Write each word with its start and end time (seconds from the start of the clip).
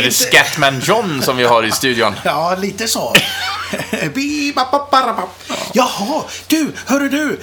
Är 0.00 0.04
det 0.04 0.10
Scatman 0.10 0.80
John 0.80 1.22
som 1.22 1.36
vi 1.36 1.44
har 1.44 1.62
i 1.62 1.70
studion? 1.70 2.14
Ja, 2.24 2.56
lite 2.60 2.88
så. 2.88 3.14
Jaha, 5.72 6.24
du, 6.46 6.72
hörru 6.86 7.08
du 7.08 7.40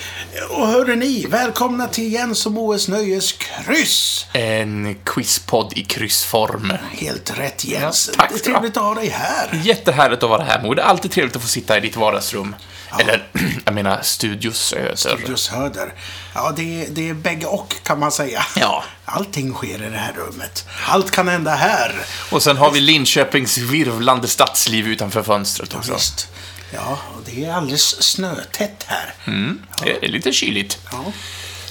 och 0.49 0.67
hörru 0.67 0.95
ni. 0.95 1.25
Välkomna 1.29 1.87
till 1.87 2.13
Jens 2.13 2.45
och 2.45 2.51
Moes 2.51 2.87
Nöjes 2.87 3.31
kryss. 3.31 4.25
En 4.33 4.95
quizpodd 5.05 5.73
i 5.75 5.83
kryssform. 5.83 6.73
Helt 6.91 7.39
rätt 7.39 7.65
Jens. 7.65 8.09
Ja, 8.11 8.17
tack 8.17 8.29
det 8.29 8.35
är 8.35 8.39
trevligt 8.39 8.77
att 8.77 8.83
ha 8.83 8.95
dig 8.95 9.09
här. 9.09 9.61
Jättehärligt 9.63 10.23
att 10.23 10.29
vara 10.29 10.43
här, 10.43 10.61
Mo. 10.61 10.73
Det 10.73 10.81
är 10.81 10.85
alltid 10.85 11.11
trevligt 11.11 11.35
att 11.35 11.41
få 11.41 11.47
sitta 11.47 11.77
i 11.77 11.79
ditt 11.79 11.95
vardagsrum. 11.95 12.55
Eller, 12.99 13.23
jag 13.65 13.73
menar, 13.73 14.01
Studio 14.01 14.51
Söder. 14.51 15.25
Just 15.29 15.47
Höder. 15.47 15.93
Ja, 16.33 16.53
det 16.55 16.83
är, 16.83 16.89
det 16.89 17.09
är 17.09 17.13
bägge 17.13 17.45
och 17.45 17.75
kan 17.83 17.99
man 17.99 18.11
säga. 18.11 18.45
Ja. 18.55 18.83
Allting 19.05 19.53
sker 19.53 19.83
i 19.83 19.89
det 19.89 19.97
här 19.97 20.13
rummet. 20.13 20.65
Allt 20.87 21.11
kan 21.11 21.27
hända 21.27 21.55
här. 21.55 21.95
Och 22.31 22.43
sen 22.43 22.57
har 22.57 22.71
vi 22.71 22.79
Linköpings 22.79 23.57
virvlande 23.57 24.27
stadsliv 24.27 24.87
utanför 24.87 25.23
fönstret 25.23 25.75
också. 25.75 25.93
Visst. 25.93 26.27
Ja, 26.73 26.99
och 27.15 27.21
det 27.25 27.45
är 27.45 27.53
alldeles 27.53 28.03
snötätt 28.03 28.83
här. 28.87 29.13
Mm, 29.25 29.61
det 29.83 30.05
är 30.05 30.09
lite 30.09 30.31
kyligt. 30.31 30.79
Ja. 30.91 31.03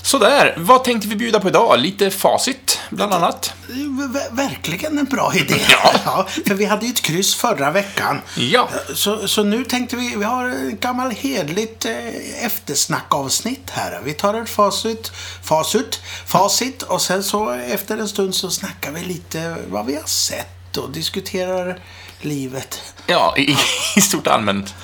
Sådär, 0.07 0.55
vad 0.57 0.85
tänkte 0.85 1.09
vi 1.09 1.17
bjuda 1.17 1.41
på 1.41 1.49
idag? 1.49 1.79
Lite 1.81 2.11
facit, 2.11 2.81
bland 2.91 3.13
annat. 3.15 3.53
Ver- 3.69 4.37
Verkligen 4.37 4.99
en 4.99 5.05
bra 5.05 5.33
idé. 5.35 5.55
Ja. 6.05 6.27
för 6.47 6.55
vi 6.55 6.65
hade 6.65 6.87
ju 6.87 6.93
ett 6.93 7.03
kryss 7.03 7.35
förra 7.35 7.71
veckan. 7.71 8.21
Ja. 8.37 8.69
Så, 8.95 9.29
så 9.29 9.43
nu 9.43 9.65
tänkte 9.65 9.97
vi, 9.97 10.17
vi 10.17 10.25
har 10.25 10.49
ett 10.49 10.81
gammalt 10.81 11.19
hedligt 11.19 11.85
eh, 11.85 12.45
eftersnackavsnitt 12.45 13.71
här. 13.71 14.01
Vi 14.05 14.13
tar 14.15 14.35
ett 14.35 14.51
facit, 14.51 15.13
facit, 15.43 16.01
facit 16.27 16.83
och 16.83 17.03
sen 17.03 17.25
så 17.25 17.51
efter 17.51 17.99
en 17.99 18.09
stund 18.09 18.35
så 18.35 18.51
snackar 18.51 18.91
vi 18.93 19.05
lite 19.05 19.57
vad 19.69 19.87
vi 19.87 19.95
har 19.97 20.07
sett 20.07 20.77
och 20.77 20.91
diskuterar 20.91 21.79
livet. 22.21 22.83
Ja, 23.07 23.35
i, 23.37 23.57
i 23.97 24.01
stort 24.01 24.27
allmänt. 24.27 24.75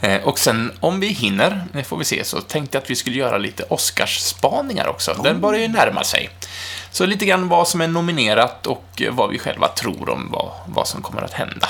Eh, 0.00 0.22
Och 0.22 0.38
sen, 0.38 0.72
om 0.80 1.00
vi 1.00 1.06
hinner, 1.06 1.64
det 1.72 1.84
får 1.84 1.96
vi 1.96 2.04
se, 2.04 2.24
så 2.24 2.40
tänkte 2.40 2.76
jag 2.76 2.82
att 2.82 2.90
vi 2.90 2.96
skulle 2.96 3.16
göra 3.16 3.38
lite 3.38 3.62
Oscars-spaningar 3.68 4.86
också. 4.86 5.20
Den 5.24 5.40
börjar 5.40 5.60
ju 5.60 5.68
närma 5.68 6.04
sig. 6.04 6.30
Så 6.90 7.06
lite 7.06 7.26
grann 7.26 7.48
vad 7.48 7.68
som 7.68 7.80
är 7.80 7.88
nominerat 7.88 8.66
och 8.66 9.02
eh, 9.02 9.12
vad 9.14 9.30
vi 9.30 9.38
själva 9.38 9.68
tror 9.68 10.10
om 10.10 10.28
vad, 10.32 10.52
vad 10.66 10.88
som 10.88 11.02
kommer 11.02 11.22
att 11.22 11.32
hända. 11.32 11.68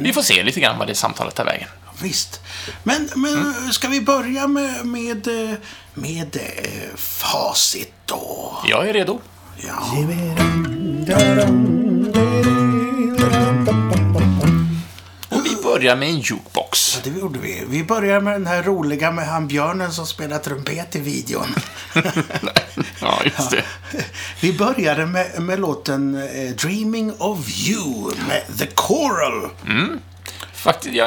Vi 0.00 0.12
får 0.12 0.22
se 0.22 0.42
lite 0.42 0.60
grann 0.60 0.78
vad 0.78 0.86
det 0.86 0.94
samtalet 0.94 1.34
tar 1.34 1.44
vägen. 1.44 1.68
Visst. 2.02 2.40
Men, 2.82 3.08
men 3.16 3.54
ska 3.72 3.88
vi 3.88 4.00
börja 4.00 4.46
med, 4.46 4.86
med, 4.86 5.26
eh, 5.50 5.56
med 5.94 6.36
eh, 6.36 6.96
facit 6.96 7.92
då? 8.06 8.58
Jag 8.66 8.88
är 8.88 8.92
redo. 8.92 9.20
Ja. 9.56 9.96
Börjar 15.80 15.96
med 15.96 16.08
en 16.08 16.20
jukebox. 16.20 16.94
Ja, 17.04 17.10
det 17.10 17.20
gjorde 17.20 17.38
vi. 17.38 17.64
Vi 17.68 17.84
börjar 17.84 18.20
med 18.20 18.32
den 18.34 18.46
här 18.46 18.62
roliga 18.62 19.10
med 19.10 19.26
han 19.26 19.48
björnen 19.48 19.92
som 19.92 20.06
spelar 20.06 20.38
trumpet 20.38 20.96
i 20.96 21.00
videon. 21.00 21.46
Ja, 23.00 23.20
just 23.24 23.50
det. 23.50 23.64
Vi 24.40 24.52
började 24.52 25.06
med, 25.06 25.42
med 25.42 25.60
låten 25.60 26.14
eh, 26.14 26.50
Dreaming 26.50 27.12
of 27.18 27.68
You 27.68 28.12
med 28.28 28.58
The 28.58 28.66
Coral. 28.66 29.48
Faktiskt, 30.52 30.94
jag 30.94 31.06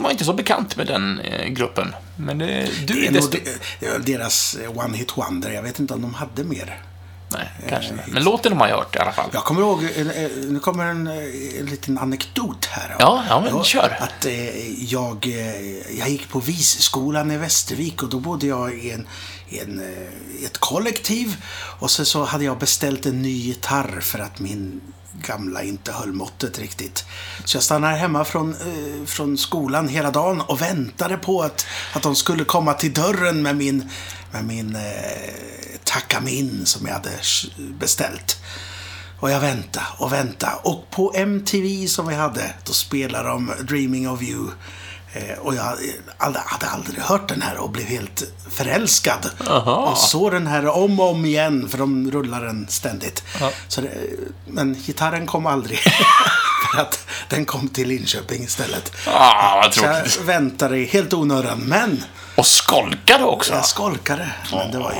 var 0.00 0.10
inte 0.10 0.24
så 0.24 0.32
bekant 0.32 0.76
med 0.76 0.86
den 0.86 1.20
eh, 1.20 1.46
gruppen. 1.48 1.94
Men 2.16 2.38
det, 2.38 2.68
du 2.86 2.94
Det 2.94 3.06
är 3.06 3.08
är 3.08 3.12
desto... 3.12 3.38
deras 4.04 4.54
eh, 4.54 4.78
One 4.78 4.96
Hit 4.96 5.16
Wonder. 5.16 5.50
Jag 5.50 5.62
vet 5.62 5.78
inte 5.78 5.94
om 5.94 6.02
de 6.02 6.14
hade 6.14 6.44
mer. 6.44 6.82
Nej, 7.32 7.50
kanske 7.68 7.92
inte. 7.92 8.04
Men 8.06 8.24
låten 8.24 8.52
har 8.52 8.58
man 8.58 8.70
hört 8.70 8.96
i 8.96 8.98
alla 8.98 9.12
fall. 9.12 9.30
Jag 9.32 9.44
kommer 9.44 9.60
ihåg, 9.60 9.84
eh, 9.84 10.24
eh, 10.24 10.30
nu 10.48 10.58
kommer 10.60 10.86
en, 10.86 11.06
eh, 11.06 11.60
en 11.60 11.66
liten 11.66 11.98
anekdot 11.98 12.64
här. 12.64 12.96
Ja, 12.98 13.24
ja, 13.28 13.40
men 13.40 13.64
kör. 13.64 13.96
Att 14.00 14.26
eh, 14.26 14.84
jag, 14.84 15.26
eh, 15.26 15.98
jag 15.98 16.08
gick 16.08 16.28
på 16.28 16.40
Visskolan 16.40 17.30
i 17.30 17.36
Västervik 17.36 18.02
och 18.02 18.08
då 18.08 18.18
bodde 18.18 18.46
jag 18.46 18.74
i 18.74 18.90
en, 18.90 19.06
i 19.48 19.58
en, 19.58 19.80
eh, 19.80 20.44
ett 20.46 20.58
kollektiv. 20.58 21.36
Och 21.80 21.90
sen 21.90 22.06
så 22.06 22.24
hade 22.24 22.44
jag 22.44 22.58
beställt 22.58 23.06
en 23.06 23.22
ny 23.22 23.32
gitarr 23.32 24.00
för 24.00 24.18
att 24.18 24.40
min 24.40 24.80
gamla 25.26 25.62
inte 25.62 25.92
höll 25.92 26.12
måttet 26.12 26.58
riktigt. 26.58 27.04
Så 27.44 27.56
jag 27.56 27.64
stannade 27.64 27.96
hemma 27.96 28.24
från, 28.24 28.50
eh, 28.50 29.06
från 29.06 29.38
skolan 29.38 29.88
hela 29.88 30.10
dagen 30.10 30.40
och 30.40 30.62
väntade 30.62 31.16
på 31.16 31.42
att, 31.42 31.66
att 31.92 32.02
de 32.02 32.16
skulle 32.16 32.44
komma 32.44 32.74
till 32.74 32.92
dörren 32.92 33.42
med 33.42 33.56
min, 33.56 33.90
med 34.32 34.44
min 34.44 34.76
eh, 34.76 34.82
Takamin 35.84 36.66
som 36.66 36.86
jag 36.86 36.92
hade 36.92 37.10
beställt. 37.78 38.38
Och 39.20 39.30
jag 39.30 39.40
väntade 39.40 39.86
och 39.98 40.12
väntade. 40.12 40.52
Och 40.62 40.90
på 40.90 41.12
MTV 41.14 41.86
som 41.86 42.08
vi 42.08 42.14
hade, 42.14 42.54
då 42.64 42.72
spelade 42.72 43.28
de 43.28 43.52
Dreaming 43.62 44.10
of 44.10 44.22
You. 44.22 44.48
Eh, 45.12 45.38
och 45.38 45.54
jag 45.54 45.62
hade, 46.16 46.40
aldrig 46.66 46.98
hört 46.98 47.28
den 47.28 47.42
här 47.42 47.56
och 47.56 47.70
blev 47.70 47.86
helt 47.86 48.22
förälskad. 48.50 49.30
Aha. 49.48 49.74
Och 49.74 49.98
såg 49.98 50.32
den 50.32 50.46
här 50.46 50.66
om 50.66 51.00
och 51.00 51.10
om 51.10 51.24
igen, 51.24 51.68
för 51.68 51.78
de 51.78 52.10
rullar 52.10 52.44
den 52.44 52.66
ständigt. 52.68 53.22
Så 53.68 53.80
det, 53.80 53.90
men 54.46 54.74
gitarren 54.74 55.26
kom 55.26 55.46
aldrig. 55.46 55.78
för 56.72 56.78
att 56.82 57.06
den 57.28 57.44
kom 57.44 57.68
till 57.68 57.88
Linköping 57.88 58.42
istället. 58.42 58.92
Ah, 59.06 59.60
vad 59.62 59.74
Så 59.74 59.80
tråkigt. 59.80 60.16
jag 60.18 60.24
väntade 60.24 60.78
i 60.78 60.84
helt 60.86 61.12
onödan. 61.14 61.58
Men 61.58 62.04
Och 62.36 62.46
skolkade 62.46 63.24
också. 63.24 63.52
jag 63.54 63.64
skolkade. 63.66 64.28
Men 64.52 64.70
det 64.70 64.78
var 64.78 64.92
ju 64.92 64.98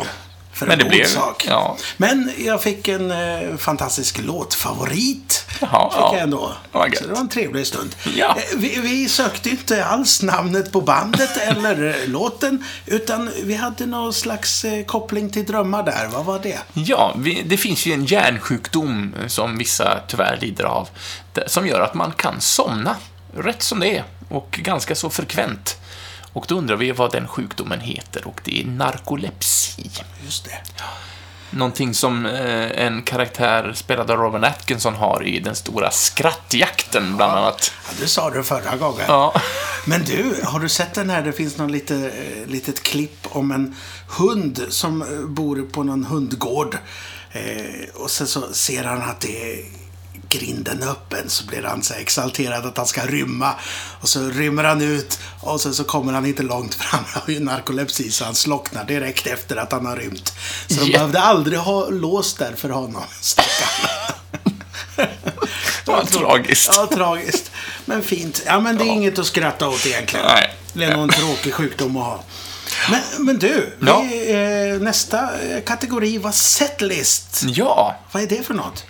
för 0.62 0.68
Men 0.68 0.72
en 0.72 0.78
det 0.78 0.84
god 0.84 0.92
blev- 0.92 1.06
sak. 1.06 1.44
ja. 1.48 1.76
Men 1.96 2.32
jag 2.38 2.62
fick 2.62 2.88
en 2.88 3.10
eh, 3.10 3.56
fantastisk 3.56 4.18
låtfavorit. 4.18 5.44
Jaha, 5.60 5.90
fick 5.90 6.00
ja. 6.00 6.10
jag 6.14 6.22
ändå. 6.22 6.52
Gött. 6.74 6.96
Så 6.98 7.06
det 7.06 7.12
var 7.12 7.20
en 7.20 7.28
trevlig 7.28 7.66
stund. 7.66 7.94
Ja. 8.16 8.36
Eh, 8.38 8.58
Vi, 8.58 8.78
vi 8.82 9.08
sökte 9.08 9.50
inte 9.50 9.84
alls 9.84 10.22
namnet 10.22 10.72
på 10.72 10.80
bandet 10.80 11.36
eller 11.42 11.88
eh, 12.02 12.08
låten. 12.08 12.64
Utan 12.86 13.30
vi 13.44 13.54
hade 13.54 13.86
någon 13.86 14.12
slags 14.12 14.64
eh, 14.64 14.84
koppling 14.84 15.30
till 15.30 15.44
drömmar 15.46 15.82
där. 15.82 16.08
Vad 16.12 16.24
var 16.24 16.38
det? 16.38 16.58
Ja, 16.72 17.14
vi, 17.18 17.42
det 17.46 17.56
finns 17.56 17.86
ju 17.86 17.92
en 17.92 18.04
hjärnsjukdom 18.04 19.14
som 19.26 19.58
vissa 19.58 20.00
tyvärr 20.08 20.38
lider 20.40 20.64
av, 20.64 20.88
som 21.46 21.66
gör 21.66 21.80
att 21.80 21.94
man 21.94 22.12
kan 22.12 22.40
somna 22.40 22.96
rätt 23.36 23.62
som 23.62 23.80
det 23.80 23.96
är, 23.96 24.04
och 24.28 24.50
ganska 24.62 24.94
så 24.94 25.10
frekvent. 25.10 25.76
Och 26.32 26.44
då 26.48 26.58
undrar 26.58 26.76
vi 26.76 26.92
vad 26.92 27.12
den 27.12 27.28
sjukdomen 27.28 27.80
heter, 27.80 28.26
och 28.26 28.40
det 28.44 28.60
är 28.60 28.66
narkolepsi. 28.66 29.90
Just 30.24 30.44
det. 30.44 30.84
Någonting 31.50 31.94
som 31.94 32.26
eh, 32.26 32.84
en 32.86 33.02
karaktär 33.02 33.72
spelad 33.74 34.10
av 34.10 34.18
Robin 34.18 34.44
Atkinson 34.44 34.94
har 34.94 35.26
i 35.26 35.40
den 35.40 35.54
stora 35.54 35.90
skrattjakten, 35.90 37.16
bland 37.16 37.32
annat. 37.32 37.72
Ja, 37.86 37.90
det 38.00 38.08
sa 38.08 38.30
du 38.30 38.42
förra 38.42 38.76
gången. 38.76 39.04
Ja. 39.08 39.34
Men 39.86 40.04
du, 40.04 40.42
har 40.44 40.60
du 40.60 40.68
sett 40.68 40.94
den 40.94 41.10
här? 41.10 41.22
Det 41.22 41.32
finns 41.32 41.58
någon 41.58 41.72
lite, 41.72 41.94
eh, 41.96 42.50
litet 42.50 42.82
klipp 42.82 43.18
om 43.22 43.50
en 43.50 43.76
hund 44.08 44.66
som 44.68 45.02
eh, 45.02 45.08
bor 45.28 45.62
på 45.72 45.82
någon 45.82 46.04
hundgård. 46.04 46.78
Och 47.94 48.10
sen 48.10 48.26
så 48.26 48.52
ser 48.52 48.84
han 48.84 49.02
att 49.02 49.20
det 49.20 49.52
är 49.52 49.64
grinden 50.32 50.82
öppen 50.82 51.30
så 51.30 51.44
blir 51.46 51.62
han 51.62 51.82
så 51.82 51.94
exalterad 51.94 52.66
att 52.66 52.76
han 52.76 52.86
ska 52.86 53.06
rymma. 53.06 53.54
Och 54.00 54.08
så 54.08 54.28
rymmer 54.28 54.64
han 54.64 54.82
ut 54.82 55.18
och 55.40 55.60
sen 55.60 55.74
så 55.74 55.84
kommer 55.84 56.12
han 56.12 56.26
inte 56.26 56.42
långt 56.42 56.74
fram. 56.74 57.04
Han 57.06 57.22
har 57.26 57.32
ju 57.32 57.40
narkolepsi 57.40 58.10
så 58.10 58.24
han 58.24 58.34
slocknar 58.34 58.84
direkt 58.84 59.26
efter 59.26 59.56
att 59.56 59.72
han 59.72 59.86
har 59.86 59.96
rymt. 59.96 60.32
Så 60.68 60.74
de 60.74 60.86
Ja. 60.90 60.92
behövde 60.98 61.20
aldrig 61.20 61.58
ha 61.58 61.88
lås 61.88 62.34
där 62.34 62.52
för 62.56 62.68
honom, 62.68 63.02
stackarn. 63.20 63.88
Vad 65.86 66.08
tragiskt. 66.10 66.70
Ja, 66.74 66.88
tragiskt. 66.94 67.50
Men 67.84 68.02
fint. 68.02 68.42
Ja, 68.46 68.60
men 68.60 68.76
det 68.78 68.84
är 68.84 68.88
inget 68.88 69.18
att 69.18 69.26
skratta 69.26 69.68
åt 69.68 69.86
egentligen. 69.86 70.26
Nej. 70.26 70.54
Det 70.72 70.84
är 70.84 70.92
nog 70.96 71.02
en 71.02 71.08
tråkig 71.08 71.54
sjukdom 71.54 71.96
att 71.96 72.02
ha. 72.04 72.24
Men, 72.90 73.00
men 73.26 73.38
du, 73.38 73.72
Ja. 73.86 74.00
vi, 74.10 74.30
eh, 74.74 74.80
nästa 74.82 75.28
kategori 75.66 76.18
var 76.18 76.32
setlist. 76.32 77.42
Ja, 77.42 77.96
Vad 78.12 78.22
är 78.22 78.26
det 78.26 78.46
för 78.46 78.54
något? 78.54 78.84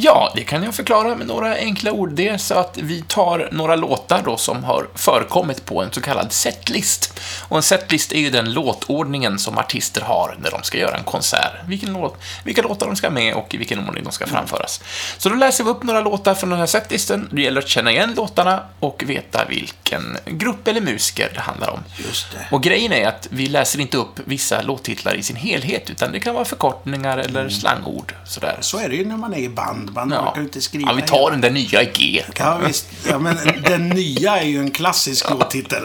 Ja, 0.00 0.32
det 0.34 0.44
kan 0.44 0.62
jag 0.62 0.74
förklara 0.74 1.14
med 1.14 1.26
några 1.26 1.54
enkla 1.54 1.92
ord. 1.92 2.12
Det 2.12 2.28
är 2.28 2.38
så 2.38 2.54
att 2.54 2.78
vi 2.78 3.02
tar 3.02 3.48
några 3.52 3.76
låtar 3.76 4.22
då 4.24 4.36
som 4.36 4.64
har 4.64 4.86
förekommit 4.94 5.64
på 5.64 5.82
en 5.82 5.92
så 5.92 6.00
kallad 6.00 6.32
setlist. 6.32 7.20
Och 7.48 7.56
en 7.56 7.62
setlist 7.62 8.12
är 8.12 8.18
ju 8.18 8.30
den 8.30 8.52
låtordningen 8.52 9.38
som 9.38 9.58
artister 9.58 10.00
har 10.00 10.36
när 10.42 10.50
de 10.50 10.62
ska 10.62 10.78
göra 10.78 10.96
en 10.96 11.04
konsert. 11.04 11.52
Vilken 11.66 11.92
låt, 11.92 12.16
vilka 12.44 12.62
låtar 12.62 12.86
de 12.86 12.96
ska 12.96 13.10
med 13.10 13.34
och 13.34 13.54
i 13.54 13.56
vilken 13.56 13.88
ordning 13.88 14.04
de 14.04 14.12
ska 14.12 14.26
framföras. 14.26 14.80
Så 15.18 15.28
då 15.28 15.34
läser 15.34 15.64
vi 15.64 15.70
upp 15.70 15.82
några 15.82 16.00
låtar 16.00 16.34
från 16.34 16.50
den 16.50 16.58
här 16.58 16.66
setlisten. 16.66 17.28
Det 17.32 17.42
gäller 17.42 17.60
att 17.60 17.68
känna 17.68 17.90
igen 17.90 18.14
låtarna 18.16 18.62
och 18.80 19.02
veta 19.06 19.44
vilken 19.44 20.16
grupp 20.24 20.68
eller 20.68 20.80
musiker 20.80 21.30
det 21.34 21.40
handlar 21.40 21.70
om. 21.70 21.80
Just 22.06 22.32
det. 22.32 22.46
Och 22.50 22.62
grejen 22.62 22.92
är 22.92 23.08
att 23.08 23.28
vi 23.30 23.46
läser 23.46 23.80
inte 23.80 23.96
upp 23.96 24.20
vissa 24.24 24.62
låttitlar 24.62 25.14
i 25.14 25.22
sin 25.22 25.36
helhet, 25.36 25.90
utan 25.90 26.12
det 26.12 26.20
kan 26.20 26.34
vara 26.34 26.44
förkortningar 26.44 27.18
eller 27.18 27.48
slangord. 27.48 28.14
Sådär. 28.24 28.56
Så 28.60 28.78
är 28.78 28.88
det 28.88 28.96
ju 28.96 29.04
när 29.04 29.16
man 29.16 29.34
är 29.34 29.38
i 29.38 29.48
band. 29.48 29.87
Man 29.90 30.10
Ja. 30.10 30.28
orkar 30.30 30.36
ju 30.40 30.46
inte 30.46 30.60
skriva 30.60 30.90
ja, 30.90 30.96
vi 30.96 31.02
tar 31.02 31.30
den 31.30 31.40
där 31.40 31.50
nya 31.50 31.82
i 31.82 31.90
G. 31.94 32.24
Ja, 32.38 32.60
visst. 32.66 32.86
Ja, 33.08 33.18
men 33.18 33.36
den 33.64 33.88
nya 33.88 34.36
är 34.38 34.44
ju 34.46 34.58
en 34.58 34.70
klassisk 34.70 35.30
låttitel. 35.30 35.82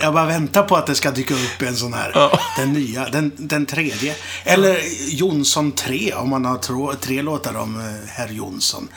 jag 0.00 0.14
bara 0.14 0.26
väntar 0.26 0.62
på 0.62 0.76
att 0.76 0.86
det 0.86 0.94
ska 0.94 1.10
dyka 1.10 1.34
upp 1.34 1.62
en 1.62 1.76
sån 1.76 1.94
här. 1.94 2.10
Ja. 2.14 2.40
Den 2.58 2.72
nya, 2.72 3.08
den, 3.08 3.32
den 3.36 3.66
tredje. 3.66 4.14
Eller 4.44 4.78
Jonsson 5.08 5.72
3 5.72 6.12
om 6.14 6.30
man 6.30 6.44
har 6.44 6.96
tre 6.96 7.22
låtar 7.22 7.56
om 7.56 7.80
eh, 7.80 8.08
herr 8.08 8.28
Jonsson. 8.28 8.88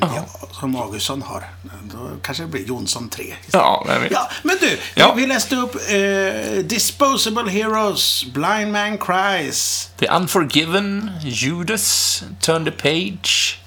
Ja, 0.00 0.26
som 0.52 0.76
Augustsson 0.76 1.22
har. 1.22 1.44
Då 1.84 2.10
kanske 2.22 2.42
det 2.42 2.48
blir 2.48 2.66
Jonsson 2.66 3.08
3. 3.08 3.34
Ja, 3.52 3.84
vet. 4.00 4.10
Ja, 4.12 4.30
men 4.42 4.56
du, 4.60 4.78
Ja. 4.94 5.14
vi 5.14 5.26
läste 5.26 5.56
upp 5.56 5.74
eh, 5.74 6.58
Disposable 6.64 7.50
Heroes, 7.50 8.24
Blind 8.24 8.72
Man 8.72 8.98
Cries. 8.98 9.90
The 9.98 10.08
Unforgiven, 10.08 11.10
Judas, 11.24 12.22
Turn 12.40 12.64
the 12.64 12.70
Page. 12.70 13.58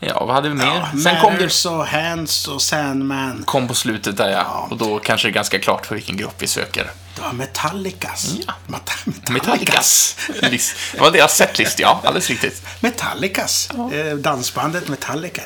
Ja, 0.00 0.24
vad 0.24 0.34
hade 0.34 0.48
vi 0.48 0.54
mer? 0.54 0.66
Ja, 0.66 0.88
Sen 1.02 1.20
kom 1.20 1.34
det 1.38 1.64
och 1.66 1.86
Hands 1.86 2.48
och 2.48 2.62
Sandman. 2.62 3.42
kom 3.46 3.68
på 3.68 3.74
slutet 3.74 4.16
där, 4.16 4.28
ja. 4.30 4.36
Ja. 4.44 4.68
Och 4.70 4.76
då 4.76 4.98
kanske 4.98 5.28
det 5.28 5.30
är 5.30 5.34
ganska 5.34 5.58
klart 5.58 5.86
för 5.86 5.94
vilken 5.94 6.16
grupp 6.16 6.34
vi 6.38 6.46
söker. 6.46 6.90
Det 7.14 7.20
var 7.22 7.32
Metallicas. 7.32 8.30
Ja. 8.46 8.54
Meta- 8.66 9.32
Metallicas. 9.32 10.16
List. 10.42 10.76
Det 10.92 11.00
var 11.00 11.10
deras 11.10 11.36
setlist, 11.36 11.78
ja. 11.78 12.00
Alldeles 12.04 12.28
riktigt. 12.28 12.62
Metallicas. 12.80 13.68
Eh, 13.92 14.16
dansbandet 14.16 14.88
Metallicas. 14.88 15.44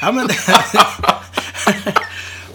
Ja, 0.00 0.12
men... 0.12 0.28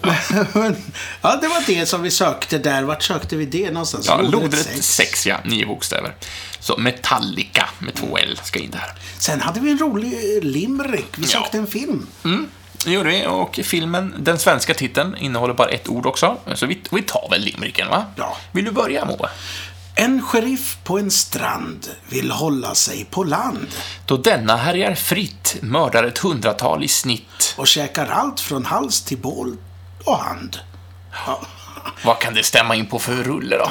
men, 0.52 0.76
ja, 1.22 1.36
det 1.40 1.48
var 1.48 1.66
det 1.66 1.86
som 1.86 2.02
vi 2.02 2.10
sökte 2.10 2.58
där. 2.58 2.82
Vart 2.82 3.02
sökte 3.02 3.36
vi 3.36 3.46
det 3.46 3.70
någonstans? 3.70 4.06
Ja, 4.06 4.16
Lodrätt 4.16 4.32
lodrätt 4.42 4.66
sex. 4.66 4.86
6, 4.94 5.26
ja. 5.26 5.36
Nio 5.44 5.66
bokstäver. 5.66 6.14
Så 6.66 6.76
Metallica 6.76 7.68
med 7.78 7.94
två 7.94 8.18
L 8.18 8.40
ska 8.44 8.58
in 8.58 8.70
där. 8.70 8.92
Sen 9.18 9.40
hade 9.40 9.60
vi 9.60 9.70
en 9.70 9.78
rolig 9.78 10.36
eh, 10.36 10.42
limerick. 10.42 11.06
Vi 11.16 11.22
Ja. 11.22 11.28
sökte 11.28 11.58
en 11.58 11.66
film. 11.66 12.06
Det 12.84 12.90
gjorde 12.92 13.08
vi. 13.08 13.26
Och 13.26 13.60
filmen, 13.64 14.14
den 14.18 14.38
svenska 14.38 14.74
titeln, 14.74 15.16
innehåller 15.16 15.54
bara 15.54 15.68
ett 15.68 15.88
ord 15.88 16.06
också. 16.06 16.36
Så 16.54 16.66
vi, 16.66 16.80
vi 16.90 17.02
tar 17.02 17.28
väl 17.30 17.40
limericken, 17.40 17.88
va? 17.88 18.04
Ja. 18.16 18.36
Vill 18.52 18.64
du 18.64 18.70
börja, 18.70 19.04
Moa? 19.04 19.30
En 19.94 20.22
sheriff 20.22 20.76
på 20.84 20.98
en 20.98 21.10
strand 21.10 21.88
vill 22.08 22.30
hålla 22.30 22.74
sig 22.74 23.04
på 23.10 23.24
land 23.24 23.66
Då 24.06 24.16
denna 24.16 24.56
härjar 24.56 24.94
fritt, 24.94 25.56
mördar 25.62 26.04
ett 26.04 26.18
hundratal 26.18 26.84
i 26.84 26.88
snitt. 26.88 27.54
och 27.56 27.66
käkar 27.66 28.06
allt 28.06 28.40
från 28.40 28.64
hals 28.66 29.02
till 29.02 29.18
bål 29.18 29.56
och 30.04 30.18
hand. 30.18 30.58
Ja. 31.26 31.40
Vad 32.04 32.18
kan 32.18 32.34
det 32.34 32.42
stämma 32.42 32.74
in 32.74 32.86
på 32.86 32.98
för 32.98 33.12
rulle 33.14 33.56
då? 33.56 33.70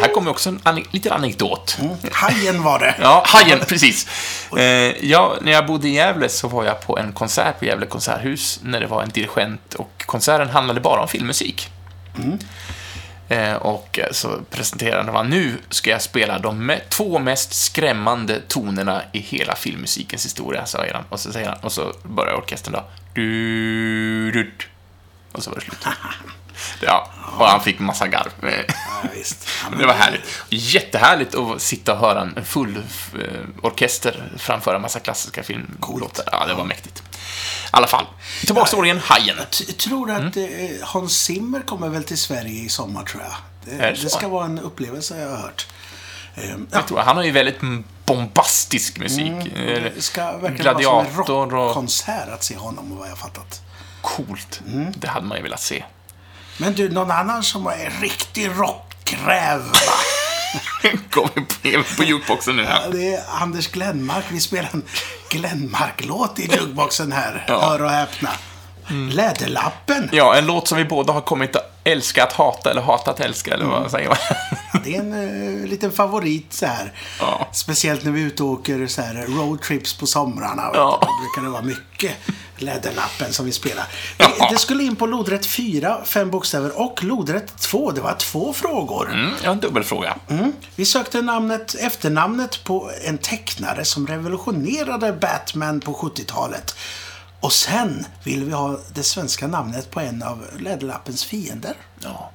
Här 0.00 0.12
kommer 0.14 0.30
också 0.30 0.48
en 0.48 0.58
ane- 0.64 0.84
liten 0.90 1.12
anekdot. 1.12 1.78
Hajen 2.12 2.62
var 2.62 2.78
det. 2.78 2.94
Ja, 3.00 3.22
Hajen, 3.26 3.58
precis. 3.68 4.06
Eh, 4.58 5.04
ja, 5.06 5.36
när 5.42 5.52
jag 5.52 5.66
bodde 5.66 5.88
i 5.88 5.94
Gävle 5.94 6.28
så 6.28 6.48
var 6.48 6.64
jag 6.64 6.80
på 6.86 6.98
en 6.98 7.12
konsert 7.12 7.58
på 7.58 7.64
Gävle 7.64 7.86
konserthus 7.86 8.60
när 8.62 8.80
det 8.80 8.86
var 8.86 9.02
en 9.02 9.08
dirigent 9.08 9.74
och 9.74 10.02
konserten 10.06 10.48
handlade 10.50 10.80
bara 10.80 11.00
om 11.00 11.08
filmmusik. 11.08 11.68
Eh, 13.28 13.52
och 13.54 13.98
eh, 13.98 14.12
så 14.12 14.28
presenterade 14.50 15.12
han, 15.12 15.30
nu 15.30 15.52
ska 15.70 15.90
jag 15.90 16.02
spela 16.02 16.38
de 16.38 16.70
me- 16.70 16.80
två 16.88 17.18
mest 17.18 17.54
skrämmande 17.54 18.40
tonerna 18.48 19.02
i 19.12 19.18
hela 19.20 19.54
filmmusikens 19.54 20.24
historia, 20.24 20.66
säger 20.66 20.94
han. 20.94 21.04
Och 21.08 21.20
så, 21.20 21.32
säger 21.32 21.48
han, 21.48 21.58
och 21.62 21.72
så 21.72 21.92
börjar 22.02 22.34
orkestern 22.34 22.72
då. 22.72 22.84
Du, 23.14 24.30
du, 24.32 24.52
och 25.32 25.42
så 25.42 25.50
var 25.50 25.54
det 25.58 25.62
slut. 25.64 25.86
Ja, 26.82 27.10
och 27.38 27.46
han 27.46 27.60
fick 27.60 27.78
massa 27.78 28.08
garv. 28.08 28.32
Eh, 28.42 28.64
Ja, 28.68 29.08
visst. 29.14 29.48
Det 29.78 29.86
var 29.86 29.94
härligt. 29.94 30.22
Jättehärligt 30.48 31.34
att 31.34 31.62
sitta 31.62 31.92
och 31.92 31.98
höra 31.98 32.20
en 32.20 32.44
full 32.44 32.76
eh, 32.76 33.22
orkester 33.62 34.32
framföra 34.38 34.76
en 34.76 34.82
massa 34.82 35.00
klassiska 35.00 35.42
filmlåtar. 35.42 36.24
Ja, 36.32 36.46
det 36.46 36.54
var 36.54 36.64
mäktigt. 36.64 36.98
I 36.98 37.68
alla 37.70 37.86
fall, 37.86 38.06
tillbaka 38.46 38.68
till 38.68 38.78
orgen 38.78 38.98
Hajen. 38.98 39.36
t- 39.50 39.64
tror 39.72 40.10
att 40.10 40.36
eh, 40.36 40.44
Hans 40.82 41.18
Zimmer 41.22 41.60
kommer 41.60 41.88
väl 41.88 42.04
till 42.04 42.18
Sverige 42.18 42.62
i 42.64 42.68
sommar, 42.68 43.02
tror 43.04 43.22
jag. 43.22 43.32
Det, 43.64 43.76
det 43.82 43.90
det 44.02 44.10
ska 44.10 44.28
vara 44.28 44.44
en 44.44 44.58
upplevelse, 44.58 45.20
jag 45.20 45.28
har 45.30 45.36
hört. 45.36 45.66
Eh, 46.34 46.48
ja, 46.50 46.56
Jag 46.70 46.86
tror, 46.86 46.98
han 46.98 47.16
har 47.16 47.24
ju 47.24 47.30
väldigt 47.30 47.60
bombastisk 48.04 48.98
musik. 48.98 49.32
Eh, 49.56 49.82
det 49.94 50.02
ska 50.02 50.24
verkligen 50.32 50.56
Gladiator 50.56 51.10
vara 51.10 51.26
som 51.26 51.42
en 51.42 51.50
rockkonsert 51.50 52.28
att 52.28 52.44
se 52.44 52.56
honom, 52.56 52.96
vad 52.96 53.06
jag 53.06 53.12
har 53.12 53.16
fattat. 53.16 53.62
Coolt. 54.06 54.60
Mm. 54.66 54.92
Det 54.96 55.08
hade 55.08 55.26
man 55.26 55.36
ju 55.36 55.42
velat 55.42 55.60
se. 55.60 55.84
Men 56.58 56.72
du, 56.74 56.88
någon 56.88 57.10
annan 57.10 57.42
som 57.42 57.66
är 57.66 58.00
riktig 58.00 58.48
rockräv, 58.48 59.60
va? 59.60 60.90
Kommer 61.10 61.96
på, 61.96 62.04
jukeboxen 62.04 62.56
nu 62.56 62.62
Ja, 62.62 62.68
här. 62.68 62.90
Det 62.92 63.14
är 63.14 63.22
Anders 63.42 63.68
Glenmark. 63.68 64.24
Vi 64.28 64.40
spelar 64.40 64.70
en 64.72 64.82
Glenmark-låt 65.30 66.38
i 66.38 66.42
jukeboxen 66.42 67.12
här. 67.12 67.44
Ja. 67.48 67.60
Hör 67.60 67.82
och 67.82 67.90
häpna. 67.90 68.30
Läderlappen. 69.12 70.08
Ja, 70.12 70.34
en 70.36 70.46
låt 70.46 70.68
som 70.68 70.78
vi 70.78 70.84
båda 70.84 71.12
har 71.12 71.20
kommit 71.20 71.56
att 71.56 71.72
älska 71.84 72.24
att 72.24 72.32
hata 72.32 72.70
eller 72.70 72.82
hata 72.82 73.10
att 73.10 73.20
älska, 73.20 73.54
eller 73.54 73.64
Mm. 73.64 73.82
vad 73.82 73.90
säger 73.90 74.08
man? 74.08 74.16
Det 74.84 74.96
är 74.96 75.00
en 75.00 75.12
uh, 75.12 75.66
liten 75.66 75.92
favorit 75.92 76.52
så 76.52 76.66
här. 76.66 76.92
Ja. 77.20 77.48
Speciellt 77.52 78.04
när 78.04 78.12
vi 78.12 78.22
är 78.22 78.26
ute 78.26 78.42
och 78.42 78.48
åker 78.48 78.86
så 78.86 79.02
här 79.02 79.14
roadtrips 79.28 79.94
på 79.94 80.06
somrarna. 80.06 80.70
Ja. 80.74 80.98
Då 81.00 81.08
brukar 81.22 81.42
det 81.42 81.48
vara 81.48 81.62
mycket 81.62 82.12
Läderlappen 82.58 83.32
som 83.32 83.46
vi 83.46 83.52
spelar. 83.52 83.84
Ja. 84.18 84.28
Det, 84.38 84.48
det 84.50 84.58
skulle 84.58 84.82
in 84.82 84.96
på 84.96 85.06
lodrätt 85.06 85.46
4, 85.46 85.98
fem 86.04 86.30
bokstäver, 86.30 86.80
och 86.80 87.04
lodrätt 87.04 87.58
2. 87.58 87.90
Det 87.90 88.00
var 88.00 88.14
två 88.14 88.52
frågor. 88.52 89.10
Mm, 89.12 89.30
jag 89.42 89.48
har 89.48 89.54
en 89.54 89.60
dubbelfråga. 89.60 90.16
Mm. 90.28 90.52
Vi 90.76 90.84
sökte 90.84 91.22
namnet, 91.22 91.74
efternamnet 91.80 92.64
på 92.64 92.90
en 93.04 93.18
tecknare 93.18 93.84
som 93.84 94.06
revolutionerade 94.06 95.12
Batman 95.12 95.80
på 95.80 95.92
70-talet. 95.94 96.76
Och 97.40 97.52
sen 97.52 98.06
vill 98.24 98.44
vi 98.44 98.52
ha 98.52 98.78
det 98.94 99.02
svenska 99.02 99.46
namnet 99.46 99.90
på 99.90 100.00
en 100.00 100.22
av 100.22 100.46
Läderlappens 100.58 101.24
fiender. 101.24 101.74
Ja. 102.00 102.30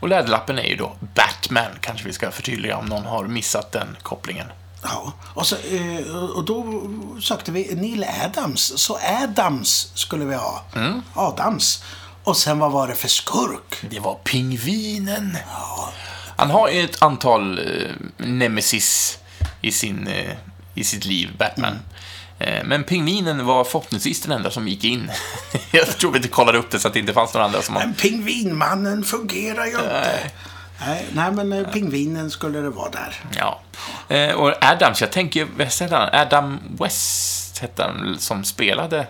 Och 0.00 0.08
Läderlappen 0.08 0.58
är 0.58 0.62
ju 0.62 0.76
då 0.76 0.92
Batman, 1.14 1.70
kanske 1.80 2.06
vi 2.06 2.12
ska 2.12 2.30
förtydliga 2.30 2.76
om 2.76 2.86
någon 2.86 3.06
har 3.06 3.24
missat 3.24 3.72
den 3.72 3.96
kopplingen. 4.02 4.46
Ja, 4.82 5.12
och, 5.34 5.46
så, 5.46 5.56
eh, 5.56 6.16
och 6.16 6.44
då 6.44 6.82
sökte 7.20 7.52
vi 7.52 7.74
Neil 7.74 8.04
Adams. 8.24 8.72
Så 8.76 8.98
Adams 9.22 9.92
skulle 9.94 10.24
vi 10.24 10.34
ha. 10.34 10.64
Adams. 11.14 11.82
Och 12.24 12.36
sen 12.36 12.58
vad 12.58 12.72
var 12.72 12.88
det 12.88 12.94
för 12.94 13.08
skurk? 13.08 13.76
Det 13.90 14.00
var 14.00 14.14
pingvinen. 14.14 15.38
Han 16.36 16.50
har 16.50 16.68
ju 16.68 16.84
ett 16.84 17.02
antal 17.02 17.58
eh, 17.58 17.90
nemesis 18.16 19.18
i, 19.60 19.72
sin, 19.72 20.06
eh, 20.06 20.36
i 20.78 20.84
sitt 20.84 21.04
liv, 21.04 21.36
Batman. 21.38 21.78
Eh, 22.38 22.64
men 22.64 22.84
pingvinen 22.84 23.46
var 23.46 23.64
förhoppningsvis 23.64 24.22
den 24.22 24.32
enda 24.32 24.50
som 24.50 24.68
gick 24.68 24.84
in. 24.84 25.10
Jag 25.70 25.86
tror 25.86 26.10
vi 26.12 26.16
inte 26.16 26.28
kollade 26.28 26.58
upp 26.58 26.70
det 26.70 26.78
så 26.78 26.88
att 26.88 26.94
det 26.94 27.00
inte 27.00 27.12
fanns 27.12 27.34
några 27.34 27.44
andra 27.46 27.62
som. 27.62 27.74
Men 27.74 27.94
pingvinmannen 27.94 29.04
fungerar 29.04 29.64
ju 29.64 29.72
inte. 29.72 30.30
Nej, 30.80 31.06
nej 31.12 31.32
men 31.32 31.52
eh, 31.52 31.68
pingvinen 31.68 32.30
skulle 32.30 32.58
det 32.58 32.70
vara 32.70 32.90
där. 32.90 33.14
Ja. 33.36 33.60
Eh, 34.16 34.34
och 34.34 34.64
Adams, 34.64 35.00
jag 35.00 35.12
tänker, 35.12 35.48
vad 35.56 35.66
hette 35.66 35.96
han? 35.96 36.08
Adam 36.12 36.58
West 36.80 37.58
hette 37.58 37.82
han 37.82 38.16
som 38.18 38.44
spelade 38.44 39.06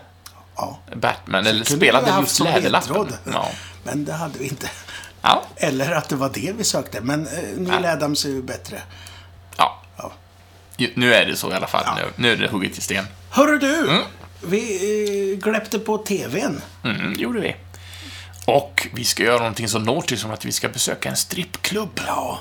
Ja. 0.59 0.79
Batman, 0.95 1.47
eller 1.47 1.65
spelade 1.65 2.13
just 2.21 2.41
Läderlappen. 2.41 3.07
Ja. 3.33 3.49
Men 3.85 4.05
det 4.05 4.13
hade 4.13 4.39
vi 4.39 4.49
inte. 4.49 4.71
Ja. 5.23 5.43
Eller 5.57 5.93
att 5.93 6.09
det 6.09 6.17
var 6.17 6.31
det 6.35 6.53
vi 6.57 6.65
sökte. 6.65 7.01
Men 7.01 7.27
eh, 7.27 7.33
Neil 7.57 7.85
Adams 7.85 8.25
är 8.25 8.29
ju 8.29 8.43
bättre. 8.43 8.83
Nu 10.95 11.15
är 11.15 11.27
det 11.27 11.37
så 11.37 11.51
i 11.51 11.55
alla 11.55 11.67
fall. 11.67 11.83
Ja. 11.87 11.95
Nu, 11.97 12.03
nu 12.17 12.33
är 12.33 12.37
det 12.37 12.49
hugget 12.49 12.79
i 12.79 12.81
sten. 12.81 13.05
Hörru 13.31 13.59
du! 13.59 14.03
Vi 14.41 15.33
eh, 15.33 15.39
gläppte 15.51 15.79
på 15.79 15.99
TVn. 15.99 16.61
Mm, 16.85 17.15
gjorde 17.19 17.41
vi. 17.41 17.57
Och 18.45 18.89
vi 18.95 19.05
ska 19.05 19.23
göra 19.23 19.39
någonting 19.39 19.69
så 19.69 19.79
naughty 19.79 20.17
som 20.17 20.31
att 20.31 20.45
vi 20.45 20.53
ska 20.53 20.69
besöka 20.69 21.09
en 21.09 21.17
strippklubb. 21.17 22.01
Ja. 22.07 22.41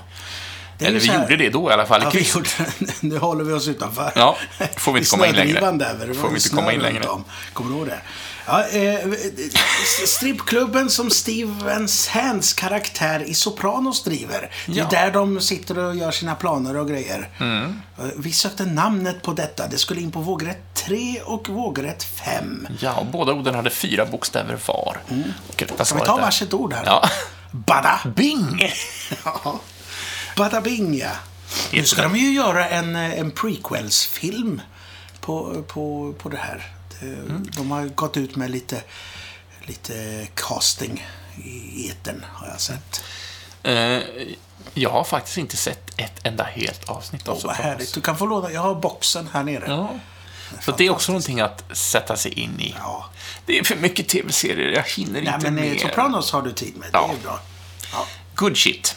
Eller 0.80 1.00
vi 1.00 1.08
här- 1.08 1.22
gjorde 1.22 1.38
det 1.38 1.50
då 1.50 1.70
i 1.70 1.74
alla 1.74 1.86
fall. 1.86 2.02
Ja, 2.04 2.10
vi 2.14 2.22
gjorde, 2.36 2.50
nu 3.00 3.18
håller 3.18 3.44
vi 3.44 3.54
oss 3.54 3.68
utanför. 3.68 4.12
Ja, 4.16 4.38
får 4.78 4.94
vi 4.94 5.00
inte 5.00 5.10
komma 5.10 5.28
in 5.28 5.36
längre. 5.36 5.72
Där, 5.72 6.14
Får 6.14 6.30
vi 6.30 6.36
inte 6.36 6.50
komma 6.50 6.74
in 6.74 6.80
längre. 6.80 7.04
Kommer 7.54 7.72
du 7.72 7.78
ihåg 7.78 7.88
det? 7.88 8.02
Ja, 8.48 8.68
eh, 8.68 9.00
strippklubben 10.08 10.90
som 10.90 11.10
Steven 11.12 11.88
Sands 11.88 12.54
karaktär 12.54 13.20
i 13.24 13.34
Sopranos 13.34 14.04
driver. 14.04 14.52
Det 14.66 14.72
är 14.72 14.76
Ja. 14.78 14.88
där 14.92 15.12
de 15.12 15.42
sitter 15.42 15.78
och 15.78 15.96
gör 15.96 16.12
sina 16.12 16.36
planer 16.36 16.78
och 16.78 16.88
grejer. 16.88 17.30
Mm. 17.40 17.82
Eh, 18.00 18.06
Vi 18.18 18.32
sökte 18.34 18.66
namnet 18.66 19.22
på 19.22 19.34
detta. 19.34 19.68
Det 19.68 19.78
skulle 19.78 20.02
in 20.02 20.12
på 20.12 20.20
vågrätt 20.20 20.58
3 20.74 21.22
och 21.26 21.50
vågrätt 21.50 22.04
5. 22.04 22.68
Ja, 22.80 22.94
och 22.94 23.06
båda 23.06 23.34
orden 23.34 23.56
hade 23.56 23.70
fyra 23.70 24.06
bokstäver 24.06 24.60
var. 24.68 24.98
Mm. 25.10 25.34
Ska 25.56 25.66
vi 25.96 26.02
ta 26.06 26.18
varsitt 26.18 26.54
ord 26.54 26.74
här? 26.74 26.84
Ja. 26.86 27.10
Bada! 27.52 28.00
Bing! 28.16 28.72
Ja. 29.26 29.60
Bada 30.38 30.62
bing, 30.62 30.98
ja. 30.98 31.10
Nu 31.72 31.84
ska 31.86 32.02
de 32.02 32.16
ju 32.16 32.32
göra 32.34 32.70
en, 32.70 32.96
eh, 32.96 33.20
en 33.20 33.32
prequels-film 33.32 34.62
på, 35.22 35.64
på, 35.68 36.14
på 36.18 36.30
det 36.30 36.38
här. 36.38 36.72
Det- 37.00 37.52
De 37.58 37.72
har 37.72 37.86
gått 37.86 38.18
ut 38.18 38.36
med 38.36 38.52
lite, 38.52 38.84
lite 39.66 40.28
casting 40.36 41.08
i 41.46 41.90
etern 41.90 42.26
har 42.34 42.48
jag 42.48 42.62
sett. 42.62 43.04
Eh, 43.64 44.00
jag 44.74 44.90
har 44.90 45.04
faktiskt 45.04 45.38
inte 45.38 45.58
sett 45.58 46.00
ett 46.00 46.26
enda 46.26 46.44
helt 46.44 46.90
avsnitt 46.90 47.28
av 47.28 47.36
Åh, 47.38 47.46
vad 47.46 47.56
härligt. 47.56 47.94
Du 47.94 48.02
kan 48.02 48.18
få 48.18 48.26
låna. 48.26 48.52
Jag 48.52 48.62
har 48.62 48.76
boxen 48.76 49.30
här 49.34 49.44
nere. 49.44 49.66
Ja. 49.68 49.90
Så 50.62 50.72
det 50.72 50.86
är 50.86 50.90
också 50.90 51.12
någonting 51.12 51.40
att 51.42 51.64
sätta 51.78 52.16
sig 52.18 52.32
in 52.34 52.60
i. 52.60 52.76
Ja. 52.80 53.10
Det 53.46 53.60
är 53.60 53.64
för 53.64 53.76
mycket 53.76 54.08
tv-serier, 54.08 54.72
jag 54.72 54.84
hinner 54.84 55.22
Nej, 55.22 55.34
inte 55.36 55.52
men 55.52 55.64
eh, 55.64 55.70
med. 55.70 55.80
Sopranos 55.82 56.32
har 56.32 56.42
du 56.42 56.52
tid 56.52 56.78
med. 56.78 56.88
Det 56.92 56.98
Ja. 56.98 57.12
är 57.20 57.24
bra. 57.24 57.40
Ja. 57.94 58.06
Good 58.36 58.58
shit. 58.58 58.96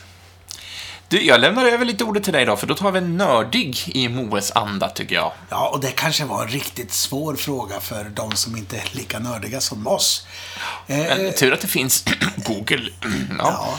Du, 1.11 1.23
jag 1.27 1.41
lämnar 1.41 1.65
över 1.65 1.85
lite 1.85 2.05
ordet 2.05 2.25
till 2.25 2.33
dig 2.33 2.45
då, 2.45 2.57
för 2.57 2.67
då 2.67 2.75
tar 2.75 2.93
vi 2.93 2.99
en 2.99 3.17
nördig 3.17 3.79
i 3.87 4.09
Moes 4.09 4.51
anda, 4.53 4.89
tycker 4.89 5.15
jag. 5.15 5.33
ja, 5.49 5.69
och 5.69 5.81
det 5.81 5.91
kanske 5.91 6.25
var 6.25 6.43
en 6.43 6.49
riktigt 6.49 6.93
svår 6.93 7.35
fråga 7.35 7.81
för 7.81 8.05
de 8.05 8.33
som 8.37 8.57
inte 8.57 8.77
är 8.77 8.89
lika 8.93 9.19
nördiga 9.19 9.61
som 9.61 9.87
oss. 9.87 10.27
Eh, 10.87 10.97
Men 10.99 11.33
tur 11.33 11.53
att 11.53 11.61
det 11.61 11.67
finns 11.69 12.05
Google. 12.37 12.91
ja. 13.39 13.39
Ja, 13.39 13.79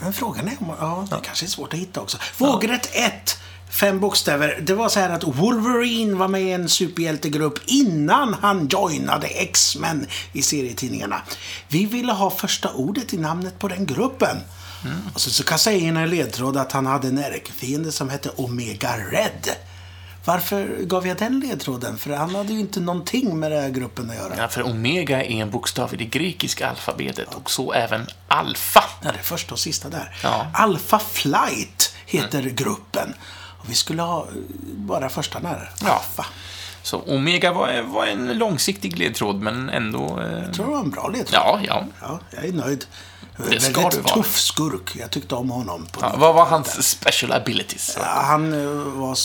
men 0.00 0.12
frågan 0.12 0.48
är 0.48 0.56
om... 0.60 0.76
Ja, 0.80 1.06
det 1.10 1.26
kanske 1.26 1.46
är 1.46 1.48
svårt 1.48 1.72
att 1.72 1.78
hitta 1.78 2.00
också. 2.00 2.18
Vågrätt 2.38 2.90
1. 2.92 3.38
Fem 3.70 4.00
bokstäver. 4.00 4.58
Det 4.62 4.74
var 4.74 4.88
så 4.88 5.00
här 5.00 5.10
att 5.10 5.24
Wolverine 5.24 6.16
var 6.16 6.28
med 6.28 6.42
i 6.42 6.50
en 6.52 6.68
superhjältegrupp 6.68 7.58
innan 7.66 8.34
han 8.42 8.68
joinade 8.68 9.26
X-Men 9.26 10.06
i 10.32 10.42
serietidningarna. 10.42 11.22
Vi 11.68 11.86
ville 11.86 12.12
ha 12.12 12.30
första 12.30 12.72
ordet 12.72 13.14
i 13.14 13.16
namnet 13.16 13.58
på 13.58 13.68
den 13.68 13.86
gruppen. 13.86 14.36
Och 15.14 15.20
så, 15.20 15.30
så 15.30 15.44
kastade 15.44 15.76
jag 15.76 15.84
in 15.84 15.96
en 15.96 16.10
ledtråd 16.10 16.56
att 16.56 16.72
han 16.72 16.86
hade 16.86 17.08
en 17.08 17.18
ärkefiende 17.18 17.92
som 17.92 18.08
hette 18.08 18.30
Omega 18.36 18.96
Red. 19.10 19.48
Varför 20.24 20.76
gav 20.82 21.06
jag 21.06 21.16
den 21.18 21.40
ledtråden? 21.40 21.98
För 21.98 22.10
han 22.10 22.34
hade 22.34 22.52
ju 22.52 22.60
inte 22.60 22.80
någonting 22.80 23.38
med 23.38 23.52
den 23.52 23.62
här 23.62 23.70
gruppen 23.70 24.10
att 24.10 24.16
göra. 24.16 24.34
Ja, 24.36 24.48
för 24.48 24.62
Omega 24.62 25.24
är 25.24 25.30
en 25.42 25.50
bokstav 25.50 25.94
i 25.94 25.96
det 25.96 26.04
grekiska 26.04 26.68
alfabetet 26.68 27.34
och 27.34 27.50
så 27.50 27.72
även 27.72 28.06
Alfa. 28.28 28.84
Ja, 29.02 29.12
det 29.12 29.18
är 29.18 29.22
första 29.22 29.52
och 29.54 29.58
sista 29.58 29.88
där. 29.88 30.16
Ja. 30.22 30.46
Alpha 30.54 30.98
Flight 30.98 31.94
heter 32.06 32.42
gruppen. 32.42 33.14
Och 33.58 33.70
vi 33.70 33.74
skulle 33.74 34.02
ha 34.02 34.20
eh, 34.22 34.26
bara 34.76 35.08
första 35.08 35.40
där. 35.40 35.70
Ja. 35.84 35.88
Alpha. 35.92 36.26
Så 36.82 37.00
Omega 37.06 37.52
var, 37.52 37.82
var 37.82 38.06
en 38.06 38.38
långsiktig 38.38 38.98
ledtråd, 38.98 39.40
men 39.40 39.70
ändå... 39.70 40.20
Eh, 40.20 40.42
Jag 40.44 40.54
tror 40.54 40.66
det 40.66 40.72
var 40.72 40.80
en 40.80 40.90
bra 40.90 41.08
ledtråd. 41.08 41.40
ja, 41.44 41.60
ja. 41.66 41.84
Ja, 42.00 42.18
jag 42.30 42.44
är 42.44 42.52
nöjd. 42.52 42.84
Det 43.50 43.60
ska 43.60 43.80
Väldigt 43.80 44.04
vara. 44.04 44.14
tuff 44.14 44.38
skurk. 44.38 44.96
Jag 44.96 45.10
tyckte 45.10 45.34
om 45.34 45.50
honom. 45.50 45.86
Ja. 46.00 46.14
Vad 46.16 46.34
var 46.34 46.46
hans 46.46 46.88
special 46.88 47.32
abilities? 47.32 47.96
Ja, 47.98 48.22
han 48.24 48.52
eh, 48.52 48.68
var 49.00 49.18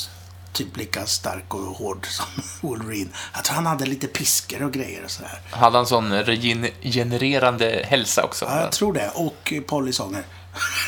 typ 0.53 0.77
lika 0.77 1.05
stark 1.05 1.53
och 1.53 1.59
hård 1.59 2.07
som 2.09 2.25
Wolverine. 2.61 3.09
Jag 3.33 3.43
tror 3.43 3.55
han 3.55 3.65
hade 3.65 3.85
lite 3.85 4.07
piskor 4.07 4.63
och 4.63 4.73
grejer 4.73 5.03
och 5.05 5.11
sådär. 5.11 5.39
Hade 5.51 5.77
han 5.77 5.85
sån 5.87 6.13
regenererande 6.13 7.85
hälsa 7.89 8.23
också? 8.23 8.45
Ja, 8.45 8.59
jag 8.61 8.71
tror 8.71 8.93
det. 8.93 9.11
Och 9.13 9.53
polysånger. 9.67 10.23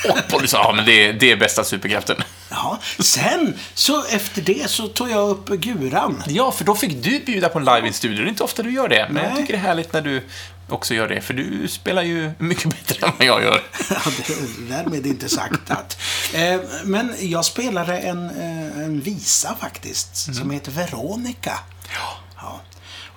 Och 0.10 0.18
polisen, 0.30 0.60
ja 0.64 0.74
men 0.76 0.86
det 0.86 1.06
är, 1.06 1.14
det 1.14 1.32
är 1.32 1.36
bästa 1.36 1.64
superkraften. 1.64 2.24
Ja, 2.50 2.80
sen 3.00 3.60
så 3.74 4.06
efter 4.06 4.42
det 4.42 4.70
så 4.70 4.88
tog 4.88 5.10
jag 5.10 5.30
upp 5.30 5.48
Guran. 5.50 6.24
Ja, 6.28 6.52
för 6.52 6.66
då 6.66 6.76
fick 6.76 7.04
du 7.04 7.20
bjuda 7.20 7.50
på 7.50 7.60
en 7.60 7.66
live 7.66 7.88
i 7.88 7.94
studio. 7.94 8.18
Det 8.18 8.28
är 8.28 8.30
inte 8.30 8.44
ofta 8.44 8.64
du 8.64 8.72
gör 8.74 8.88
det, 8.88 9.08
men 9.12 9.24
jag 9.24 9.34
Nej. 9.34 9.42
tycker 9.42 9.54
det 9.54 9.60
är 9.60 9.64
härligt 9.64 9.94
när 9.94 10.02
du 10.02 10.24
också 10.70 10.94
gör 10.94 11.08
det, 11.08 11.22
för 11.22 11.34
du 11.34 11.68
spelar 11.68 12.04
ju 12.04 12.32
mycket 12.38 12.70
bättre 12.70 13.08
än 13.08 13.14
vad 13.18 13.28
jag 13.28 13.44
gör. 13.44 13.64
Ja, 13.90 14.12
det, 14.28 14.70
därmed 14.70 15.06
inte 15.06 15.30
sagt 15.30 15.72
att... 15.72 15.98
Eh, 16.34 16.60
men 16.84 17.14
jag 17.20 17.46
spelade 17.46 17.98
en, 18.00 18.30
eh, 18.30 18.84
en 18.84 19.02
visa 19.02 19.56
faktiskt, 19.60 20.36
som 20.36 20.52
heter 20.52 20.72
Veronica. 20.72 21.60
Ja. 21.94 22.18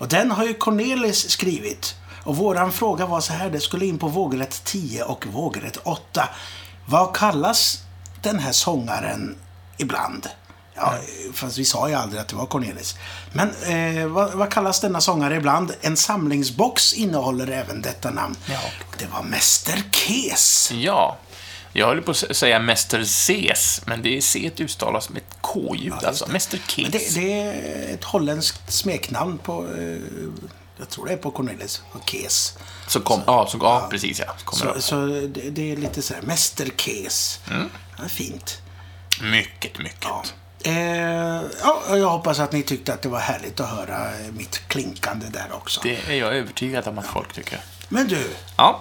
Och 0.01 0.09
den 0.09 0.31
har 0.31 0.45
ju 0.45 0.55
Cornelis 0.55 1.31
skrivit. 1.31 1.95
Och 2.25 2.37
våran 2.37 2.73
fråga 2.73 3.07
var 3.07 3.21
så 3.21 3.33
här, 3.33 3.51
det 3.51 3.61
skulle 3.61 3.87
in 3.87 3.99
på 3.99 4.09
vågrätt 4.09 4.65
10 4.65 5.03
och 5.03 5.27
vågrätt 5.27 5.77
8. 5.77 6.29
Vad 6.87 7.17
kallas 7.17 7.79
den 8.23 8.39
här 8.39 8.53
sångaren 8.53 9.37
ibland? 9.77 10.29
Ja, 10.81 10.95
fast 11.35 11.59
vi 11.59 11.65
sa 11.65 11.89
ju 11.89 11.95
aldrig 11.95 12.21
att 12.21 12.29
det 12.29 12.37
var 12.37 12.47
Cornelis. 12.47 12.97
Men 13.33 13.51
eh, 13.63 14.07
vad, 14.07 14.33
vad 14.33 14.53
kallas 14.53 14.81
denna 14.81 15.01
sångare 15.01 15.37
ibland? 15.37 15.73
En 15.81 15.97
samlingsbox 15.97 16.93
innehåller 16.93 17.47
även 17.51 17.83
detta 17.83 18.11
namn. 18.11 18.37
Ja. 18.47 18.61
Det 18.99 19.07
var 19.07 19.23
Mäster 19.23 19.83
Kes. 19.93 20.71
Ja, 20.73 21.19
jag 21.73 21.87
höll 21.87 22.03
på 22.03 22.11
att 22.11 22.37
säga 22.37 22.59
Mäster 22.59 23.05
Cs, 23.05 23.87
men 23.87 24.03
det 24.03 24.17
är 24.17 24.21
C 24.21 24.51
uttalas 24.59 25.05
som 25.05 25.17
ett 25.17 25.37
K-ljud, 25.41 26.05
alltså. 26.05 26.29
Mäster 26.29 26.59
Kes. 26.67 26.89
det, 26.93 27.21
det 27.21 27.33
är 27.33 27.95
ett 27.95 28.05
holländskt 28.05 28.73
smeknamn 28.73 29.39
på, 29.39 29.67
eh, 29.79 29.99
jag 30.79 30.89
tror 30.89 31.07
det 31.07 31.13
är 31.13 31.17
på 31.17 31.31
Cornelis, 31.31 31.83
och 31.93 32.09
Kes. 32.11 32.59
Så 32.89 33.01
kom, 33.01 33.21
ja, 33.27 33.47
så, 33.49 33.59
ja, 33.63 33.87
precis 33.91 34.21
ja. 34.21 34.35
Så 34.53 34.57
Så, 34.57 34.75
det. 34.75 34.83
så 34.83 35.07
det, 35.07 35.51
det 35.51 35.73
är 35.73 35.77
lite 35.77 36.03
så 36.03 36.15
här, 36.15 36.23
Mäster 36.23 36.69
Kes. 36.77 37.41
Ja, 37.99 38.09
fint. 38.09 38.63
Mycket, 39.23 39.79
mycket. 39.79 40.35
Eh, 40.65 41.43
ja, 41.63 41.83
jag 41.89 42.09
hoppas 42.11 42.39
att 42.39 42.53
ni 42.53 42.63
tyckte 42.63 42.95
att 42.95 43.03
det 43.03 43.09
var 43.09 43.19
härligt 43.19 43.61
att 43.61 43.69
höra 43.71 44.11
mitt 44.33 44.69
klinkande 44.69 45.27
där 45.29 45.47
också. 45.53 45.81
Det 45.83 45.97
är 46.09 46.13
jag 46.15 46.35
övertygad 46.37 46.89
om 46.89 46.99
att 46.99 47.07
folk 47.07 47.33
tycker. 47.33 47.61
Men 47.89 48.09
du, 48.09 48.31
Ja. 48.57 48.81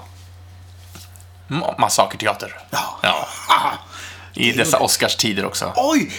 Ma- 1.47 1.79
Massakerteater. 1.79 2.59
ja. 2.71 2.99
Ja. 3.01 3.27
I 4.39 4.51
dessa 4.51 4.79
Oscarstider 4.79 5.45
också. 5.45 5.73
Oj! 5.75 6.11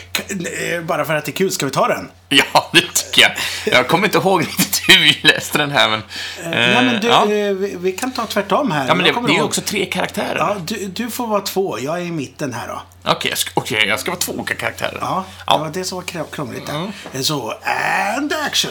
eh, 0.74 0.82
Bara 0.82 1.04
för 1.04 1.14
att 1.14 1.24
det 1.24 1.30
är 1.30 1.32
kul, 1.32 1.50
ska 1.50 1.66
vi 1.66 1.72
ta 1.72 1.88
den? 1.88 2.10
Ja, 2.28 2.70
det 2.72 2.80
tycker 2.94 3.22
jag. 3.22 3.32
Jag 3.74 3.88
kommer 3.88 4.04
inte 4.04 4.18
ihåg 4.18 4.40
riktigt 4.42 4.82
hur 4.88 4.98
vi 5.00 5.18
läste 5.28 5.58
den 5.58 5.70
här, 5.70 5.88
men... 5.90 6.02
Nej, 6.44 6.84
men 6.84 7.00
du, 7.00 7.08
ja. 7.08 7.22
eh, 7.22 7.52
vi, 7.54 7.76
vi 7.78 7.92
kan 7.92 8.12
ta 8.12 8.26
tvärtom 8.26 8.70
här. 8.70 8.86
ja, 8.88 8.94
men 8.94 9.04
det, 9.04 9.12
det 9.26 9.32
är 9.32 9.36
ju 9.36 9.42
också 9.42 9.60
tre 9.60 9.86
karaktärer. 9.86 10.36
Ja, 10.38 10.56
du, 10.64 10.86
du 10.86 11.10
får 11.10 11.26
vara 11.26 11.40
två, 11.40 11.78
jag 11.80 11.96
är 12.00 12.02
i 12.04 12.10
mitten 12.10 12.52
här 12.52 12.68
då. 12.68 12.82
Okej, 13.04 13.28
jag, 13.30 13.38
ska, 13.38 13.50
okej, 13.54 13.84
jag 13.88 14.00
ska 14.00 14.10
vara 14.10 14.20
två 14.20 14.32
olika 14.32 14.54
karaktärer. 14.54 14.98
Ja, 15.00 15.24
det 15.46 15.58
var 15.58 15.70
det 15.74 15.84
som 15.84 15.96
var 15.96 16.04
kr- 16.04 16.30
krångligt 16.32 16.66
där. 17.12 17.22
Så, 17.22 17.54
and 18.16 18.32
action! 18.46 18.70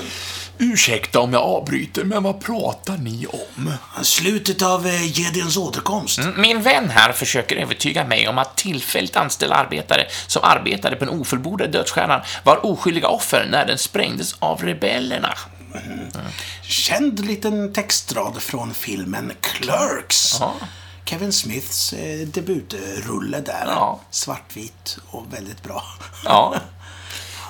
Ursäkta 0.61 1.19
om 1.19 1.33
jag 1.33 1.41
avbryter, 1.41 2.03
men 2.03 2.23
vad 2.23 2.41
pratar 2.41 2.97
ni 2.97 3.25
om? 3.27 3.73
Slutet 4.03 4.61
av 4.61 4.87
eh, 4.87 5.05
Gideons 5.05 5.57
återkomst. 5.57 6.19
Min 6.37 6.61
vän 6.61 6.89
här 6.89 7.11
försöker 7.11 7.55
övertyga 7.55 8.05
mig 8.05 8.27
om 8.27 8.37
att 8.37 8.57
tillfälligt 8.57 9.15
anställda 9.15 9.55
arbetare 9.55 10.05
som 10.27 10.43
arbetade 10.43 10.95
på 10.95 11.05
den 11.05 11.19
ofullbordade 11.21 11.71
dödsstjärnan 11.71 12.21
var 12.43 12.65
oskyldiga 12.65 13.07
offer 13.07 13.47
när 13.51 13.65
den 13.65 13.77
sprängdes 13.77 14.35
av 14.39 14.63
rebellerna. 14.63 15.33
Känd 16.61 17.25
liten 17.25 17.73
textrad 17.73 18.41
från 18.41 18.73
filmen 18.73 19.31
Clerks. 19.41 20.37
Ja. 20.39 20.53
Kevin 21.05 21.33
Smiths 21.33 21.93
eh, 21.93 22.27
debutrulle 22.27 23.39
där. 23.39 23.63
Ja. 23.65 23.99
Svartvit 24.11 24.97
och 25.07 25.33
väldigt 25.33 25.63
bra. 25.63 25.83
Ja. 26.25 26.55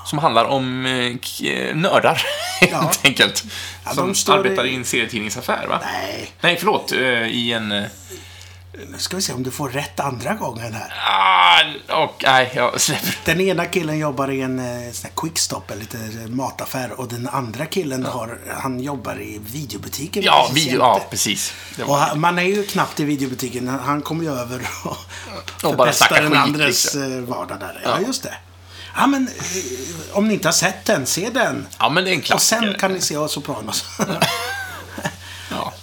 Som 0.10 0.20
handlar 0.20 0.46
om 0.46 0.86
eh, 0.86 1.48
eh, 1.52 1.76
nördar, 1.76 2.22
helt 2.62 2.72
Ja. 2.72 2.92
enkelt. 3.04 3.44
Ja, 3.86 3.92
som 3.94 4.14
arbetar 4.34 4.66
i- 4.66 4.70
i 4.70 4.76
en 4.76 4.86
serietidningsaffär, 4.86 5.68
va? 5.68 5.80
Nej, 5.84 6.32
Nej, 6.42 6.58
förlåt. 6.60 6.92
eh, 6.92 7.00
I 7.28 7.54
en... 7.54 7.72
eh, 7.72 7.84
nu 8.92 8.98
ska 8.98 9.16
vi 9.16 9.22
se 9.22 9.34
om 9.34 9.44
du 9.44 9.52
får 9.52 9.70
rätt 9.70 10.00
andra 10.00 10.34
gången 10.34 10.74
här. 10.74 10.94
Ah, 11.08 12.04
och, 12.04 12.24
nej, 12.26 12.52
jag 12.56 12.82
släpper. 12.82 13.18
Den 13.26 13.42
ena 13.42 13.66
killen 13.66 13.98
jobbar 14.00 14.32
i 14.32 14.42
en 14.42 14.60
eh, 14.60 14.92
sån 14.92 15.04
här 15.10 15.12
quickstop, 15.16 15.72
en 15.72 15.80
liten 15.80 16.36
mataffär. 16.36 17.00
Och 17.00 17.08
den 17.08 17.28
andra 17.28 17.66
killen 17.66 18.06
har, 18.06 18.38
han 18.58 18.80
jobbar 18.80 19.22
i 19.22 19.40
videobutiken. 19.46 20.24
Ja, 20.24 20.50
video, 20.54 20.80
ja, 20.80 21.02
precis. 21.10 21.54
Och 21.86 21.96
han, 21.96 22.20
man 22.20 22.40
är 22.40 22.44
ju 22.44 22.64
knappt 22.64 23.00
i 23.00 23.04
videobutiken. 23.04 23.68
Han 23.68 24.02
kommer 24.02 24.24
ju 24.24 24.32
över 24.32 24.62
och, 24.84 25.80
Och 25.80 25.96
snackar 25.96 26.22
den 26.24 26.34
andres 26.38 26.84
liksom. 26.86 27.14
eh, 27.18 27.20
vardag 27.24 27.60
där. 27.60 27.82
Ja, 27.84 28.00
just 28.08 28.24
det. 28.24 28.34
Ja, 28.96 29.08
men 29.08 29.28
eh, 29.28 30.18
om 30.18 30.28
ni 30.28 30.34
inte 30.34 30.48
har 30.48 30.54
sett 30.54 30.86
den, 30.86 31.06
se 31.06 31.30
den. 31.30 31.68
ja, 31.80 31.90
men 31.90 32.04
det 32.04 32.10
är 32.10 32.14
en 32.14 32.20
Och 32.20 32.26
klassiker. 32.26 32.62
sen 32.62 32.74
kan 32.80 32.94
ni 32.94 33.02
se 33.02 33.28
Sopranos. 33.28 33.86
Ja. 35.52 35.74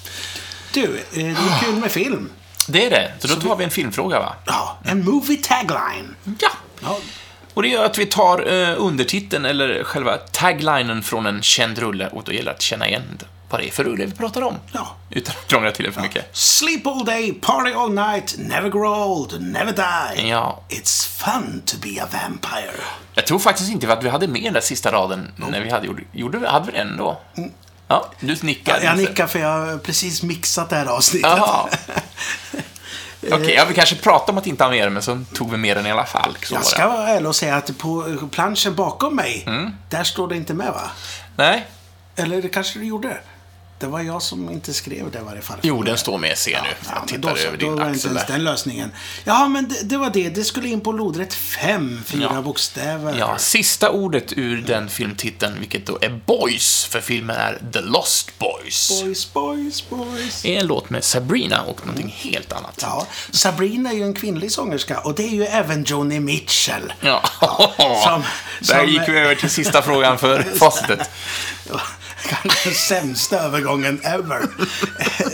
du, 0.73 0.83
eh, 0.85 1.03
det 1.13 1.21
är 1.31 1.61
kul 1.65 1.75
med 1.75 1.91
film. 1.93 2.31
Det 2.69 2.87
är 2.87 2.91
det. 2.91 3.13
Så 3.19 3.35
då 3.35 3.41
tar 3.49 3.57
vi 3.57 3.65
en 3.65 3.71
filmfråga, 3.71 4.19
va? 4.19 4.37
Ja, 4.45 4.79
en 4.85 5.05
movie 5.05 5.37
tagline. 5.37 6.17
Ja. 6.41 6.49
Ja, 6.81 6.99
Och 7.55 7.63
det 7.63 7.69
gör 7.69 7.85
att 7.85 7.99
vi 7.99 8.07
tar 8.07 8.53
eh, 8.53 8.75
undertiteln, 8.79 9.45
eller 9.45 9.85
själva 9.85 10.17
taglinen 10.17 11.03
från 11.03 11.27
en 11.27 11.43
känd 11.43 11.79
rulle, 11.79 12.09
och 12.09 12.23
då 12.25 12.33
gäller 12.33 12.45
det 12.51 12.55
att 12.57 12.63
känna 12.63 12.89
igen 12.89 13.19
vad 13.51 13.61
det 13.61 13.67
är 13.67 13.71
för 13.71 13.85
rulle 13.85 14.07
vi 14.07 14.13
pratar 14.13 14.43
om. 14.43 14.55
Ja. 14.73 14.97
Utan 15.11 15.35
att 15.43 15.49
krångla 15.49 15.71
till 15.71 15.85
det 15.85 15.93
för 15.93 16.01
mycket. 16.01 16.37
Sleep 16.37 16.87
all 16.87 17.05
day, 17.05 17.33
party 17.33 17.73
all 17.73 17.93
night, 17.93 18.35
never 18.39 18.69
grow 18.71 19.11
old, 19.11 19.41
never 19.43 19.73
die. 19.73 20.29
Ja. 20.29 20.61
It's 20.69 21.07
fun 21.09 21.63
to 21.67 21.77
be 21.83 22.03
a 22.03 22.07
vampire. 22.13 22.73
Jag 23.15 23.27
tror 23.27 23.39
faktiskt 23.39 23.71
inte 23.71 23.93
att 23.93 24.05
vi 24.05 24.09
hade 24.09 24.29
med 24.29 24.43
den 24.43 24.53
där 24.53 24.61
sista 24.61 24.93
raden 24.93 25.33
när 25.37 25.61
vi 25.61 25.71
hade 25.71 25.87
gjort... 25.87 25.99
Gjorde 26.13 26.39
vi? 26.39 26.47
Hade 26.47 26.67
vi 26.73 26.79
den 26.79 26.97
då? 26.97 27.21
Ja, 27.89 28.11
du 28.21 28.37
nickar. 28.43 28.81
Jag 28.83 28.97
nickar 28.99 29.27
för 29.27 29.39
jag 29.39 29.49
har 29.67 29.79
precis 29.79 30.23
mixat 30.23 30.71
det 30.71 30.77
här 30.77 30.87
avsnittet. 30.87 31.31
Okej, 33.33 33.55
ja, 33.55 33.65
vi 33.69 33.75
kanske 33.75 33.97
pratade 33.97 34.33
om 34.33 34.39
att 34.39 34.47
inte 34.47 34.65
ha 34.65 34.71
med 34.71 34.87
den, 34.87 34.93
men 34.93 35.03
så 35.03 35.25
tog 35.35 35.51
vi 35.51 35.57
med 35.57 35.77
den 35.77 35.87
i 35.87 35.91
alla 35.91 36.05
fall. 36.07 36.37
Så 36.43 36.55
Jag 36.55 36.65
ska 36.65 36.89
vara 36.89 37.09
ärlig 37.09 37.29
och 37.29 37.37
säga 37.37 37.57
att 37.57 37.79
på 37.79 38.19
planschen 38.33 38.75
bakom 38.75 39.17
mig, 39.17 39.45
Mm. 39.47 39.71
där 39.91 40.05
står 40.05 40.29
det 40.29 40.37
inte 40.37 40.55
med 40.55 40.73
va? 40.73 40.91
Nej, 41.37 41.67
Eller 42.17 42.43
det 42.43 42.49
kanske 42.49 42.79
det 42.79 42.85
gjorde? 42.85 43.21
Det 43.79 43.87
var 43.87 44.01
jag 44.01 44.23
som 44.23 44.51
inte 44.51 44.75
skrev 44.75 45.11
det 45.11 45.19
i 45.19 45.23
varje 45.23 45.43
fall. 45.43 45.59
Jo, 45.63 45.83
den 45.83 45.99
står 45.99 46.19
med 46.19 46.39
C 46.39 46.59
nu. 46.63 46.69
Ja, 46.87 46.93
Jag 47.01 47.09
tittar 47.09 47.21
då, 47.21 47.29
över 47.37 47.51
då 47.51 47.57
din 47.57 47.75
var 47.77 47.87
inte 47.87 47.91
axel 47.97 48.11
ens 48.11 48.27
där. 48.27 48.33
den 48.35 48.45
lösningen. 48.45 48.93
Ja, 49.25 49.49
men 49.49 49.69
det, 49.69 49.83
det 49.83 49.97
var 49.99 50.11
det. 50.11 50.29
Det 50.29 50.45
skulle 50.45 50.69
in 50.69 50.81
på 50.81 50.93
lodrätt 50.93 51.35
fem, 51.35 52.03
fyra 52.07 52.31
Ja. 52.35 52.43
bokstäver. 52.43 53.17
Ja, 53.19 53.39
sista 53.39 53.91
ordet 53.91 54.33
ur 54.37 54.63
den 54.63 54.89
filmtiteln, 54.89 55.57
vilket 55.61 55.87
då 55.87 55.99
är 56.01 56.09
Boys, 56.27 56.85
för 56.85 57.01
filmen 57.01 57.37
är 57.37 57.59
The 57.73 57.81
Lost 57.81 58.39
Boys. 58.39 59.03
Boys, 59.03 59.33
boys, 59.33 59.89
boys. 59.91 60.45
är 60.45 60.61
en 60.61 60.67
låt 60.67 60.91
med 60.91 61.05
Sabrina 61.05 61.63
och 61.63 61.87
någonting 61.87 62.15
helt 62.19 62.53
annat. 62.53 62.79
Ja, 62.83 63.07
Sabrina 63.31 63.91
är 63.91 63.95
ju 63.95 64.03
en 64.03 64.15
kvinnlig 64.15 64.53
sångerska 64.53 64.99
och 64.99 65.15
det 65.15 65.23
är 65.25 65.29
ju 65.35 65.45
även 65.45 65.85
Joni 65.85 66.21
Mitchell. 66.21 66.93
Ja. 67.01 67.23
som- 68.05 68.23
Där 68.61 68.81
som- 68.81 68.87
gick 68.93 69.09
vi 69.09 69.19
över 69.19 69.35
till 69.35 69.51
sista 69.51 69.83
frågan 69.83 70.19
för 70.19 70.43
facitet. 70.59 71.11
Kanske 72.29 72.69
den 72.69 72.75
sämsta 72.75 73.39
övergången 73.39 74.01
ever. 74.03 74.49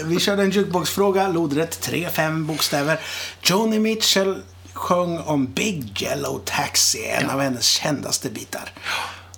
Vi 0.05 0.21
körde 0.21 0.43
en 0.43 0.51
jukeboxfråga, 0.51 1.29
lodrätt 1.29 1.89
3-5 1.89 2.45
bokstäver. 2.45 3.01
Joni 3.43 3.79
Mitchell 3.79 4.43
sjöng 4.73 5.19
om 5.19 5.47
Big 5.47 6.03
Yellow 6.03 6.43
Taxi, 6.45 7.05
en 7.05 7.31
av 7.31 7.41
hennes 7.41 7.67
kändaste 7.67 8.31
bitar. 8.31 8.73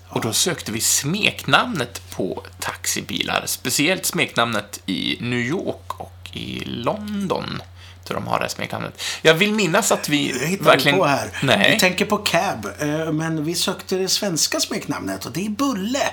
Och 0.08 0.20
då 0.20 0.32
sökte 0.32 0.72
vi 0.72 0.80
smeknamnet 0.80 2.10
på 2.10 2.42
taxibilar. 2.60 3.42
Speciellt 3.46 4.06
smeknamnet 4.06 4.80
i 4.86 5.18
New 5.20 5.38
York 5.38 6.00
och 6.00 6.30
i 6.32 6.62
London. 6.64 7.62
Tror 8.04 8.14
de 8.14 8.26
har 8.26 8.40
det 8.40 8.48
smeknamnet. 8.48 9.02
Jag 9.22 9.34
vill 9.34 9.52
minnas 9.54 9.92
att 9.92 10.08
vi 10.08 10.38
Jag 10.40 10.46
hittar 10.46 10.64
verkligen... 10.64 10.98
på 10.98 11.04
här. 11.04 11.30
Nej. 11.42 11.70
Vi 11.72 11.80
tänker 11.80 12.04
på 12.04 12.16
cab, 12.16 12.66
eh, 12.78 13.12
men 13.12 13.44
vi 13.44 13.54
sökte 13.54 13.96
det 13.96 14.08
svenska 14.08 14.60
smeknamnet 14.60 15.26
och 15.26 15.32
det 15.32 15.46
är 15.46 15.50
Bulle. 15.50 16.10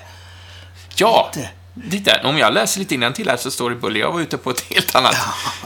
Ja, 0.95 1.31
Inte. 1.35 1.49
titta. 1.91 2.27
Om 2.27 2.37
jag 2.37 2.53
läser 2.53 2.79
lite 2.79 2.95
innan 2.95 3.13
till 3.13 3.29
här 3.29 3.37
så 3.37 3.51
står 3.51 3.69
det 3.69 3.75
Bulle. 3.75 3.99
Jag 3.99 4.11
var 4.11 4.21
ute 4.21 4.37
på 4.37 4.49
ett 4.49 4.61
helt 4.61 4.95
annat. 4.95 5.15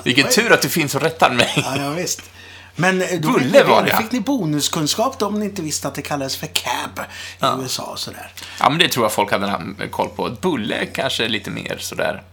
Vilken 0.04 0.30
tur 0.30 0.52
att 0.54 0.62
du 0.62 0.70
finns 0.70 0.96
och 0.96 1.02
rättar 1.02 1.32
mig. 1.32 1.54
Ja, 1.56 1.78
ja 1.78 1.90
visst. 1.90 2.22
Men 2.76 3.02
eh, 3.02 3.08
då 3.20 3.32
Bulle 3.32 3.44
fick 3.44 3.54
ni, 3.54 3.64
var 3.64 3.84
det, 3.84 3.90
ja. 3.90 3.98
fick 3.98 4.12
ni 4.12 4.20
bonuskunskap 4.20 5.20
då 5.20 5.28
om 5.28 5.40
ni 5.40 5.46
inte 5.46 5.62
visste 5.62 5.88
att 5.88 5.96
det 5.96 6.02
kallades 6.02 6.38
för 6.38 6.48
cab 6.48 7.00
i 7.40 7.62
USA 7.62 7.84
och 7.84 8.00
sådär. 8.00 8.32
Ja, 8.60 8.70
men 8.70 8.80
det 8.80 8.90
tror 8.90 9.06
jag 9.06 9.12
folk 9.12 9.32
hade 9.32 9.88
koll 9.92 10.10
på. 10.10 10.30
Bulle 10.42 10.76
är 10.76 10.86
kanske 10.86 11.28
lite 11.28 11.52
mer 11.52 11.78
sådär... 11.80 12.24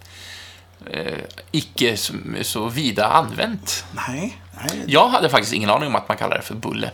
Eh, 0.91 1.19
icke 1.51 1.97
så, 1.97 2.15
så 2.43 2.69
vida 2.69 3.07
använt. 3.07 3.85
Nej, 4.09 4.41
nej. 4.61 4.85
Jag 4.87 5.09
hade 5.09 5.29
faktiskt 5.29 5.53
ingen 5.53 5.71
aning 5.71 5.89
om 5.89 5.95
att 5.95 6.09
man 6.09 6.17
kallar 6.17 6.37
det 6.37 6.43
för 6.43 6.55
bulle. 6.55 6.91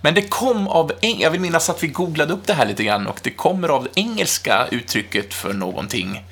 Men 0.00 0.14
det 0.14 0.22
kom 0.22 0.68
av... 0.68 0.92
Jag 1.00 1.30
vill 1.30 1.40
minnas 1.40 1.70
att 1.70 1.82
vi 1.82 1.86
googlade 1.86 2.32
upp 2.32 2.46
det 2.46 2.54
här 2.54 2.66
lite 2.66 2.84
grann 2.84 3.06
och 3.06 3.20
det 3.22 3.30
kommer 3.30 3.68
av 3.68 3.84
det 3.84 3.90
engelska 4.00 4.66
uttrycket 4.70 5.34
för 5.34 5.52
någonting 5.52 6.24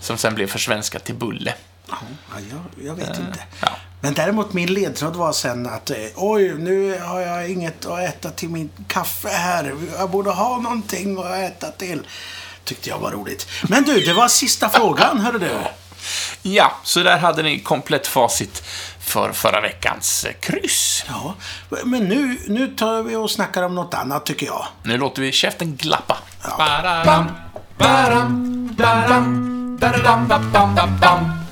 som 0.00 0.18
sen 0.18 0.34
blev 0.34 0.46
försvenskat 0.46 1.04
till 1.04 1.14
bulle. 1.14 1.54
Ja, 1.88 1.96
jag, 2.50 2.86
jag 2.86 2.94
vet 2.94 3.08
inte. 3.08 3.44
ja. 3.60 3.68
Men 4.00 4.14
däremot 4.14 4.52
min 4.52 4.74
ledtråd 4.74 5.16
var 5.16 5.32
sen 5.32 5.66
att 5.66 5.90
eh, 5.90 5.96
oj, 6.16 6.54
nu 6.54 6.98
har 6.98 7.20
jag 7.20 7.50
inget 7.50 7.86
att 7.86 8.00
äta 8.00 8.30
till 8.30 8.48
min 8.48 8.70
kaffe 8.88 9.28
här. 9.28 9.74
Jag 9.98 10.10
borde 10.10 10.30
ha 10.30 10.60
någonting 10.60 11.18
att 11.18 11.36
äta 11.36 11.70
till. 11.70 12.06
Tyckte 12.64 12.88
jag 12.90 12.98
var 12.98 13.10
roligt. 13.10 13.46
Men 13.68 13.82
du, 13.84 14.00
det 14.00 14.12
var 14.12 14.28
sista 14.28 14.68
frågan, 14.68 15.20
hörde 15.20 15.38
du. 15.38 15.50
Ja, 16.42 16.72
så 16.82 17.02
där 17.02 17.18
hade 17.18 17.42
ni 17.42 17.58
komplett 17.58 18.06
facit 18.06 18.62
för 19.00 19.32
förra 19.32 19.60
veckans 19.60 20.24
eh, 20.24 20.32
kryss. 20.40 21.04
Ja, 21.08 21.34
men 21.84 22.04
nu, 22.08 22.38
nu 22.46 22.68
tar 22.68 23.02
vi 23.02 23.16
och 23.16 23.30
snackar 23.30 23.62
om 23.62 23.74
något 23.74 23.94
annat 23.94 24.26
tycker 24.26 24.46
jag. 24.46 24.66
Nu 24.82 24.98
låter 24.98 25.22
vi 25.22 25.32
käften 25.32 25.76
glappa. 25.76 26.16
Ba-da-dam, 26.58 27.26
ba-dam, 27.78 28.70
da-dam, 28.76 29.76
da-da-dam, 29.80 30.28
ba-bam, 30.28 30.74
ba-bam. 30.74 31.43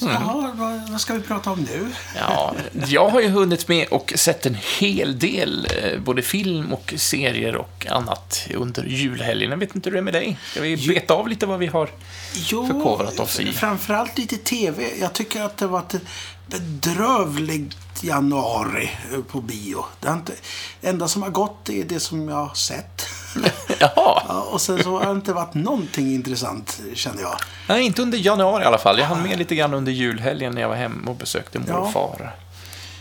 Jaha, 0.00 0.52
vad, 0.54 0.90
vad 0.90 1.00
ska 1.00 1.14
vi 1.14 1.20
prata 1.20 1.50
om 1.50 1.60
nu? 1.60 1.86
Ja, 2.18 2.54
jag 2.86 3.08
har 3.08 3.20
ju 3.20 3.28
hunnit 3.28 3.68
med 3.68 3.88
och 3.88 4.12
sett 4.16 4.46
en 4.46 4.56
hel 4.78 5.18
del, 5.18 5.68
eh, 5.82 5.98
både 6.00 6.22
film 6.22 6.72
och 6.72 6.94
serier 6.96 7.56
och 7.56 7.86
annat 7.90 8.46
under 8.54 8.84
julhelgen. 8.84 9.50
Jag 9.50 9.56
vet 9.58 9.74
inte 9.74 9.90
hur 9.90 9.94
det 9.94 10.00
är 10.00 10.02
med 10.02 10.14
dig? 10.14 10.38
Ska 10.50 10.60
vi 10.60 10.76
beta 10.88 11.14
av 11.14 11.28
lite 11.28 11.46
vad 11.46 11.58
vi 11.58 11.66
har 11.66 11.88
Jo, 12.34 12.66
förkovrat 12.66 13.20
oss 13.20 13.40
i? 13.40 13.52
framförallt 13.52 14.18
lite 14.18 14.36
TV. 14.36 14.84
Jag 15.00 15.12
tycker 15.12 15.42
att 15.42 15.56
det 15.56 15.66
var 15.66 15.78
ett 15.80 15.94
bedrövligt 16.46 17.76
januari 18.02 18.90
eh, 19.12 19.20
på 19.20 19.40
bio. 19.40 19.84
Det, 20.00 20.08
har 20.08 20.14
inte, 20.16 20.32
det 20.80 20.88
enda 20.88 21.08
som 21.08 21.22
har 21.22 21.30
gått 21.30 21.68
är 21.68 21.84
det 21.84 22.00
som 22.00 22.28
jag 22.28 22.36
har 22.46 22.54
sett. 22.54 23.06
Jaha, 23.80 24.22
Ja, 24.28 24.46
och 24.50 24.60
sen 24.60 24.82
så 24.82 24.98
har 24.98 25.06
det 25.06 25.12
inte 25.12 25.32
varit 25.32 25.54
någonting 25.54 26.14
intressant, 26.14 26.80
känner 26.94 27.22
jag. 27.22 27.36
nej, 27.68 27.84
inte 27.84 28.02
under 28.02 28.18
januari 28.18 28.62
i 28.62 28.66
alla 28.66 28.78
fall. 28.78 28.98
Jag 28.98 29.06
hann 29.06 29.22
med 29.22 29.38
lite 29.38 29.54
grann 29.54 29.74
under 29.74 29.92
julhelgen 29.92 30.54
när 30.54 30.60
jag 30.60 30.68
var 30.68 30.76
hemma 30.76 31.10
och 31.10 31.16
besökte 31.16 31.58
mor 31.58 31.72
och 31.76 31.92
far. 31.92 32.34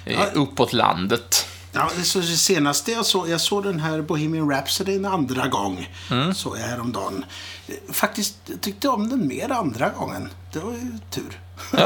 Eh, 0.06 0.13
Ja. 0.13 0.25
Uppåt 0.34 0.73
landet. 0.73 1.45
Ja, 1.71 1.89
det 1.97 2.03
så 2.03 2.19
det 2.19 2.25
senaste 2.25 2.91
jag 2.91 3.06
såg, 3.06 3.29
jag 3.29 3.41
såg 3.41 3.63
den 3.63 3.79
här 3.79 4.01
Bohemian 4.01 4.49
Rhapsody 4.51 4.95
en 4.95 5.06
andra 5.06 5.47
gång. 5.47 5.89
Mm. 6.12 6.34
Såg 6.36 6.58
jag 6.58 6.62
häromdagen. 6.63 7.25
Eh, 7.67 7.73
Faktiskt 7.93 8.36
tyckte 8.62 8.89
om 8.89 9.10
den 9.10 9.27
mer 9.27 9.49
andra 9.51 9.89
gången. 9.89 10.29
Det 10.53 10.60
var 10.60 10.71
ju 10.71 10.91
tur. 11.10 11.39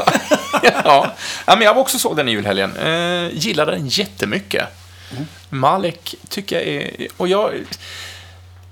ja. 0.62 1.14
ja, 1.46 1.56
men 1.56 1.60
jag 1.60 1.74
var 1.74 1.80
också 1.80 1.98
såg 1.98 2.16
den 2.16 2.28
i 2.28 2.32
julhelgen. 2.32 2.76
Eh, 2.76 3.28
gillade 3.32 3.72
den 3.72 3.86
jättemycket. 3.88 4.68
Malek 5.48 6.14
tycker 6.28 6.56
jag 6.56 6.66
är... 6.66 7.08
Och 7.16 7.28
jag... 7.28 7.52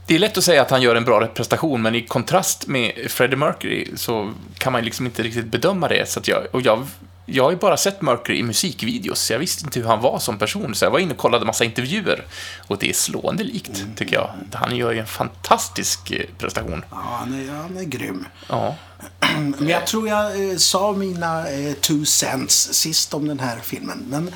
Det 0.07 0.15
är 0.15 0.19
lätt 0.19 0.39
att 0.39 0.45
säga 0.45 0.63
att 0.63 0.71
han 0.71 0.83
gör 0.83 0.95
en 0.97 1.05
bra 1.05 1.27
prestation, 1.27 1.83
men 1.83 1.95
i 1.95 2.03
kontrast 2.03 2.67
med 2.67 2.93
Freddie 3.09 3.37
Mercury 3.37 3.89
så 3.97 4.33
kan 4.59 4.73
man 4.73 4.85
liksom 4.85 5.07
inte 5.07 5.23
riktigt 5.23 5.47
bedöma 5.47 5.89
det. 5.89 6.09
Så 6.09 6.21
att 6.21 6.29
jag, 6.29 6.47
och 6.51 6.61
jag, 6.63 6.87
jag 7.27 7.45
har 7.45 7.51
ju 7.51 7.57
bara 7.57 7.77
sett 7.77 8.03
Mercury 8.03 8.39
i 8.39 8.43
musikvideos, 8.43 9.21
så 9.21 9.33
jag 9.33 9.39
visste 9.39 9.65
inte 9.65 9.81
hur 9.81 9.87
han 9.87 10.01
var 10.01 10.19
som 10.19 10.39
person. 10.39 10.75
Så 10.75 10.85
jag 10.85 10.91
var 10.91 10.99
inne 10.99 11.13
och 11.13 11.19
kollade 11.19 11.45
massa 11.45 11.65
intervjuer. 11.65 12.25
Och 12.67 12.79
det 12.79 12.89
är 12.89 12.93
slående 12.93 13.45
likt, 13.45 13.85
tycker 13.97 14.15
jag. 14.15 14.31
Han 14.53 14.77
gör 14.77 14.93
ju 14.93 14.99
en 14.99 15.07
fantastisk 15.07 16.11
eh, 16.11 16.27
prestation. 16.39 16.85
Ja, 16.91 16.97
han 16.97 17.35
är, 17.35 17.53
han 17.53 17.77
är 17.77 17.85
grym. 17.85 18.27
Ja. 18.49 18.75
Men 19.39 19.69
jag 19.69 19.87
tror 19.87 20.09
jag 20.09 20.51
eh, 20.51 20.57
sa 20.57 20.93
mina 20.93 21.49
eh, 21.49 21.75
two 21.75 22.05
cents 22.05 22.75
sist 22.75 23.15
om 23.15 23.29
den 23.29 23.41
här 23.41 23.59
filmen. 23.63 24.05
Men 24.09 24.31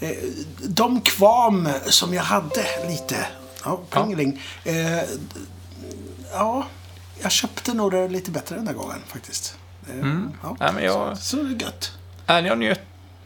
eh, 0.00 0.16
de 0.62 1.00
kvam 1.00 1.68
som 1.86 2.14
jag 2.14 2.22
hade 2.22 2.64
lite, 2.88 3.26
ja, 3.64 3.80
plingeling. 3.90 4.42
Eh, 4.64 5.02
ja, 6.32 6.66
jag 7.22 7.32
köpte 7.32 7.74
nog 7.74 7.90
det 7.92 8.08
lite 8.08 8.30
bättre 8.30 8.56
den 8.56 8.66
här 8.66 8.74
gången 8.74 8.98
faktiskt. 9.06 9.56
Eh, 9.88 10.08
ja. 10.42 10.56
Nej, 10.60 10.72
men 10.72 10.84
jag... 10.84 11.18
Så, 11.18 11.24
så 11.24 11.40
är 11.40 11.44
det 11.44 11.64
gött. 11.64 11.92
Nej, 12.28 12.44
jag 12.46 12.58
njöt, 12.58 12.80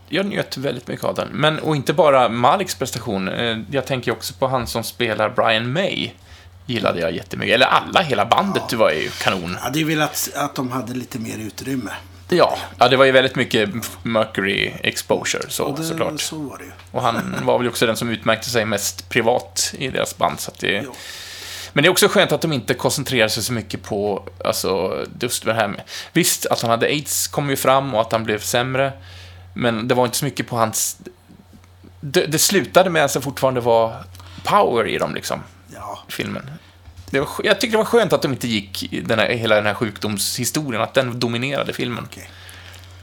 jag 0.08 0.26
njöt 0.26 0.56
väldigt 0.56 0.88
mycket 0.88 1.04
av 1.04 1.14
den. 1.14 1.28
Men, 1.32 1.58
och 1.58 1.76
inte 1.76 1.92
bara 1.92 2.28
Maliks 2.28 2.74
prestation. 2.74 3.28
eh, 3.28 3.58
Jag 3.70 3.86
tänker 3.86 4.12
också 4.12 4.34
på 4.34 4.46
han 4.48 4.66
som 4.66 4.82
spelar 4.84 5.30
Brian 5.30 5.72
May. 5.72 6.10
Gillade 6.66 7.00
jag 7.00 7.12
jättemycket. 7.12 7.54
Eller 7.54 7.66
alla, 7.66 8.00
hela 8.02 8.26
bandet 8.26 8.62
det 8.70 8.76
var 8.76 8.90
ju 8.90 9.08
kanon. 9.08 9.52
Jag 9.52 9.58
hade 9.60 9.84
velat 9.84 10.30
att 10.34 10.54
de 10.54 10.70
hade 10.70 10.94
lite 10.94 11.18
mer 11.18 11.38
utrymme. 11.38 11.90
Ja, 12.28 12.58
ja, 12.78 12.88
det 12.88 12.96
var 12.96 13.04
ju 13.04 13.12
väldigt 13.12 13.36
mycket 13.36 13.70
Mercury 14.02 14.72
exposure, 14.82 15.42
så, 15.48 15.76
det, 15.76 15.82
såklart. 15.84 16.20
Så 16.20 16.36
var 16.38 16.58
det 16.58 16.64
ju. 16.64 16.70
Och 16.90 17.02
han 17.02 17.36
var 17.42 17.58
väl 17.58 17.68
också 17.68 17.86
den 17.86 17.96
som 17.96 18.08
utmärkte 18.10 18.50
sig 18.50 18.64
mest 18.64 19.08
privat 19.08 19.74
i 19.78 19.88
deras 19.88 20.16
band. 20.18 20.40
Så 20.40 20.52
det... 20.60 20.82
Jo. 20.84 20.94
Men 21.72 21.82
det 21.82 21.88
är 21.88 21.90
också 21.90 22.08
skönt 22.08 22.32
att 22.32 22.40
de 22.40 22.52
inte 22.52 22.74
koncentrerar 22.74 23.28
sig 23.28 23.42
så 23.42 23.52
mycket 23.52 23.82
på, 23.82 24.28
alltså, 24.44 25.04
just 25.20 25.44
det 25.44 25.54
här 25.54 25.68
med... 25.68 25.82
Visst, 26.12 26.46
att 26.46 26.60
han 26.60 26.70
hade 26.70 26.86
aids 26.86 27.26
kom 27.26 27.50
ju 27.50 27.56
fram 27.56 27.94
och 27.94 28.00
att 28.00 28.12
han 28.12 28.24
blev 28.24 28.38
sämre. 28.38 28.92
Men 29.54 29.88
det 29.88 29.94
var 29.94 30.04
inte 30.04 30.16
så 30.16 30.24
mycket 30.24 30.48
på 30.48 30.56
hans... 30.56 30.98
Det, 32.00 32.26
det 32.26 32.38
slutade 32.38 32.90
med 32.90 33.04
att 33.04 33.12
det 33.12 33.20
fortfarande 33.20 33.60
var 33.60 34.04
power 34.44 34.86
i 34.86 34.98
dem, 34.98 35.14
liksom, 35.14 35.40
Ja, 35.74 36.04
filmen. 36.08 36.50
Var, 37.10 37.28
jag 37.44 37.60
tycker 37.60 37.72
det 37.72 37.78
var 37.78 37.84
skönt 37.84 38.12
att 38.12 38.22
de 38.22 38.32
inte 38.32 38.48
gick 38.48 38.92
den 39.06 39.18
här, 39.18 39.28
hela 39.28 39.54
den 39.54 39.66
här 39.66 39.74
sjukdomshistorien, 39.74 40.82
att 40.82 40.94
den 40.94 41.20
dominerade 41.20 41.72
filmen. 41.72 42.04
okej. 42.10 42.30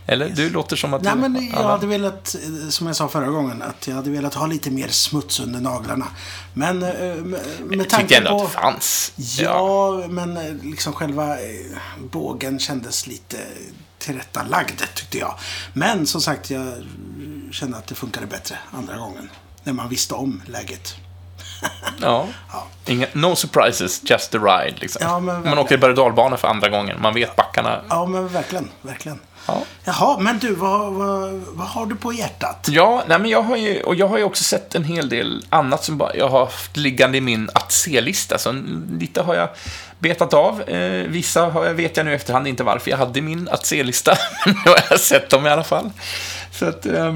Eller? 0.09 0.29
Du 0.29 0.49
låter 0.49 0.75
som 0.75 0.93
att 0.93 1.01
Nej, 1.01 1.13
du... 1.13 1.19
men 1.19 1.35
jag 1.53 1.61
Ja. 1.63 1.67
hade 1.67 1.87
velat, 1.87 2.35
som 2.69 2.87
jag 2.87 2.95
sa 2.95 3.07
förra 3.07 3.27
gången, 3.27 3.61
att 3.61 3.87
jag 3.87 3.95
hade 3.95 4.09
velat 4.09 4.33
ha 4.33 4.45
lite 4.47 4.71
mer 4.71 4.87
smuts 4.87 5.39
under 5.39 5.59
naglarna. 5.59 6.07
Men 6.53 6.83
eh, 6.83 6.89
med, 6.93 7.25
med 7.25 7.39
Jag 7.61 7.71
tyckte 7.79 7.95
tanke 7.95 8.17
ändå 8.17 8.29
på... 8.29 8.35
att 8.35 8.51
det 8.51 8.53
fanns. 8.59 9.11
Ja, 9.15 10.03
men 10.09 10.37
eh, 10.37 10.53
liksom 10.63 10.93
själva 10.93 11.39
eh, 11.39 11.77
bågen 12.11 12.59
kändes 12.59 13.07
lite 13.07 13.37
tillrättalagd, 13.99 14.81
tyckte 14.95 15.17
jag. 15.17 15.35
Men 15.73 16.07
som 16.07 16.21
sagt, 16.21 16.49
jag 16.49 16.73
kände 17.51 17.77
att 17.77 17.87
det 17.87 17.95
funkade 17.95 18.25
bättre 18.27 18.57
andra 18.71 18.97
gången. 18.97 19.29
När 19.63 19.73
man 19.73 19.89
visste 19.89 20.13
om 20.13 20.41
läget. 20.45 20.95
Ja. 22.01 22.27
Ja. 22.51 22.67
Inga, 22.85 23.07
no 23.13 23.35
surprises, 23.35 24.01
just 24.03 24.31
the 24.31 24.37
ride. 24.37 24.75
Liksom. 24.79 25.01
Ja, 25.05 25.19
man 25.19 25.57
åker 25.57 25.77
berg 25.77 25.89
och 25.89 25.95
dalbana 25.97 26.37
för 26.37 26.47
andra 26.47 26.69
gången. 26.69 27.01
Man 27.01 27.13
vet 27.13 27.35
backarna. 27.35 27.81
Ja, 27.89 28.05
men 28.05 28.27
verkligen, 28.27 28.69
verkligen. 28.81 29.19
Ja, 29.49 29.63
Jaha, 29.83 30.17
men 30.19 30.39
du, 30.39 30.55
vad, 30.55 30.93
vad, 30.93 31.31
vad 31.31 31.67
har 31.67 31.85
du 31.85 31.95
på 31.95 32.13
hjärtat? 32.13 32.67
ja 32.71 33.03
nej, 33.07 33.19
men 33.19 33.29
jag 33.29 33.41
har 33.41 33.57
ju, 33.57 33.81
och 33.81 33.95
jag 33.95 34.07
har 34.07 34.17
ju 34.17 34.23
också 34.23 34.43
sett 34.43 34.75
en 34.75 34.83
hel 34.83 35.09
del 35.09 35.45
annat 35.49 35.83
som 35.83 35.97
bara, 35.97 36.15
jag 36.15 36.29
har 36.29 36.39
haft 36.39 36.77
liggande 36.77 37.17
i 37.17 37.21
min 37.21 37.49
att 37.53 37.71
se-lista. 37.71 38.37
Så 38.37 38.51
lite 38.99 39.21
har 39.21 39.35
jag 39.35 39.49
betat 39.99 40.33
av. 40.33 40.61
Eh, 40.61 41.07
vissa 41.07 41.41
har, 41.41 41.65
jag 41.65 41.73
vet 41.73 41.97
jag 41.97 42.05
nu 42.05 42.11
i 42.11 42.15
efterhand 42.15 42.47
inte 42.47 42.63
varför 42.63 42.91
jag 42.91 42.97
hade 42.97 43.21
min 43.21 43.49
att 43.49 43.65
se-lista, 43.65 44.17
men 44.45 44.55
nu 44.65 44.71
har 44.71 44.79
jag 44.89 44.99
sett 44.99 45.29
dem 45.29 45.47
i 45.47 45.49
alla 45.49 45.63
fall. 45.63 45.91
Så 46.51 46.65
att... 46.65 46.85
Eh, 46.85 47.15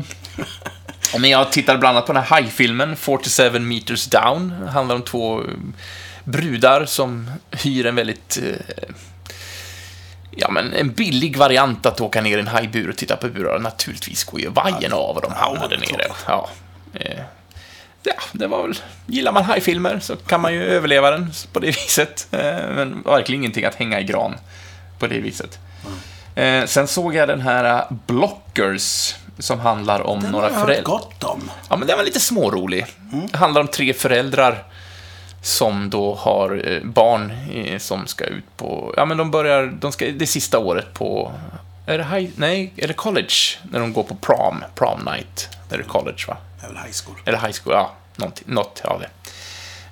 men 1.19 1.29
jag 1.29 1.51
tittade 1.51 1.79
bland 1.79 1.97
annat 1.97 2.07
på 2.07 2.13
den 2.13 2.21
här 2.21 2.29
hajfilmen, 2.29 2.95
47 2.95 3.59
meters 3.59 4.05
down. 4.05 4.53
Det 4.65 4.71
handlar 4.71 4.95
om 4.95 5.01
två 5.01 5.41
brudar 6.23 6.85
som 6.85 7.31
hyr 7.51 7.85
en 7.85 7.95
väldigt... 7.95 8.39
Eh, 8.43 8.95
ja, 10.37 10.51
men 10.51 10.73
en 10.73 10.89
billig 10.91 11.37
variant 11.37 11.85
att 11.85 12.01
åka 12.01 12.21
ner 12.21 12.37
i 12.37 12.41
en 12.41 12.47
hajbur 12.47 12.89
och 12.89 12.95
titta 12.97 13.15
på 13.17 13.27
burar. 13.27 13.59
Naturligtvis 13.59 14.23
går 14.23 14.39
ju 14.41 14.49
vajern 14.49 14.93
av 14.93 15.15
och 15.15 15.21
de 15.21 15.31
hamnar 15.33 15.69
där 15.69 15.77
nere. 15.77 16.07
Ja, 16.27 16.49
eh, 16.93 17.19
ja, 18.03 18.13
det 18.31 18.47
var 18.47 18.61
väl... 18.67 18.75
Gillar 19.05 19.31
man 19.31 19.43
hajfilmer 19.43 19.99
så 19.99 20.15
kan 20.15 20.41
man 20.41 20.53
ju 20.53 20.63
överleva 20.63 21.11
den 21.11 21.31
på 21.53 21.59
det 21.59 21.67
viset. 21.85 22.27
Eh, 22.31 22.39
men 22.75 23.01
verkligen 23.05 23.41
ingenting 23.41 23.65
att 23.65 23.75
hänga 23.75 23.99
i 23.99 24.03
gran 24.03 24.35
på 24.99 25.07
det 25.07 25.19
viset. 25.19 25.59
Eh, 26.35 26.65
sen 26.65 26.87
såg 26.87 27.15
jag 27.15 27.27
den 27.27 27.41
här 27.41 27.85
Blockers 28.07 29.15
som 29.39 29.59
handlar 29.59 30.01
om 30.01 30.19
Den 30.21 30.31
några 30.31 30.45
har 30.45 30.51
jag 30.51 30.57
hört 30.59 30.65
föräldrar. 30.67 30.91
gott 30.91 31.23
om. 31.23 31.51
Ja, 31.69 31.75
men 31.75 31.87
den 31.87 31.97
var 31.97 32.03
lite 32.05 32.19
smårolig. 32.19 32.85
Det 33.31 33.37
handlar 33.37 33.61
om 33.61 33.67
tre 33.67 33.93
föräldrar 33.93 34.63
som 35.43 35.89
då 35.89 36.15
har 36.15 36.71
eh, 36.71 36.83
barn 36.83 37.33
eh, 37.53 37.79
som 37.79 38.07
ska 38.07 38.25
ut 38.25 38.57
på... 38.57 38.93
Ja, 38.97 39.05
men 39.05 39.17
de 39.17 39.31
börjar... 39.31 39.65
De 39.79 39.91
ska, 39.91 40.11
det 40.11 40.27
sista 40.27 40.59
året 40.59 40.93
på... 40.93 41.31
Är 41.85 41.97
det 41.97 42.03
high, 42.03 42.31
Nej, 42.35 42.73
är 42.75 42.87
det 42.87 42.93
college? 42.93 43.33
När 43.71 43.79
de 43.79 43.93
går 43.93 44.03
på 44.03 44.15
prom, 44.15 44.63
prom 44.75 44.99
night. 45.05 45.49
Det 45.69 45.75
är 45.75 45.79
det 45.79 45.83
college, 45.83 46.23
va? 46.27 46.37
Det 46.59 46.65
är 46.65 46.69
väl 46.69 46.77
high 46.77 46.95
school. 47.05 47.15
Eller 47.25 47.37
high 47.37 47.55
school, 47.63 47.73
ja. 47.73 47.91
Något, 48.15 48.47
något 48.47 48.81
av 48.83 48.99
det. 48.99 49.09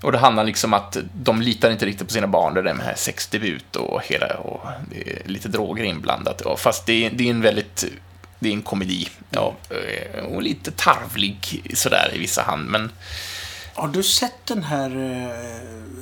Och 0.01 0.11
det 0.11 0.17
handlar 0.17 0.43
liksom 0.43 0.73
att 0.73 0.97
de 1.13 1.41
litar 1.41 1.71
inte 1.71 1.85
riktigt 1.85 2.07
på 2.07 2.13
sina 2.13 2.27
barn. 2.27 2.53
Det 2.53 2.59
är 2.59 2.63
det 2.63 2.73
med 2.73 2.99
sexdebut 2.99 3.75
och 3.75 4.01
hela... 4.03 4.27
Och 4.37 4.61
det 4.89 5.11
är 5.11 5.29
lite 5.29 5.47
droger 5.47 5.83
inblandat. 5.83 6.41
Och 6.41 6.59
fast 6.59 6.85
det 6.85 7.05
är, 7.05 7.11
det 7.13 7.23
är 7.23 7.29
en 7.29 7.41
väldigt... 7.41 7.85
Det 8.39 8.49
är 8.49 8.53
en 8.53 8.61
komedi. 8.61 9.09
Ja, 9.29 9.53
eh, 9.69 10.23
och 10.23 10.41
lite 10.41 10.71
tarvlig 10.71 11.63
sådär 11.73 12.11
i 12.13 12.19
vissa 12.19 12.41
hand, 12.41 12.69
men... 12.69 12.91
Har 13.73 13.87
du 13.87 14.03
sett 14.03 14.45
den 14.45 14.63
här 14.63 14.89
eh, 14.89 15.35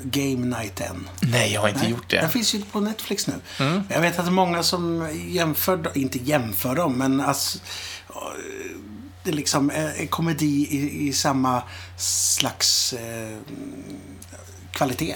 Game 0.04 0.58
Night 0.58 0.82
än? 0.82 1.10
Nej, 1.22 1.54
jag 1.54 1.62
har 1.62 1.68
inte 1.70 1.82
Nej, 1.82 1.92
gjort 1.92 2.10
det. 2.10 2.18
Den 2.22 2.30
finns 2.30 2.54
ju 2.56 2.62
på 2.62 2.80
Netflix 2.80 3.28
nu. 3.28 3.34
Men 3.58 3.84
Jag 3.90 4.02
vet 4.02 4.20
att 4.20 4.26
det 4.26 4.30
är 4.30 4.34
många 4.34 4.64
som 4.64 5.10
jämför, 5.28 5.92
inte 5.98 6.18
jämför 6.18 6.76
dem, 6.76 6.94
men 6.98 7.22
alltså, 7.22 7.58
eh, 8.10 8.16
det 9.24 9.30
är 9.30 9.34
liksom 9.36 9.70
är, 9.70 10.02
är 10.02 10.06
komedi 10.08 10.68
i, 10.70 11.08
i 11.08 11.14
samma 11.14 11.64
slags 11.98 12.94
eh, 12.94 13.38
kvalitet. 14.72 15.16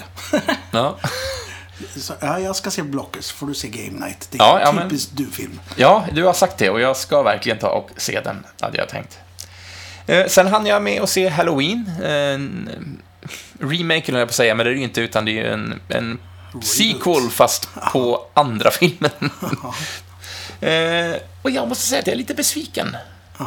Ja. 0.70 0.98
Så, 1.96 2.12
ja, 2.20 2.38
jag 2.40 2.56
ska 2.56 2.70
se 2.70 2.82
Blockers, 2.82 3.30
får 3.32 3.46
du 3.46 3.54
se 3.54 3.68
Game 3.68 4.06
Night. 4.06 4.28
Det 4.30 4.38
är 4.38 4.42
Ja, 4.42 4.58
en 4.58 4.66
ja, 4.66 4.72
men- 4.72 4.88
typisk 4.88 5.08
du-film. 5.12 5.60
ja, 5.76 6.04
du 6.12 6.24
har 6.24 6.32
sagt 6.32 6.58
det 6.58 6.70
och 6.70 6.80
jag 6.80 6.96
ska 6.96 7.22
verkligen 7.22 7.58
ta 7.58 7.68
och 7.68 7.90
se 7.96 8.20
den, 8.20 8.46
hade 8.60 8.78
jag 8.78 8.88
tänkt. 8.88 9.18
Eh, 10.06 10.26
sen 10.26 10.46
hann 10.46 10.66
jag 10.66 10.82
med 10.82 11.02
att 11.02 11.10
se 11.10 11.28
Halloween. 11.28 11.90
En 12.04 12.68
remake, 13.60 14.12
höll 14.12 14.18
jag 14.18 14.28
på 14.28 14.30
att 14.30 14.34
säga, 14.34 14.54
men 14.54 14.66
det 14.66 14.70
är 14.70 14.74
det 14.74 14.78
ju 14.78 14.84
inte, 14.84 15.00
utan 15.00 15.24
det 15.24 15.30
är 15.30 15.34
ju 15.44 15.46
en, 15.52 15.80
en 15.88 16.18
sequel, 16.62 17.30
fast 17.30 17.68
på 17.92 18.26
andra 18.34 18.70
filmen. 18.70 19.10
eh, 20.60 21.16
och 21.42 21.50
jag 21.50 21.68
måste 21.68 21.86
säga 21.86 22.00
att 22.00 22.06
jag 22.06 22.14
är 22.14 22.18
lite 22.18 22.34
besviken. 22.34 22.96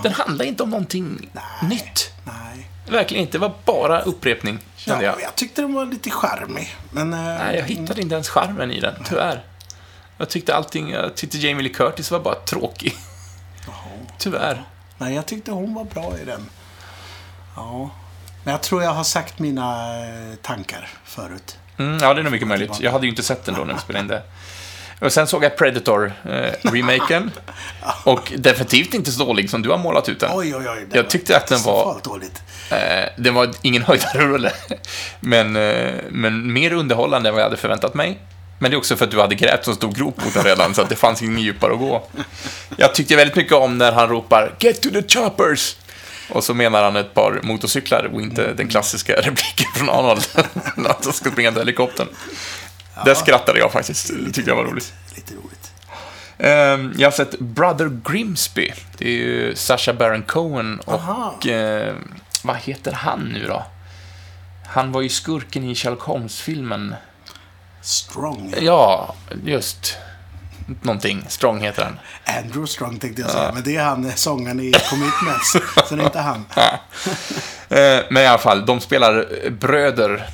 Den 0.03 0.13
handlar 0.13 0.45
inte 0.45 0.63
om 0.63 0.69
någonting 0.69 1.29
nytt. 1.69 2.11
Nej. 2.23 2.67
Verkligen 2.89 3.21
inte, 3.21 3.31
det 3.37 3.41
var 3.41 3.53
bara 3.65 4.01
upprepning, 4.01 4.59
kände 4.75 5.05
Ja, 5.05 5.11
jag. 5.11 5.21
jag 5.21 5.35
tyckte 5.35 5.61
den 5.61 5.73
var 5.73 5.85
lite 5.85 6.09
charmig. 6.09 6.75
Men, 6.91 7.13
eh, 7.13 7.19
Nej, 7.19 7.55
jag 7.57 7.63
hittade 7.65 8.01
inte 8.01 8.15
ens 8.15 8.29
charmen 8.29 8.71
i 8.71 8.79
den, 8.79 8.93
tyvärr. 9.05 9.43
Jag 10.17 10.29
tyckte 10.29 10.55
allting, 10.55 10.89
jag 10.91 11.15
tyckte 11.15 11.37
Jamie 11.37 11.63
Lee 11.63 11.73
Curtis 11.73 12.11
var 12.11 12.19
bara 12.19 12.35
tråkig. 12.35 12.95
Tyvärr. 14.17 14.63
Nej, 14.97 15.15
jag 15.15 15.25
tyckte 15.25 15.51
hon 15.51 15.73
var 15.73 15.83
bra 15.83 16.13
i 16.21 16.25
den. 16.25 16.49
Ja. 17.55 17.89
Men 18.43 18.51
jag 18.51 18.61
tror 18.61 18.83
jag 18.83 18.91
har 18.91 19.03
sagt 19.03 19.39
mina 19.39 19.97
eh, 20.05 20.35
tankar 20.41 20.89
förut. 21.05 21.57
Mm, 21.77 21.97
ja, 22.01 22.13
det 22.13 22.21
är 22.21 22.23
nog 22.23 22.31
mycket 22.31 22.47
möjligt. 22.47 22.79
Jag 22.79 22.91
hade 22.91 23.05
ju 23.05 23.09
inte 23.09 23.23
sett 23.23 23.45
den 23.45 23.55
då 23.55 23.63
när 23.63 23.73
vi 23.73 23.79
spelade 23.79 24.03
in 24.03 24.07
det. 24.07 24.21
Och 25.01 25.13
sen 25.13 25.27
såg 25.27 25.43
jag 25.43 25.57
Predator-remaken. 25.57 27.31
och 28.03 28.33
definitivt 28.37 28.93
inte 28.93 29.11
så 29.11 29.25
dålig 29.25 29.49
som 29.49 29.61
du 29.61 29.69
har 29.69 29.77
målat 29.77 30.09
ut 30.09 30.19
den. 30.19 30.29
Oj, 30.33 30.55
oj, 30.55 30.65
oj. 30.69 30.87
Jag 30.93 31.09
tyckte 31.09 31.37
att 31.37 31.47
den 31.47 31.61
var- 31.63 31.99
dåligt. 32.03 32.41
Eh, 32.71 33.09
den 33.17 33.33
var 33.33 33.49
ingen 33.61 33.83
höjdarrulle, 33.87 34.51
men, 35.19 35.55
eh, 35.55 35.93
men 36.09 36.53
mer 36.53 36.73
underhållande 36.73 37.29
än 37.29 37.35
vad 37.35 37.41
jag 37.41 37.45
hade 37.45 37.57
förväntat 37.57 37.93
mig. 37.93 38.19
Men 38.59 38.71
det 38.71 38.75
är 38.75 38.77
också 38.77 38.95
för 38.95 39.05
att 39.05 39.11
du 39.11 39.21
hade 39.21 39.35
grävt 39.35 39.65
så 39.65 39.73
stor 39.73 39.91
grop 39.91 40.23
mot 40.25 40.33
den 40.33 40.43
redan, 40.43 40.75
så 40.75 40.81
att 40.81 40.89
det 40.89 40.95
fanns 40.95 41.21
ingen 41.21 41.39
djupare 41.39 41.73
att 41.73 41.79
gå. 41.79 42.07
Jag 42.77 42.95
tyckte 42.95 43.15
väldigt 43.15 43.35
mycket 43.35 43.53
om 43.53 43.77
när 43.77 43.91
han 43.91 44.09
ropar 44.09 44.55
“Get 44.59 44.81
to 44.81 44.89
the 44.89 45.01
choppers!” 45.07 45.75
Och 46.29 46.43
så 46.43 46.53
menar 46.53 46.83
han 46.83 46.95
ett 46.95 47.13
par 47.13 47.39
motorcyklar 47.43 48.09
och 48.13 48.21
inte 48.21 48.53
den 48.53 48.67
klassiska 48.67 49.13
repliken 49.21 49.67
från 49.75 49.89
Arnold. 49.89 50.27
när 50.75 50.89
han 50.89 51.13
ska 51.13 51.31
springa 51.31 51.51
till 51.51 51.59
helikoptern. 51.59 52.07
Där 53.05 53.15
skrattade 53.15 53.59
jag 53.59 53.71
faktiskt. 53.71 54.07
Det 54.25 54.31
tyckte 54.31 54.51
jag 54.51 54.55
var 54.55 54.63
roligt. 54.63 54.93
Lite 55.15 55.33
roligt. 55.33 55.71
Ehm, 56.37 56.93
jag 56.97 57.07
har 57.07 57.11
sett 57.11 57.39
Brother 57.39 57.99
Grimsby. 58.11 58.73
Det 58.97 59.05
är 59.07 59.11
ju 59.11 59.55
Sacha 59.55 59.93
Baron 59.93 60.23
Cohen 60.23 60.81
Aha. 60.87 61.35
och... 61.37 61.47
eh, 61.47 61.95
vad 62.43 62.57
heter 62.57 62.91
han 62.91 63.19
nu 63.19 63.47
då? 63.47 63.65
Han 64.67 64.91
var 64.91 65.01
ju 65.01 65.09
skurken 65.09 65.63
i 65.63 65.75
Sherlock 65.75 66.01
Holmes-filmen. 66.01 66.95
Strong. 67.81 68.53
Ja, 68.61 69.15
just. 69.45 69.97
Någonting. 70.81 71.25
Strong 71.27 71.61
heter 71.61 71.83
han. 71.83 71.99
Andrew 72.37 72.67
Strong 72.67 72.99
tänkte 72.99 73.21
jag 73.21 73.31
säga. 73.31 73.51
Men 73.53 73.63
det 73.63 73.75
är 73.75 73.83
han, 73.83 74.05
eh, 74.05 74.13
sångaren 74.15 74.59
i 74.59 74.71
Commitments. 74.89 75.51
så 75.89 75.95
det 75.95 76.01
är 76.01 76.05
inte 76.05 76.19
han. 76.19 76.45
Eh, 77.69 77.99
Men 78.09 78.23
i 78.23 78.25
alla 78.25 78.37
fall, 78.37 78.65
de 78.65 78.79
spelar 78.79 79.27
eh, 79.43 79.49
bröder 79.51 80.29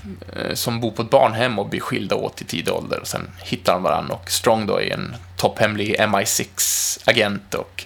som 0.53 0.79
bor 0.79 0.91
på 0.91 1.01
ett 1.01 1.09
barnhem 1.09 1.59
och 1.59 1.69
blir 1.69 1.79
skilda 1.79 2.15
åt 2.15 2.41
i 2.41 2.45
tidig 2.45 2.73
ålder. 2.73 2.99
Och 2.99 3.07
sen 3.07 3.29
hittar 3.43 3.73
de 3.73 3.83
varandra 3.83 4.15
och 4.15 4.31
Strong 4.31 4.65
då 4.65 4.81
är 4.81 4.93
en 4.93 5.15
topphemlig 5.37 5.95
MI6-agent 5.99 7.53
och 7.53 7.83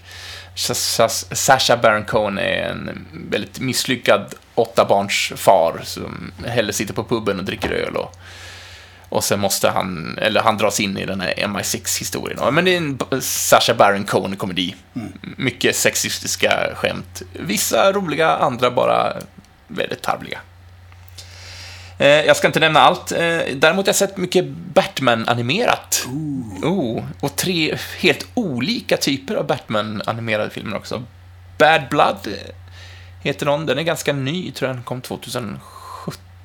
Sa- 0.56 0.74
Sa- 0.74 1.10
Sacha 1.36 1.78
Baron 1.78 2.06
Cohen 2.06 2.38
är 2.40 2.70
en 2.70 3.06
väldigt 3.30 3.60
misslyckad 3.60 4.34
åttabarnsfar 4.56 5.82
som 5.84 6.32
hellre 6.46 6.74
sitter 6.74 6.94
på 6.94 7.04
puben 7.04 7.40
och 7.40 7.46
dricker 7.46 7.70
öl 7.72 7.96
och, 7.96 8.16
och 9.10 9.24
sen 9.24 9.40
måste 9.40 9.70
han, 9.70 10.18
eller 10.22 10.42
han 10.42 10.58
dras 10.58 10.80
in 10.80 10.98
i 10.98 11.06
den 11.06 11.22
här 11.22 11.34
MI6-historien. 11.38 12.54
Men 12.54 12.66
det 12.66 12.74
är 12.74 12.78
en 12.78 13.22
Sacha 13.22 13.74
Baron 13.74 14.04
Cohen-komedi. 14.04 14.76
Mycket 15.22 15.76
sexistiska 15.76 16.70
skämt. 16.76 17.22
Vissa 17.34 17.92
roliga, 17.92 18.30
andra 18.38 18.72
bara 18.72 19.14
väldigt 19.68 20.02
tarvliga. 20.02 20.40
Eh, 22.00 22.08
Jag 22.08 22.38
ska 22.38 22.48
inte 22.48 22.60
nämna 22.60 22.80
allt. 22.80 23.12
Eh, 23.12 23.18
Däremot 23.56 23.86
har 23.86 23.90
jag 23.90 23.96
sett 23.96 24.18
mycket 24.18 24.46
Batman-animerat. 24.74 26.06
Oh, 26.64 27.04
och 27.20 27.36
tre 27.36 27.78
helt 28.00 28.28
olika 28.34 28.98
typer 28.98 29.36
av 29.36 29.48
Batman-animerade 29.48 30.50
filmer 30.50 30.78
också. 30.78 31.04
Bad 31.58 31.82
Blood 31.90 32.28
eh, 32.28 32.34
heter 33.22 33.46
någon. 33.46 33.66
Den 33.66 33.78
är 33.80 33.84
ganska 33.84 34.14
ny, 34.14 34.52
tror 34.52 34.70
jag 34.70 34.76
den 34.78 34.84
kom 34.84 35.02
2017 35.02 35.62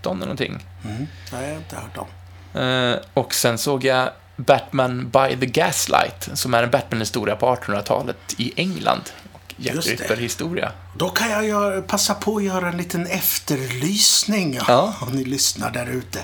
eller 0.04 0.16
någonting. 0.18 0.64
Mm. 0.84 1.06
Har 1.32 1.42
jag 1.42 1.56
inte 1.56 1.76
hört 1.76 1.96
om. 1.98 2.06
Eh, 2.54 2.94
och 3.14 3.34
sen 3.34 3.58
såg 3.58 3.84
jag 3.84 4.10
Batman 4.36 5.10
by 5.10 5.36
the 5.40 5.46
Gaslight, 5.46 6.28
som 6.34 6.54
är 6.54 6.62
en 6.62 6.70
Batman-historia 6.70 7.36
på 7.36 7.54
1800-talet 7.54 8.16
i 8.36 8.52
England. 8.56 9.02
Och. 9.32 9.54
Ripper-historia. 9.56 10.72
Då 10.96 11.08
kan 11.08 11.30
jag 11.30 11.46
göra, 11.46 11.82
passa 11.82 12.14
på 12.14 12.36
att 12.36 12.44
göra 12.44 12.68
en 12.68 12.76
liten 12.76 13.06
efterlysning 13.06 14.60
Ja. 14.68 14.94
om 15.00 15.08
ni 15.12 15.24
lyssnar 15.24 15.70
där 15.70 15.86
ute. 15.86 16.18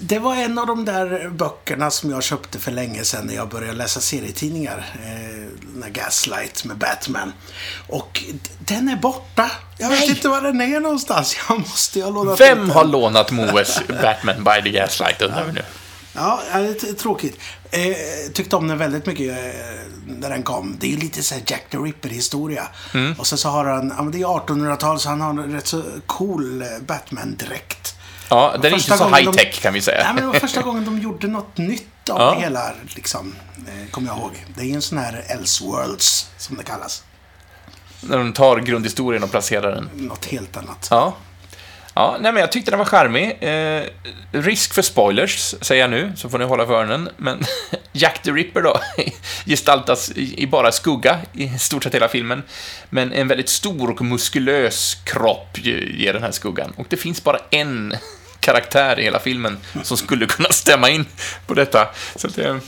Det 0.00 0.18
var 0.18 0.36
en 0.36 0.58
av 0.58 0.66
de 0.66 0.84
där 0.84 1.28
böckerna 1.28 1.90
som 1.90 2.10
jag 2.10 2.22
köpte 2.22 2.58
för 2.58 2.72
länge 2.72 3.04
sedan 3.04 3.26
när 3.26 3.34
jag 3.34 3.48
började 3.48 3.72
läsa 3.72 4.00
serietidningar. 4.00 4.86
Eh, 5.04 5.30
Gaslight 5.92 6.64
med 6.64 6.76
Batman. 6.76 7.32
Och 7.88 8.24
den 8.58 8.88
är 8.88 8.96
borta. 8.96 9.50
Jag 9.78 9.88
vet 9.88 10.00
Nej. 10.00 10.10
inte 10.10 10.28
var 10.28 10.40
den 10.40 10.60
är 10.60 10.80
någonstans. 10.80 11.36
Jag 11.48 11.58
måste 11.58 11.98
ju 11.98 12.04
ha 12.04 12.10
lånat 12.10 12.40
Vem 12.40 12.70
har 12.70 12.84
lånat 12.84 13.30
Moes 13.30 13.80
Batman 13.88 14.44
by 14.44 14.70
the 14.70 14.78
Gaslight, 14.78 15.22
undrar 15.22 15.44
vi 15.44 15.52
nu. 15.52 15.62
Ja, 16.12 16.40
det 16.52 16.82
är 16.82 16.94
tråkigt. 16.94 17.38
Eh, 17.70 18.32
tyckte 18.32 18.56
om 18.56 18.68
den 18.68 18.78
väldigt 18.78 19.06
mycket 19.06 19.30
eh, 19.30 19.44
när 20.06 20.30
den 20.30 20.42
kom. 20.42 20.76
Det 20.80 20.86
är 20.86 20.90
ju 20.90 20.96
lite 20.96 21.22
så 21.22 21.34
här 21.34 21.42
Jack 21.46 21.66
the 21.70 21.76
Ripper-historia. 21.76 22.68
Mm. 22.94 23.12
Och 23.18 23.26
sen 23.26 23.38
så 23.38 23.48
har 23.48 23.64
han, 23.64 23.92
ja 23.96 24.02
men 24.02 24.12
det 24.12 24.18
är 24.18 24.26
1800-tal 24.26 25.00
så 25.00 25.08
han 25.08 25.20
har 25.20 25.30
en 25.30 25.52
rätt 25.52 25.66
så 25.66 25.82
cool 26.06 26.62
eh, 26.62 26.68
Batman-dräkt. 26.86 27.94
Ja, 28.30 28.54
den 28.62 28.72
är 28.72 28.76
inte 28.76 28.96
så 28.98 29.04
de- 29.04 29.14
high-tech 29.14 29.60
kan 29.62 29.72
vi 29.74 29.80
säga. 29.80 30.04
Nej, 30.04 30.14
men 30.14 30.22
det 30.22 30.26
var 30.32 30.34
första 30.40 30.62
gången 30.62 30.84
de 30.84 30.98
gjorde 30.98 31.26
något 31.26 31.56
nytt 31.58 32.08
av 32.10 32.20
Ja. 32.20 32.34
det 32.34 32.40
hela, 32.40 32.72
liksom. 32.94 33.34
Eh, 33.68 33.90
kommer 33.90 34.08
jag 34.08 34.18
ihåg. 34.18 34.44
Det 34.54 34.60
är 34.60 34.66
ju 34.66 34.74
en 34.74 34.82
sån 34.82 34.98
här 34.98 35.24
Elseworlds, 35.28 36.30
som 36.38 36.56
det 36.56 36.64
kallas. 36.64 37.02
När 38.00 38.18
de 38.18 38.32
tar 38.32 38.58
grundhistorien 38.58 39.22
och 39.22 39.30
placerar 39.30 39.74
den. 39.74 39.90
Något 39.94 40.24
helt 40.24 40.56
annat. 40.56 40.88
Ja. 40.90 41.16
Ja, 41.94 42.16
nej 42.20 42.32
men 42.32 42.40
jag 42.40 42.52
tyckte 42.52 42.70
den 42.70 42.78
var 42.78 42.84
charmig. 42.86 43.38
Eh, 43.40 43.82
risk 44.32 44.74
för 44.74 44.82
spoilers, 44.82 45.54
säger 45.60 45.80
jag 45.82 45.90
nu, 45.90 46.12
så 46.16 46.28
får 46.28 46.38
ni 46.38 46.44
hålla 46.44 46.66
för 46.66 46.72
öronen. 46.74 47.08
Men 47.16 47.44
Jack 47.92 48.22
the 48.22 48.30
Ripper 48.30 48.62
då, 48.62 48.80
gestaltas 49.46 50.10
i, 50.14 50.46
bara 50.46 50.72
skugga 50.72 51.18
i 51.32 51.58
stort 51.58 51.84
sett 51.84 51.94
hela 51.94 52.08
filmen. 52.08 52.42
Men 52.90 53.12
en 53.12 53.28
väldigt 53.28 53.48
stor 53.48 53.90
och 53.90 54.00
muskulös 54.02 54.96
kropp 55.04 55.58
ge- 55.58 55.96
ger 55.96 56.12
den 56.12 56.22
här 56.22 56.30
skuggan. 56.32 56.72
Och 56.76 56.86
det 56.88 56.96
finns 56.96 57.24
bara 57.24 57.38
en 57.50 57.94
karaktär 58.40 58.98
i 59.00 59.02
hela 59.02 59.18
filmen 59.18 59.58
som 59.82 59.96
skulle 59.96 60.26
kunna 60.26 60.48
stämma 60.48 60.88
in 60.90 61.06
på 61.46 61.54
detta. 61.54 61.88
Så 62.16 62.26
att 62.26 62.34
det... 62.34 62.60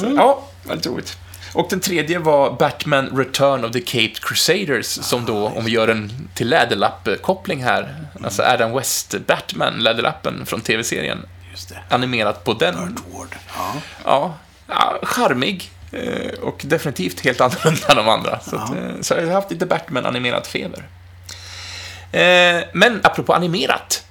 Så, 0.00 0.12
ja, 0.16 0.44
väldigt 0.64 0.86
roligt. 0.86 1.16
Och 1.52 1.66
den 1.70 1.80
tredje 1.80 2.18
var 2.18 2.52
Batman 2.58 3.16
Return 3.18 3.64
of 3.64 3.72
the 3.72 3.80
Caped 3.80 4.20
Crusaders, 4.20 4.86
som 4.86 5.24
då, 5.26 5.48
om 5.48 5.64
vi 5.64 5.70
gör 5.70 5.88
en 5.88 6.28
till 6.34 6.48
Läderlapp-koppling 6.48 7.64
här, 7.64 7.94
alltså 8.24 8.42
Adam 8.42 8.72
West 8.72 9.14
Batman, 9.26 9.78
Läderlappen 9.78 10.46
från 10.46 10.60
tv-serien, 10.60 11.26
animerat 11.88 12.44
på 12.44 12.52
den. 12.54 12.74
Ward. 13.12 13.36
Ja. 13.56 13.72
Ja, 14.04 14.34
ja 14.68 14.98
charmig. 15.02 15.70
eh, 15.92 16.38
Och 16.42 16.60
definitivt 16.64 17.20
helt 17.20 17.40
annorlunda 17.40 17.86
än 17.88 17.96
de 17.96 18.08
andra. 18.08 18.40
Så, 18.40 18.56
att, 18.56 18.70
eh, 18.70 18.76
så 19.00 19.14
jag 19.14 19.26
har 19.26 19.32
haft 19.32 19.50
lite 19.50 19.66
Batman-animerat 19.66 20.46
feber. 20.46 20.88
Eh, 22.12 22.64
Men 22.72 23.00
apropå 23.02 23.32
animerat. 23.34 24.04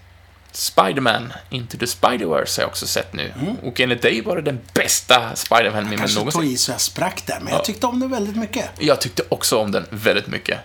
Spider-Man 0.59 1.33
Into 1.49 1.77
the 1.77 1.85
Spider-Verse 1.85 2.59
har 2.59 2.63
jag 2.63 2.67
också 2.69 2.87
sett 2.87 3.13
nu. 3.13 3.33
Och 3.63 3.79
enligt 3.79 4.01
dig 4.01 4.21
var 4.21 4.35
det 4.35 4.41
den 4.41 4.59
bästa 4.73 5.35
Spider-Man-filmen 5.35 5.97
Kanske 5.99 6.15
tog 6.15 6.25
någonsin. 6.25 6.53
i 6.53 6.57
så 6.57 6.71
jag 6.71 6.81
sprack 6.81 7.23
där, 7.25 7.39
men 7.41 7.53
jag 7.53 7.65
tyckte 7.65 7.87
om 7.87 7.99
det 7.99 8.07
väldigt 8.07 8.35
mycket. 8.35 8.69
Jag 8.79 9.01
tyckte 9.01 9.23
också 9.29 9.57
om 9.57 9.71
den 9.71 9.85
väldigt 9.89 10.27
mycket. 10.27 10.59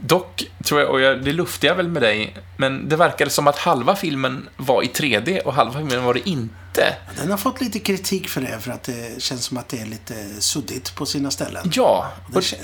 Dock, 0.00 0.44
tror 0.64 0.80
jag, 0.80 0.90
och 0.90 1.00
jag, 1.00 1.24
det 1.24 1.32
luftar 1.32 1.68
jag 1.68 1.74
väl 1.74 1.88
med 1.88 2.02
dig, 2.02 2.36
men 2.56 2.88
det 2.88 2.96
verkade 2.96 3.30
som 3.30 3.46
att 3.46 3.58
halva 3.58 3.96
filmen 3.96 4.48
var 4.56 4.82
i 4.82 4.86
3D 4.86 5.40
och 5.42 5.54
halva 5.54 5.72
filmen 5.78 6.04
var 6.04 6.14
det 6.14 6.28
inte. 6.28 6.96
Den 7.16 7.30
har 7.30 7.38
fått 7.38 7.60
lite 7.60 7.78
kritik 7.78 8.28
för 8.28 8.40
det, 8.40 8.58
för 8.60 8.70
att 8.70 8.82
det 8.82 9.22
känns 9.22 9.44
som 9.44 9.56
att 9.56 9.68
det 9.68 9.78
är 9.80 9.86
lite 9.86 10.14
suddigt 10.38 10.94
på 10.94 11.06
sina 11.06 11.30
ställen. 11.30 11.70
Ja, 11.74 12.12
Det 12.32 12.40
kä- 12.40 12.54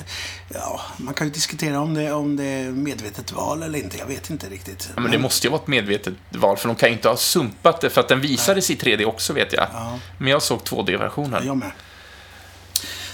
ja, 0.54 0.80
man 0.96 1.14
kan 1.14 1.26
ju 1.26 1.32
diskutera 1.32 1.80
om 1.80 1.94
det, 1.94 2.12
om 2.12 2.36
det 2.36 2.44
är 2.44 2.70
medvetet 2.70 3.32
val 3.32 3.62
eller 3.62 3.78
inte. 3.78 3.96
Jag 3.98 4.06
vet 4.06 4.30
inte 4.30 4.48
riktigt. 4.48 4.90
Ja, 4.94 5.00
men 5.00 5.10
det 5.10 5.18
måste 5.18 5.46
ju 5.46 5.50
vara 5.50 5.60
ett 5.62 5.68
medvetet 5.68 6.14
val, 6.30 6.56
för 6.56 6.68
de 6.68 6.74
kan 6.76 6.88
ju 6.88 6.94
inte 6.94 7.08
ha 7.08 7.16
sumpat 7.16 7.80
det, 7.80 7.90
för 7.90 8.00
att 8.00 8.08
den 8.08 8.20
visades 8.20 8.70
i 8.70 8.74
3D 8.76 9.04
också, 9.04 9.32
vet 9.32 9.52
jag. 9.52 9.66
Men 10.18 10.28
jag 10.28 10.42
såg 10.42 10.60
2D-versionen. 10.60 11.46
Jag 11.46 11.56
med. 11.56 11.70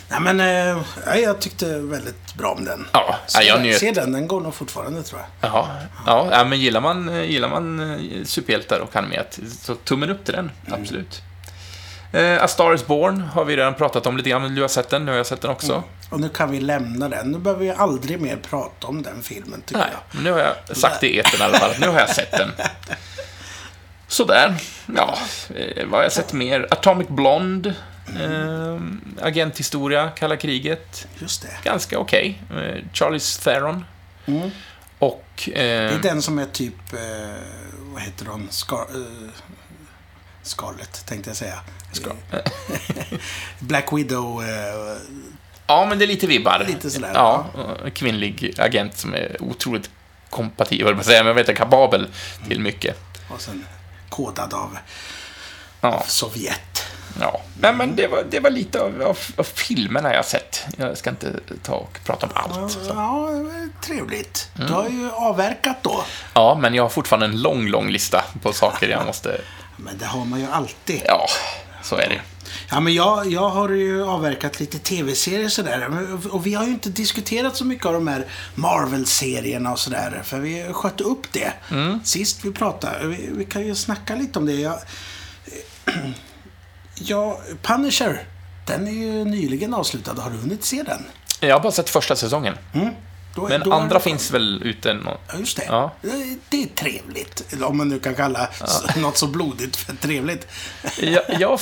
Nej, 0.08 0.20
men 0.20 0.40
eh, 0.40 0.82
ja, 1.06 1.16
jag 1.16 1.40
tyckte 1.40 1.78
väldigt 1.78 2.34
bra 2.34 2.52
om 2.52 2.64
den. 2.64 2.86
Ja, 2.92 3.16
ja, 3.34 3.42
jag 3.42 3.62
njöt. 3.62 3.78
se 3.80 3.90
den, 3.90 4.12
den 4.12 4.28
går 4.28 4.40
nog 4.40 4.54
fortfarande 4.54 5.02
tror 5.02 5.20
jag. 5.20 5.50
Jaha. 5.50 5.66
Ja, 6.06 6.28
ja, 6.30 6.44
men 6.44 6.60
gillar 6.60 6.80
man, 6.80 7.08
eh, 7.08 7.24
gillar 7.24 7.48
man 7.48 7.92
eh, 7.92 8.24
superhjältar 8.24 8.80
och 8.80 8.96
animerat, 8.96 9.38
så 9.60 9.74
tummen 9.74 10.10
upp 10.10 10.24
till 10.24 10.34
den, 10.34 10.50
absolut. 10.70 11.22
Eh, 12.12 12.42
A 12.44 12.48
Star 12.48 12.74
Is 12.74 12.86
Born 12.86 13.20
har 13.20 13.44
vi 13.44 13.56
redan 13.56 13.74
pratat 13.74 14.06
om 14.06 14.16
lite 14.16 14.30
grann, 14.30 14.54
du 14.54 14.60
har 14.60 14.68
sett 14.68 14.88
den, 14.88 15.04
nu 15.04 15.10
har 15.10 15.16
jag 15.16 15.26
sett 15.26 15.40
den 15.40 15.50
också. 15.50 15.82
Och 16.10 16.20
nu 16.20 16.28
kan 16.28 16.50
vi 16.50 16.60
lämna 16.60 17.08
den. 17.08 17.30
Nu 17.30 17.38
behöver 17.38 17.64
vi 17.64 17.70
aldrig 17.70 18.20
mer 18.20 18.36
prata 18.36 18.86
om 18.86 19.02
den 19.02 19.22
filmen, 19.22 19.62
tycker 19.66 19.80
Nej, 19.80 19.90
jag. 20.12 20.22
nu 20.22 20.32
har 20.32 20.38
jag 20.38 20.76
sagt 20.76 21.00
det 21.00 21.08
i 21.08 21.18
etern 21.18 21.40
i 21.40 21.44
alla 21.44 21.58
fall. 21.58 21.70
Nu 21.80 21.88
har 21.88 21.98
jag 22.00 22.10
sett 22.10 22.30
den. 22.32 22.50
Sådär. 24.08 24.54
Ja, 24.96 25.18
eh, 25.54 25.84
vad 25.86 25.98
har 25.98 26.02
jag 26.02 26.12
sett 26.12 26.32
mer? 26.32 26.66
Atomic 26.70 27.08
Blonde. 27.08 27.74
Eh, 28.08 28.80
agenthistoria, 29.22 30.10
kalla 30.10 30.36
kriget. 30.36 31.06
Just 31.18 31.42
det. 31.42 31.48
Ganska 31.64 31.98
okej. 31.98 32.42
Eh, 32.50 32.82
Charlize 32.92 33.42
Theron. 33.42 33.84
Mm. 34.26 34.50
Och... 34.98 35.22
Det 35.44 35.62
är 35.70 35.92
Eh, 35.92 36.00
den 36.00 36.22
som 36.22 36.38
är 36.38 36.46
typ, 36.46 36.92
eh, 36.92 36.98
vad 37.92 38.02
heter 38.02 38.26
hon? 38.26 38.48
Scar 38.50 38.76
eh, 38.78 39.30
Scarlett, 40.42 41.06
tänkte 41.06 41.30
jag 41.30 41.36
säga. 41.36 41.58
Ska- 41.92 42.10
Black 43.58 43.92
Widow. 43.92 44.42
Eh, 44.44 44.96
ja, 45.66 45.86
men 45.88 45.98
det 45.98 46.04
är 46.04 46.06
lite 46.06 46.26
vibbar. 46.26 46.64
Lite 46.68 46.90
sådär, 46.90 47.10
Ja, 47.14 47.46
en 47.84 47.90
kvinnlig 47.90 48.54
agent 48.58 48.98
som 48.98 49.14
är 49.14 49.36
otroligt 49.42 49.90
kompatibel, 50.30 50.94
men 50.94 51.04
jag 51.26 51.34
vet 51.34 51.48
inte, 51.48 51.54
kapabel 51.54 52.08
till 52.48 52.60
mycket. 52.60 52.96
och 53.28 53.40
sen 53.40 53.64
kodad 54.08 54.54
av 54.54 54.78
Ja. 55.90 56.05
Sovjet. 56.07 56.87
Ja, 57.20 57.40
men, 57.61 57.77
men 57.77 57.96
det, 57.96 58.07
var, 58.07 58.25
det 58.31 58.40
var 58.40 58.51
lite 58.51 58.81
av, 58.81 59.03
av, 59.03 59.18
av 59.37 59.44
filmerna 59.44 60.14
jag 60.14 60.25
sett. 60.25 60.64
Jag 60.77 60.99
ska 60.99 61.11
inte 61.11 61.40
ta 61.62 61.75
och 61.75 61.99
prata 62.05 62.27
om 62.27 62.33
allt. 62.35 62.72
Så. 62.72 62.79
Ja, 62.88 63.29
det 63.31 63.42
var 63.42 63.83
trevligt. 63.83 64.51
Mm. 64.55 64.66
Du 64.66 64.75
har 64.75 64.88
ju 64.88 65.11
avverkat 65.11 65.77
då. 65.83 66.05
Ja, 66.35 66.59
men 66.61 66.75
jag 66.75 66.83
har 66.83 66.90
fortfarande 66.90 67.27
en 67.27 67.42
lång, 67.42 67.68
lång 67.68 67.90
lista 67.90 68.25
på 68.42 68.53
saker 68.53 68.88
jag 68.88 69.07
måste... 69.07 69.40
Men 69.77 69.99
det 69.99 70.05
har 70.05 70.25
man 70.25 70.40
ju 70.40 70.46
alltid. 70.46 71.03
Ja, 71.05 71.27
så 71.83 71.96
är 71.96 72.09
det. 72.09 72.20
Ja, 72.70 72.81
men 72.81 72.94
jag, 72.94 73.27
jag 73.33 73.49
har 73.49 73.68
ju 73.68 74.05
avverkat 74.05 74.61
lite 74.61 74.79
tv-serier 74.79 75.49
sådär. 75.49 75.88
Och 76.31 76.46
vi 76.46 76.55
har 76.55 76.64
ju 76.64 76.70
inte 76.70 76.90
diskuterat 76.90 77.57
så 77.57 77.64
mycket 77.64 77.87
av 77.87 77.92
de 77.92 78.09
här 78.09 78.27
Marvel-serierna 78.55 79.72
och 79.72 79.79
sådär. 79.79 80.22
För 80.25 80.38
vi 80.38 80.68
sköt 80.72 81.01
upp 81.01 81.33
det 81.33 81.53
sist 82.05 82.44
vi 82.44 82.53
pratade. 82.53 83.07
Vi, 83.07 83.29
vi 83.33 83.44
kan 83.44 83.66
ju 83.66 83.75
snacka 83.75 84.14
lite 84.14 84.38
om 84.38 84.46
det. 84.46 84.53
Jag, 84.53 84.79
ja, 87.01 87.40
Punisher. 87.62 88.25
Den 88.66 88.88
är 88.88 88.92
ju 88.92 89.25
nyligen 89.25 89.75
avslutad. 89.75 90.14
Har 90.22 90.31
du 90.31 90.37
hunnit 90.37 90.64
se 90.64 90.83
den? 90.83 91.05
Jag 91.40 91.55
har 91.57 91.61
bara 91.62 91.72
sett 91.72 91.90
första 91.90 92.16
säsongen. 92.16 92.55
Mm. 92.75 92.88
Då, 93.35 93.49
Men 93.49 93.61
då 93.61 93.72
andra 93.72 94.01
finns 94.01 94.31
väl 94.31 94.62
ute? 94.62 94.94
nå- 94.94 95.18
Ja, 95.29 95.38
just 95.38 95.57
det. 95.57 95.64
Ja. 95.66 95.92
Det- 96.51 96.62
är 96.62 96.66
trevligt. 96.66 97.55
Om 97.62 97.77
man 97.77 97.88
nu 97.88 97.99
kan 97.99 98.14
kalla 98.14 98.46
s- 98.64 98.96
något 98.96 99.16
så 99.16 99.27
blodigt 99.27 99.77
för 99.77 99.96
trevligt. 99.96 100.46
Jag, 101.01 101.22
jag, 101.40 101.61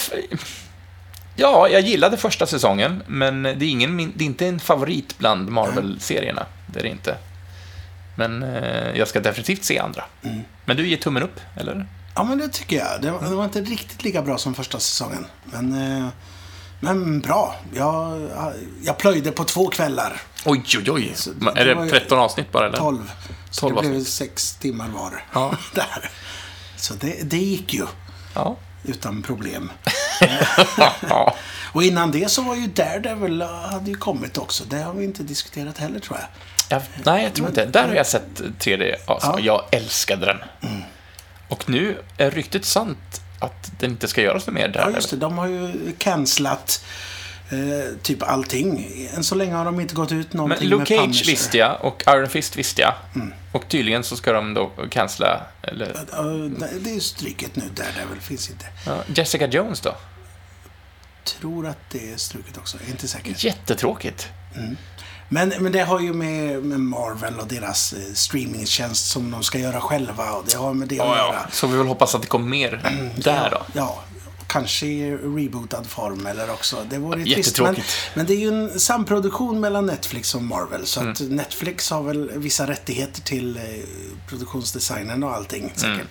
ja, 1.36 1.68
jag 1.68 1.80
gillade 1.80 2.16
första 2.16 2.46
säsongen, 2.46 3.02
men 3.06 3.42
det 3.42 3.50
är, 3.50 3.62
ingen, 3.70 4.12
det 4.16 4.24
är 4.24 4.26
inte 4.26 4.46
en 4.46 4.60
favorit 4.60 5.18
bland 5.18 5.48
Marvel-serierna. 5.48 6.46
Det 6.66 6.78
är 6.78 6.82
det 6.82 6.88
inte. 6.88 7.16
Men 8.16 8.42
eh, 8.42 8.96
jag 8.98 9.08
ska 9.08 9.20
definitivt 9.20 9.64
se 9.64 9.78
andra. 9.78 10.04
Mm. 10.22 10.40
Men 10.64 10.76
du 10.76 10.88
ger 10.88 10.96
tummen 10.96 11.22
upp, 11.22 11.40
eller? 11.56 11.86
Ja, 12.14 12.22
men 12.24 12.38
det 12.38 12.48
tycker 12.48 12.76
jag. 12.76 13.02
Det 13.02 13.10
var, 13.10 13.20
det 13.28 13.34
var 13.34 13.44
inte 13.44 13.60
riktigt 13.60 14.04
lika 14.04 14.22
bra 14.22 14.38
som 14.38 14.54
första 14.54 14.78
säsongen. 14.80 15.26
Men, 15.44 15.98
eh, 15.98 16.08
men 16.80 17.20
bra. 17.20 17.54
Jag, 17.74 18.28
jag 18.84 18.98
plöjde 18.98 19.30
på 19.32 19.44
två 19.44 19.68
kvällar. 19.68 20.22
Oj, 20.44 20.62
oj, 20.78 20.90
oj. 20.90 21.12
Så 21.14 21.30
det- 21.30 21.60
är 21.60 21.64
det 21.64 21.74
var 21.74 21.82
det 21.82 21.86
ju 21.86 21.92
13 22.00 22.18
avsnitt 22.18 22.52
bara, 22.52 22.66
eller? 22.66 22.78
12. 22.78 23.10
Så 23.50 23.60
12 23.60 23.74
det 23.74 23.80
blev 23.80 23.92
avsnitt. 23.92 24.08
sex 24.08 24.54
timmar 24.56 24.88
var. 24.88 25.24
Ja. 25.32 25.54
Där. 25.74 26.10
Så 26.76 26.94
det, 26.94 27.30
det 27.30 27.36
gick 27.38 27.74
ju 27.74 27.86
Ja. 28.34 28.56
utan 28.84 29.22
problem. 29.22 29.70
Och 31.72 31.82
innan 31.82 32.10
det 32.10 32.30
så 32.30 32.42
var 32.42 32.54
ju 32.56 32.66
Daredevil 32.66 33.42
hade 33.42 33.90
ju 33.90 33.96
kommit 33.96 34.38
också. 34.38 34.64
Det 34.64 34.78
har 34.82 34.92
vi 34.94 35.04
inte 35.04 35.22
diskuterat 35.22 35.78
heller 35.78 35.98
tror 36.00 36.18
jag. 36.18 36.28
Jag, 36.78 36.82
nej, 37.04 37.24
jag 37.24 37.34
tror 37.34 37.48
inte. 37.48 37.66
Där 37.66 37.88
har 37.88 37.94
jag 37.94 38.06
sett 38.06 38.40
3D. 38.40 38.94
Alltså, 39.06 39.26
Ja. 39.28 39.38
Jag 39.40 39.62
älskade 39.72 40.26
den. 40.26 40.38
Och 41.54 41.68
nu 41.68 41.98
är 42.16 42.30
ryktet 42.30 42.64
sant 42.64 43.20
att 43.38 43.72
den 43.78 43.90
inte 43.90 44.08
ska 44.08 44.22
göras 44.22 44.46
något 44.46 44.54
mer 44.54 44.68
där. 44.68 44.80
Ja, 44.80 44.90
just 44.90 45.10
det. 45.10 45.16
De 45.16 45.38
har 45.38 45.46
ju 45.46 45.92
cancelat 45.98 46.84
eh, 47.50 47.96
typ 48.02 48.22
allting. 48.22 48.92
Än 49.14 49.24
så 49.24 49.34
länge 49.34 49.54
har 49.54 49.64
de 49.64 49.80
inte 49.80 49.94
gått 49.94 50.12
ut 50.12 50.32
Men 50.32 50.38
någonting 50.38 50.68
Luke 50.68 50.78
med 50.78 50.88
Cage 50.88 51.00
Punisher. 51.00 51.26
visste 51.26 51.58
jag 51.58 51.84
och 51.84 52.02
Iron 52.06 52.28
Fist 52.28 52.56
visste 52.56 52.82
jag. 52.82 52.94
Mm. 53.14 53.32
Och 53.52 53.68
tydligen 53.68 54.04
så 54.04 54.16
ska 54.16 54.32
de 54.32 54.54
då 54.54 54.70
cancella, 54.90 55.42
eller... 55.62 55.86
Det 56.80 56.90
är 56.90 57.00
struket 57.00 57.56
nu. 57.56 57.62
Daredevil 57.74 58.20
finns 58.20 58.50
inte. 58.50 58.66
Ja, 58.86 59.02
Jessica 59.14 59.46
Jones 59.46 59.80
då? 59.80 59.94
Tror 61.24 61.66
att 61.66 61.90
det 61.90 62.12
är 62.12 62.16
struket 62.16 62.58
också. 62.58 62.76
Jag 62.80 62.88
är 62.88 62.90
inte 62.92 63.08
säker. 63.08 63.34
Jättetråkigt. 63.36 64.28
Men, 65.28 65.48
men 65.58 65.72
det 65.72 65.80
har 65.80 66.00
ju 66.00 66.12
med, 66.12 66.64
med 66.64 66.80
Marvel 66.80 67.40
och 67.40 67.46
deras 67.46 67.92
eh, 67.92 67.98
streamingtjänst 68.14 69.06
som 69.10 69.30
de 69.30 69.42
ska 69.42 69.58
göra 69.58 69.80
själva. 69.80 70.32
Och 70.32 70.44
det 70.48 70.56
har 70.56 70.74
med 70.74 70.88
det 70.88 71.00
att 71.00 71.16
göra. 71.16 71.48
Så 71.52 71.66
vi 71.66 71.76
vill 71.78 71.86
hoppas 71.86 72.14
att 72.14 72.22
det 72.22 72.28
kommer 72.28 72.48
mer 72.48 72.80
där 73.16 73.50
då. 73.50 73.62
Ja, 73.72 74.02
kanske 74.46 74.86
i 74.86 75.16
rebootad 75.16 75.84
form 75.86 76.26
eller 76.26 76.50
också. 76.50 76.76
Det 76.90 76.98
vore 76.98 77.22
ju 77.22 77.34
trist. 77.34 77.60
Men, 77.60 77.76
men 78.14 78.26
det 78.26 78.32
är 78.34 78.38
ju 78.38 78.48
en 78.48 78.80
samproduktion 78.80 79.60
mellan 79.60 79.86
Netflix 79.86 80.34
och 80.34 80.42
Marvel. 80.42 80.86
Så 80.86 81.00
att 81.00 81.20
Mm. 81.20 81.36
Netflix 81.36 81.90
har 81.90 82.02
väl 82.02 82.30
vissa 82.34 82.66
rättigheter 82.66 83.20
till 83.22 83.56
eh, 83.56 83.62
produktionsdesignen 84.28 85.22
och 85.22 85.34
allting 85.34 85.72
säkert. 85.74 85.94
Mm. 85.94 86.06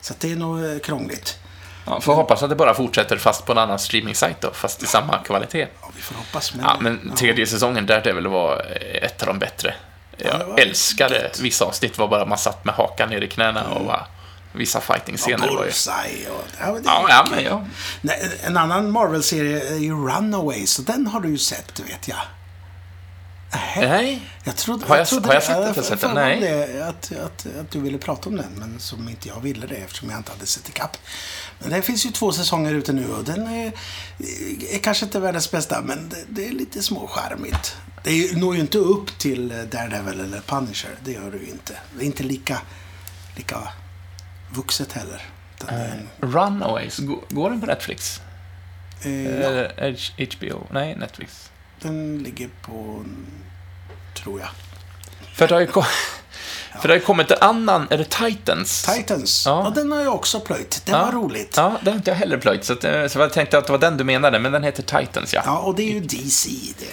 Så 0.00 0.12
att 0.12 0.20
det 0.20 0.32
är 0.32 0.36
nog 0.36 0.64
eh, 0.64 0.78
krångligt. 0.78 1.38
Ja, 1.86 2.00
får 2.00 2.14
hoppas 2.14 2.42
att 2.42 2.50
det 2.50 2.56
bara 2.56 2.74
fortsätter 2.74 3.16
fast 3.16 3.44
på 3.46 3.52
en 3.52 3.58
annan 3.58 3.78
streaming-sajt 3.78 4.40
då, 4.40 4.50
fast 4.52 4.82
i 4.82 4.86
samma 4.86 5.18
kvalitet. 5.18 5.66
Ja, 5.96 5.98
vi 5.98 6.02
får 6.02 6.14
hoppas. 6.14 6.54
Men, 6.54 6.64
Ja, 6.64 6.76
men 6.80 7.12
tredje 7.16 7.46
säsongen 7.46 7.86
där 7.86 8.00
det 8.00 8.12
väl 8.12 8.26
var 8.26 8.66
ett 9.02 9.22
av 9.22 9.26
de 9.26 9.38
bättre. 9.38 9.74
Jag 10.16 10.38
det 10.40 10.44
var 10.44 10.58
älskade 10.60 11.30
vissa 11.40 11.64
avsnitt 11.64 11.98
var 11.98 12.08
bara 12.08 12.26
man 12.26 12.38
satt 12.38 12.64
med 12.64 12.74
hakan 12.74 13.08
ner 13.10 13.20
i 13.20 13.28
knäna 13.28 13.64
och 13.68 13.84
bara, 13.86 14.06
vissa 14.52 14.80
fighting-scener. 14.80 15.48
Bullseye 15.48 16.28
och... 16.30 16.44
Ja, 16.60 16.66
men 16.72 16.82
det 16.82 16.88
Ja, 16.88 17.06
ja, 17.08 17.26
men 17.30 17.44
ja. 17.44 17.64
Nej, 18.00 18.30
En 18.44 18.56
annan 18.56 18.90
Marvel-serie 18.90 19.68
är 19.68 19.78
ju 19.78 19.90
Runaways. 19.92 20.78
Och 20.78 20.84
den 20.84 21.06
har 21.06 21.20
du 21.20 21.28
ju 21.28 21.38
sett, 21.38 21.80
vet 21.80 22.08
jag. 22.08 22.18
Nej. 23.76 24.20
Jag 24.44 24.56
trodde, 24.56 24.86
Har 24.86 24.96
jag- 24.96 25.08
trodde 25.08 25.28
har 25.28 25.34
jag 25.34 25.42
jag 25.76 25.84
sett 25.84 26.00
för 26.00 26.06
den? 26.06 26.14
mig 26.14 26.40
Nej. 26.40 26.66
Det, 26.72 26.88
att, 26.88 27.12
att, 27.12 27.46
att 27.60 27.70
du 27.70 27.80
ville 27.80 27.98
prata 27.98 28.28
om 28.28 28.36
den, 28.36 28.52
men 28.56 28.80
som 28.80 29.08
inte 29.08 29.28
jag 29.28 29.40
ville 29.40 29.66
det 29.66 29.74
eftersom 29.74 30.10
jag 30.10 30.18
inte 30.18 30.32
hade 30.32 30.46
sett 30.46 30.68
ikapp. 30.68 30.96
Det 31.58 31.82
finns 31.82 32.06
ju 32.06 32.10
två 32.10 32.32
säsonger 32.32 32.74
ute 32.74 32.92
nu 32.92 33.12
och 33.12 33.24
den 33.24 33.46
är, 33.46 33.72
är 34.70 34.78
kanske 34.78 35.04
inte 35.04 35.20
världens 35.20 35.50
bästa, 35.50 35.82
men 35.82 36.08
det, 36.08 36.24
det 36.28 36.48
är 36.48 36.52
lite 36.52 36.82
småcharmigt. 36.82 37.76
Det 38.04 38.36
når 38.36 38.54
ju 38.54 38.60
inte 38.60 38.78
upp 38.78 39.18
till 39.18 39.48
Daredevil 39.48 40.20
eller 40.20 40.40
Punisher, 40.40 40.90
det 41.04 41.12
gör 41.12 41.30
det 41.30 41.38
ju 41.38 41.46
inte. 41.50 41.72
Det 41.98 42.02
är 42.04 42.06
inte 42.06 42.22
lika, 42.22 42.60
lika 43.36 43.68
vuxet 44.50 44.92
heller. 44.92 45.22
En- 45.68 46.08
Runaways, 46.20 46.98
Gå- 46.98 47.24
går 47.30 47.50
den 47.50 47.60
på 47.60 47.66
Netflix? 47.66 48.20
eh, 49.02 49.10
ja, 49.24 49.30
Eller 49.30 49.92
H- 50.18 50.26
HBO? 50.38 50.66
Nej, 50.70 50.96
Netflix. 50.96 51.50
den 51.80 52.18
ligger 52.18 52.48
på, 52.62 53.04
tror 54.14 54.40
jag, 54.40 54.48
För 55.34 55.48
det 55.48 55.54
har 55.54 55.60
ju, 55.60 55.66
för 56.80 56.88
det 56.88 56.94
har 56.94 56.98
kommit 57.00 57.30
en 57.30 57.38
annan, 57.40 57.86
är 57.90 57.98
det 57.98 58.04
Titans? 58.10 58.82
Titans. 58.96 59.42
Ja. 59.46 59.62
Ja. 59.64 59.70
den 59.70 59.92
har 59.92 60.00
jag 60.00 60.14
också 60.14 60.40
plöjt. 60.40 60.82
Det 60.86 60.92
Ja. 60.92 61.04
var 61.04 61.12
roligt. 61.12 61.54
Ja, 61.56 61.76
det 61.82 61.90
har 61.90 61.96
inte 61.96 62.10
jag 62.10 62.16
heller 62.16 62.38
plöjt, 62.38 62.64
så, 62.64 62.72
att, 62.72 62.84
eh, 62.84 63.06
så 63.06 63.18
jag 63.18 63.32
tänkte 63.32 63.58
att 63.58 63.66
det 63.66 63.72
var 63.72 63.78
den 63.78 63.96
du 63.96 64.04
menade, 64.04 64.38
men 64.38 64.52
den 64.52 64.62
heter 64.62 64.82
Titans, 65.00 65.34
ja. 65.34 65.42
Ja, 65.44 65.58
och 65.58 65.74
det 65.74 65.82
är 65.82 65.92
ju 65.92 66.00
DC 66.00 66.48
det. 66.78 66.84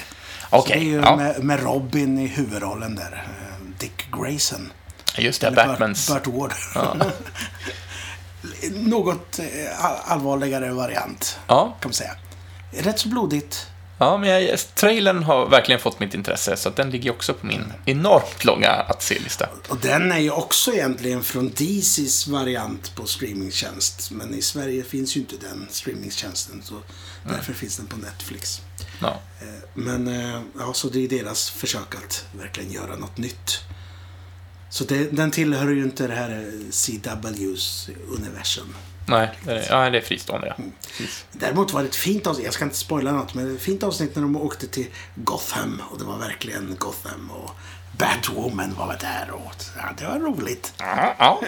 Okej, 0.50 0.74
Så 0.74 0.80
det 0.80 0.86
är 0.86 0.90
ju 0.90 1.02
ja. 1.02 1.16
med, 1.16 1.44
med 1.44 1.64
Robin 1.64 2.20
i 2.20 2.28
huvudrollen 2.28 2.96
där. 2.96 3.24
eh, 3.26 3.66
Dick 3.80 4.06
Grayson. 4.12 4.72
Just 5.18 5.42
det, 5.42 5.48
Eller 5.48 5.68
Batmans. 5.68 6.08
Burt, 6.10 6.24
Burt 6.24 6.34
Ward. 6.76 7.06
Något 8.72 9.40
eh, 9.40 9.86
all- 9.86 9.98
allvarligare 10.06 10.72
variant, 10.72 11.40
Ja, 11.48 11.64
kan 11.80 11.90
man 11.90 11.94
säga. 11.94 12.12
Rätt 12.72 13.00
så 13.00 13.08
blodigt. 13.10 13.68
Ja, 14.04 14.18
men 14.18 14.30
jag, 14.30 14.60
trailern 14.76 15.24
har 15.24 15.50
verkligen 15.50 15.82
fått 15.82 16.00
mitt 16.00 16.14
intresse, 16.14 16.58
så 16.58 16.70
den 16.70 16.90
ligger 16.90 17.12
också 17.12 17.34
på 17.34 17.46
min 17.46 17.74
enormt 17.86 18.46
långa 18.46 18.70
att 18.70 19.04
se-lista. 19.04 19.50
Och 19.68 19.78
den 19.78 20.12
är 20.12 20.20
ju 20.20 20.32
också 20.32 20.72
egentligen 20.74 21.24
från 21.24 21.50
DCs 21.50 22.28
variant 22.28 22.96
på 22.96 23.06
streamingtjänst. 23.06 24.12
Men 24.12 24.34
i 24.34 24.42
Sverige 24.42 24.84
finns 24.84 25.16
ju 25.16 25.20
inte 25.20 25.36
den 25.38 25.68
streamingtjänsten. 25.70 26.62
Så 26.64 26.76
därför 27.24 27.54
finns 27.54 27.78
den 27.78 27.88
på 27.88 27.98
Netflix. 27.98 28.62
Ja. 29.02 29.20
Eh, 29.42 29.48
Men 29.74 30.08
eh, 30.08 30.42
ja, 30.60 30.74
så 30.74 30.90
det 30.90 31.04
är 31.04 31.10
deras 31.10 31.50
försök 31.50 31.96
att 31.96 32.26
verkligen 32.40 32.72
göra 32.72 32.96
något 32.96 33.18
nytt. 33.18 33.60
Så 34.70 34.84
det, 34.84 35.12
den 35.12 35.32
tillhör 35.32 35.70
ju 35.70 35.84
inte 35.84 36.08
det 36.08 36.16
här 36.16 36.30
eh, 36.32 36.72
CWs 36.72 37.90
universum. 38.18 38.76
Nej, 39.06 39.30
det 39.46 39.52
är, 39.52 39.66
ja, 39.70 39.90
det 39.90 39.98
är 39.98 40.02
fristående, 40.02 40.48
ja. 40.58 40.64
Precis. 40.88 41.26
Däremot 41.32 41.74
var 41.74 41.82
det 41.82 41.88
ett 41.88 41.96
fint 41.96 42.28
avsnitt, 42.28 42.46
jag 42.46 42.54
ska 42.54 42.64
inte 42.64 42.78
spoila 42.78 43.12
något, 43.12 43.34
men 43.34 43.56
ett 43.56 43.62
fint 43.62 43.84
avsnitt 43.84 44.16
när 44.16 44.22
de 44.22 44.38
åkte 44.38 44.68
till 44.68 44.88
Gotham. 45.16 45.82
Och 45.92 46.00
det 46.00 46.06
var 46.06 46.18
verkligen 46.18 46.76
Gotham 46.80 47.32
och 47.32 47.52
Batwoman 47.98 48.76
var 48.78 48.98
där 49.00 49.32
och 49.32 49.54
ja, 49.78 49.84
det 49.98 50.06
var 50.06 50.20
roligt. 50.20 50.74
Ja, 50.78 51.16
ja. 51.20 51.42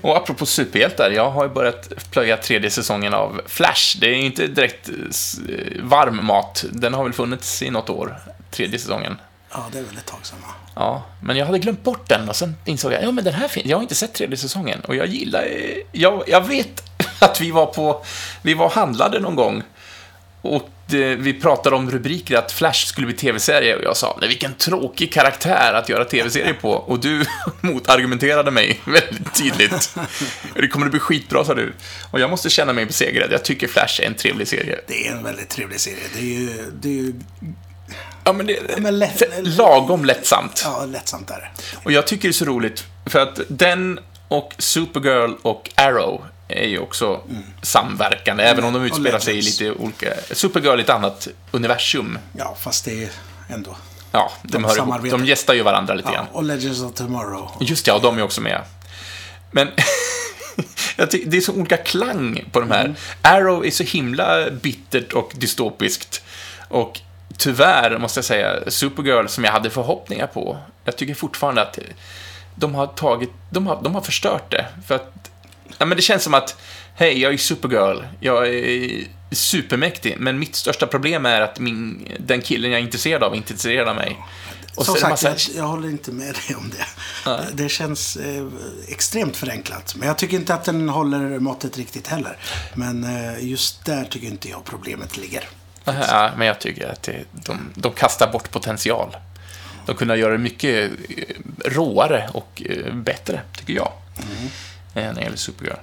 Och 0.00 0.16
apropå 0.16 0.46
superhjältar, 0.46 1.10
jag 1.10 1.30
har 1.30 1.44
ju 1.44 1.50
börjat 1.50 2.10
plöja 2.10 2.36
tredje 2.36 2.70
säsongen 2.70 3.14
av 3.14 3.40
Flash. 3.46 3.98
Det 4.00 4.06
är 4.06 4.14
inte 4.14 4.46
direkt 4.46 4.88
eh, 4.88 4.94
eh, 4.94 5.82
varm 5.82 6.26
mat. 6.26 6.64
Den 6.72 6.94
har 6.94 7.04
väl 7.04 7.12
funnits 7.12 7.62
i 7.62 7.70
något 7.70 7.90
år, 7.90 8.18
tredje 8.50 8.78
säsongen. 8.78 9.16
Ja, 9.50 9.66
det 9.72 9.78
är 9.78 9.82
väl 9.82 9.96
ett 9.96 10.06
tag 10.06 10.26
sedan 10.26 10.38
va? 10.42 10.54
Ja, 10.74 11.02
men 11.22 11.36
jag 11.36 11.46
hade 11.46 11.58
glömt 11.58 11.84
bort 11.84 12.08
den 12.08 12.28
och 12.28 12.36
sen 12.36 12.56
insåg 12.64 12.92
jag, 12.92 13.02
ja 13.02 13.12
men 13.12 13.24
den 13.24 13.34
här 13.34 13.48
finns, 13.48 13.66
jag 13.66 13.76
har 13.76 13.82
inte 13.82 13.94
sett 13.94 14.14
tredje 14.14 14.36
säsongen 14.36 14.80
och 14.80 14.96
jag 14.96 15.06
gillar, 15.06 15.42
eh, 15.42 15.76
jag, 15.92 16.22
jag 16.26 16.46
vet 16.46 16.82
att 17.26 17.40
vi 17.40 17.50
var 17.50 17.66
på, 17.66 18.04
vi 18.42 18.54
var 18.54 18.70
handlade 18.70 19.20
någon 19.20 19.36
gång 19.36 19.62
och 20.42 20.68
det, 20.86 21.14
vi 21.14 21.34
pratade 21.34 21.76
om 21.76 21.90
rubriker 21.90 22.36
att 22.36 22.52
Flash 22.52 22.86
skulle 22.86 23.06
bli 23.06 23.16
tv-serie 23.16 23.76
och 23.76 23.84
jag 23.84 23.96
sa, 23.96 24.18
nej 24.20 24.28
vilken 24.28 24.54
tråkig 24.54 25.12
karaktär 25.12 25.72
att 25.74 25.88
göra 25.88 26.04
tv-serie 26.04 26.54
på 26.54 26.70
och 26.70 27.00
du 27.00 27.24
motargumenterade 27.60 28.50
mig 28.50 28.80
väldigt 28.86 29.34
tydligt. 29.34 29.94
Det 30.54 30.68
kommer 30.68 30.86
att 30.86 30.90
bli 30.92 31.00
skitbra, 31.00 31.44
sa 31.44 31.54
du. 31.54 31.72
Och 32.10 32.20
jag 32.20 32.30
måste 32.30 32.50
känna 32.50 32.72
mig 32.72 32.86
besegrad, 32.86 33.32
jag 33.32 33.44
tycker 33.44 33.68
Flash 33.68 34.00
är 34.02 34.06
en 34.06 34.14
trevlig 34.14 34.48
serie. 34.48 34.80
Det 34.86 35.06
är 35.08 35.12
en 35.12 35.24
väldigt 35.24 35.48
trevlig 35.48 35.80
serie. 35.80 36.04
Det 36.14 36.20
är 36.20 36.24
ju, 36.24 36.70
det 36.80 36.88
är 36.88 36.92
ju 36.92 37.14
Ja, 38.24 38.32
men 38.32 38.46
det 38.46 38.58
men 38.78 38.98
lätt- 38.98 39.22
lagom 39.42 40.04
lättsamt. 40.04 40.62
ja, 40.64 40.84
lättsamt 40.84 41.28
där. 41.28 41.52
Och 41.84 41.92
jag 41.92 42.06
tycker 42.06 42.22
det 42.28 42.30
är 42.30 42.32
så 42.32 42.44
roligt, 42.44 42.84
för 43.06 43.18
att 43.20 43.40
den 43.48 44.00
och 44.28 44.54
Supergirl 44.58 45.32
och 45.42 45.70
Arrow 45.74 46.24
är 46.48 46.66
ju 46.66 46.78
också 46.78 47.20
samverkande, 47.62 48.44
även 48.44 48.64
om 48.64 48.72
de 48.72 48.84
utspelar 48.84 49.18
sig 49.18 49.38
i 49.38 49.42
lite 49.42 49.72
olika... 49.72 50.14
Supergirl 50.32 50.78
är 50.78 50.82
ett 50.82 50.90
annat 50.90 51.28
universum. 51.50 52.18
Ja, 52.32 52.56
fast 52.60 52.84
det 52.84 53.04
är 53.04 53.10
ändå... 53.48 53.76
Ja, 54.12 54.32
de, 54.42 54.52
De 54.52 54.64
hör. 54.64 55.10
De 55.10 55.24
gästar 55.24 55.54
ju 55.54 55.62
varandra 55.62 55.94
lite 55.94 56.08
Ja, 56.08 56.14
grann. 56.14 56.26
och 56.32 56.42
Legends 56.44 56.82
of 56.82 56.94
Tomorrow. 56.94 57.50
Just 57.60 57.86
ja, 57.86 57.94
och 57.94 58.02
de 58.02 58.18
är 58.18 58.22
också 58.22 58.40
med. 58.40 58.62
Men 59.50 59.68
det 60.96 61.36
är 61.36 61.40
så 61.40 61.52
olika 61.52 61.76
klang 61.76 62.44
på 62.52 62.60
de 62.60 62.70
här. 62.70 62.84
Mm. 62.84 62.96
Arrow 63.22 63.66
är 63.66 63.70
så 63.70 63.82
himla 63.82 64.50
bittert 64.50 65.12
och 65.12 65.32
dystopiskt. 65.34 66.22
Och 66.68 67.00
tyvärr, 67.36 67.98
måste 67.98 68.18
jag 68.18 68.24
säga, 68.24 68.70
Supergirl, 68.70 69.26
som 69.26 69.44
jag 69.44 69.52
hade 69.52 69.70
förhoppningar 69.70 70.26
på, 70.26 70.58
jag 70.84 70.96
tycker 70.96 71.14
fortfarande 71.14 71.62
att 71.62 71.78
de 72.54 72.74
har 72.74 72.86
tagit, 72.86 73.30
de 73.50 73.66
har, 73.66 73.82
de 73.82 73.94
har 73.94 74.02
förstört 74.02 74.50
det. 74.50 74.66
För 74.86 74.94
att, 74.94 75.27
ja 75.78 75.86
men 75.86 75.96
det 75.96 76.02
känns 76.02 76.22
som 76.22 76.34
att, 76.34 76.56
hej, 76.94 77.20
jag 77.20 77.32
är 77.34 77.38
Supergirl, 77.38 78.02
jag 78.20 78.48
är 78.48 79.04
supermäktig, 79.30 80.16
men 80.18 80.38
mitt 80.38 80.54
största 80.54 80.86
problem 80.86 81.26
är 81.26 81.40
att 81.40 81.58
min, 81.58 82.08
den 82.18 82.40
killen 82.42 82.70
jag 82.70 82.80
är 82.80 82.84
intresserad 82.84 83.22
av 83.22 83.32
är 83.32 83.36
inte 83.36 83.52
intresserad 83.52 83.88
av 83.88 83.96
mig. 83.96 84.18
Och 84.74 84.84
Som 84.86 84.94
är 84.94 84.98
sagt, 84.98 85.10
massa- 85.10 85.28
jag, 85.28 85.38
jag 85.56 85.68
håller 85.68 85.88
inte 85.88 86.12
med 86.12 86.34
dig 86.34 86.56
om 86.56 86.70
det. 86.70 86.86
Nej. 87.30 87.40
Det 87.52 87.68
känns 87.68 88.16
eh, 88.16 88.46
extremt 88.88 89.36
förenklat. 89.36 89.94
Men 89.98 90.08
jag 90.08 90.18
tycker 90.18 90.36
inte 90.36 90.54
att 90.54 90.64
den 90.64 90.88
håller 90.88 91.38
måttet 91.38 91.76
riktigt 91.78 92.06
heller. 92.06 92.36
Men 92.74 93.04
eh, 93.04 93.44
just 93.48 93.84
där 93.84 94.04
tycker 94.04 94.26
inte 94.26 94.48
jag 94.48 94.64
problemet 94.64 95.16
ligger. 95.16 95.48
Ja, 95.84 96.30
men 96.36 96.46
jag 96.46 96.58
tycker 96.60 96.88
att 96.88 97.02
det, 97.02 97.24
de, 97.32 97.58
de 97.74 97.92
kastar 97.92 98.32
bort 98.32 98.50
potential. 98.50 99.16
De 99.86 99.96
kunde 99.96 100.16
göra 100.16 100.32
det 100.32 100.38
mycket 100.38 100.90
eh, 101.08 101.24
råare 101.64 102.30
och 102.34 102.62
eh, 102.66 102.94
bättre, 102.94 103.40
tycker 103.58 103.72
jag, 103.72 103.92
eh, 104.16 104.24
när 104.94 105.14
det 105.14 105.20
gäller 105.20 105.36
Supergirl. 105.36 105.76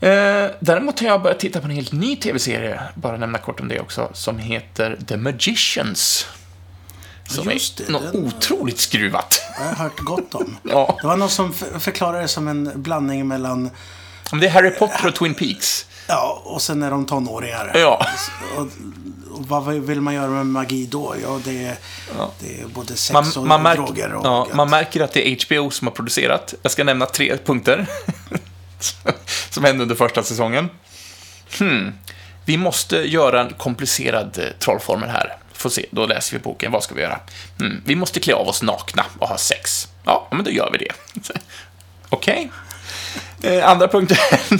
Eh, 0.00 0.50
däremot 0.60 1.00
har 1.00 1.06
jag 1.06 1.22
börjat 1.22 1.38
titta 1.40 1.60
på 1.60 1.64
en 1.64 1.70
helt 1.70 1.92
ny 1.92 2.16
tv-serie, 2.16 2.80
bara 2.94 3.16
nämna 3.16 3.38
kort 3.38 3.60
om 3.60 3.68
det 3.68 3.80
också, 3.80 4.10
som 4.12 4.38
heter 4.38 4.98
The 5.08 5.16
Magicians. 5.16 6.26
Som 7.28 7.50
just 7.50 7.76
det, 7.76 7.84
är 7.84 7.90
något 7.92 8.12
den- 8.12 8.24
otroligt 8.26 8.78
skruvat. 8.80 9.40
Jag 9.58 9.64
har 9.64 9.74
hört 9.74 9.98
gott 9.98 10.34
om. 10.34 10.56
Ja. 10.62 10.98
Det 11.02 11.06
var 11.06 11.16
någon 11.16 11.30
som 11.30 11.52
för- 11.52 11.78
förklarade 11.78 12.22
det 12.22 12.28
som 12.28 12.48
en 12.48 12.70
blandning 12.82 13.28
mellan, 13.28 13.70
Men 14.30 14.40
det 14.40 14.46
är 14.46 14.50
Harry 14.50 14.70
Potter 14.70 15.06
och 15.08 15.14
Twin 15.14 15.34
Peaks. 15.34 15.86
ja, 16.06 16.42
och 16.44 16.62
sen 16.62 16.82
är 16.82 16.90
de 16.90 17.06
tonåringar. 17.06 17.70
Ja. 17.74 18.06
Och, 18.56 18.60
och 19.30 19.48
vad 19.48 19.66
vill 19.66 20.00
man 20.00 20.14
göra 20.14 20.30
med 20.30 20.46
magi 20.46 20.86
då? 20.86 21.14
Ja, 21.22 21.40
det 21.44 21.64
är, 21.64 21.76
det 22.40 22.60
är 22.60 22.66
både 22.66 22.96
sex 22.96 23.12
Man, 23.12 23.32
och 23.36 23.46
man, 23.46 23.62
märk, 23.62 23.76
droger 23.76 24.12
och 24.14 24.26
ja, 24.26 24.48
man 24.52 24.70
märker 24.70 25.00
att 25.00 25.12
det 25.12 25.28
är 25.28 25.46
HBO 25.46 25.70
som 25.70 25.86
har 25.86 25.94
producerat. 25.94 26.54
Jag 26.62 26.72
ska 26.72 26.84
nämna 26.84 27.06
tre 27.06 27.36
punkter 27.44 27.86
som 29.50 29.64
hände 29.64 29.82
under 29.82 29.94
första 29.94 30.22
säsongen. 30.22 30.70
Hmm. 31.58 31.92
Vi 32.44 32.56
måste 32.56 32.96
göra 32.96 33.40
en 33.40 33.52
komplicerad 33.52 34.38
eh, 34.38 34.44
trollformel 34.58 35.08
här. 35.08 35.36
Får 35.52 35.70
se, 35.70 35.86
då 35.90 36.06
läser 36.06 36.36
vi 36.36 36.42
boken. 36.42 36.72
Vad 36.72 36.82
ska 36.82 36.94
vi 36.94 37.02
göra? 37.02 37.20
Hmm. 37.58 37.82
Vi 37.84 37.96
måste 37.96 38.20
klä 38.20 38.34
av 38.34 38.48
oss 38.48 38.62
nakna 38.62 39.04
och 39.18 39.28
ha 39.28 39.36
sex. 39.38 39.88
Ja, 40.04 40.28
men 40.30 40.44
då 40.44 40.50
gör 40.50 40.70
vi 40.72 40.78
det. 40.78 40.92
Okej. 42.08 42.50
Eh, 43.44 43.68
andra 43.68 43.88
punkten. 43.88 44.16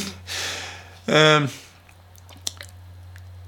eh, 1.06 1.40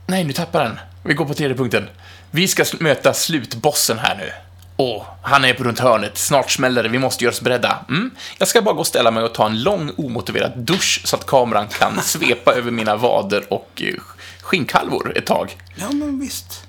nej, 0.06 0.24
nu 0.24 0.32
tappar 0.32 0.64
den. 0.64 0.78
Vi 1.02 1.14
går 1.14 1.24
på 1.24 1.34
tredje 1.34 1.56
punkten. 1.56 1.88
Vi 2.30 2.48
ska 2.48 2.62
sl- 2.62 2.82
möta 2.82 3.14
slutbossen 3.14 3.98
här 3.98 4.16
nu. 4.16 4.32
Åh, 4.76 5.04
han 5.22 5.44
är 5.44 5.54
på 5.54 5.64
runt 5.64 5.78
hörnet. 5.78 6.18
Snart 6.18 6.50
smäller 6.50 6.82
det. 6.82 6.88
Vi 6.88 6.98
måste 6.98 7.24
göra 7.24 7.32
oss 7.32 7.40
beredda. 7.40 7.84
Mm. 7.88 8.10
Jag 8.38 8.48
ska 8.48 8.62
bara 8.62 8.74
gå 8.74 8.80
och 8.80 8.86
ställa 8.86 9.10
mig 9.10 9.22
och 9.24 9.34
ta 9.34 9.46
en 9.46 9.62
lång 9.62 9.90
omotiverad 9.96 10.52
dusch 10.56 11.00
så 11.04 11.16
att 11.16 11.26
kameran 11.26 11.68
kan 11.68 12.00
svepa 12.02 12.52
över 12.54 12.70
mina 12.70 12.96
vader 12.96 13.52
och 13.52 13.82
eh, 13.84 13.94
skinkhalvor 14.42 15.18
ett 15.18 15.26
tag. 15.26 15.56
Ja, 15.76 15.90
men 15.92 16.20
visst. 16.20 16.65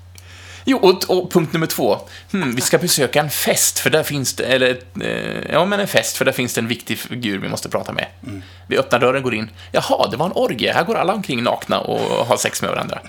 Jo, 0.70 0.78
och, 0.78 1.18
och 1.18 1.32
punkt 1.32 1.52
nummer 1.52 1.66
två. 1.66 2.00
Hmm, 2.32 2.54
vi 2.54 2.60
ska 2.60 2.78
besöka 2.78 3.20
en 3.20 3.30
fest, 3.30 3.78
för 3.78 3.90
där 3.90 4.02
finns 4.02 4.34
det, 4.34 4.44
eller, 4.44 4.78
eh, 5.00 5.52
ja 5.52 5.64
men 5.64 5.80
en 5.80 5.88
fest, 5.88 6.16
för 6.16 6.24
där 6.24 6.32
finns 6.32 6.54
det 6.54 6.60
en 6.60 6.68
viktig 6.68 6.98
figur 6.98 7.38
vi 7.38 7.48
måste 7.48 7.68
prata 7.68 7.92
med. 7.92 8.06
Vi 8.66 8.78
öppnar 8.78 8.98
dörren, 8.98 9.22
går 9.22 9.34
in. 9.34 9.50
Jaha, 9.72 10.08
det 10.10 10.16
var 10.16 10.26
en 10.26 10.32
orgie. 10.32 10.72
Här 10.72 10.84
går 10.84 10.94
alla 10.94 11.14
omkring 11.14 11.42
nakna 11.42 11.80
och 11.80 12.26
har 12.26 12.36
sex 12.36 12.62
med 12.62 12.70
varandra. 12.70 13.00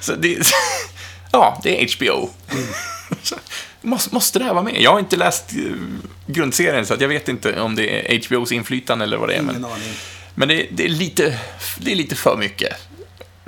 Så 0.00 0.14
det, 0.14 0.38
ja, 1.32 1.60
det 1.62 1.82
är 1.82 1.96
HBO. 1.96 2.30
Så, 3.22 3.36
måste, 4.10 4.38
det 4.38 4.44
här 4.44 4.54
vara 4.54 4.64
med? 4.64 4.80
Jag 4.80 4.92
har 4.92 4.98
inte 4.98 5.16
läst 5.16 5.52
eh, 5.52 5.72
grundserien, 6.26 6.86
så 6.86 6.94
att 6.94 7.00
jag 7.00 7.08
vet 7.08 7.28
inte 7.28 7.60
om 7.60 7.74
det 7.74 8.14
är 8.14 8.28
HBOs 8.28 8.52
inflytande 8.52 9.04
eller 9.04 9.16
vad 9.16 9.28
det 9.28 9.34
är. 9.34 9.42
Ingen 9.42 9.54
Men, 9.54 9.64
aning. 9.64 9.94
men 10.34 10.48
det, 10.48 10.66
det, 10.70 10.84
är 10.84 10.88
lite, 10.88 11.38
det 11.78 11.92
är 11.92 11.96
lite 11.96 12.16
för 12.16 12.36
mycket. 12.36 12.87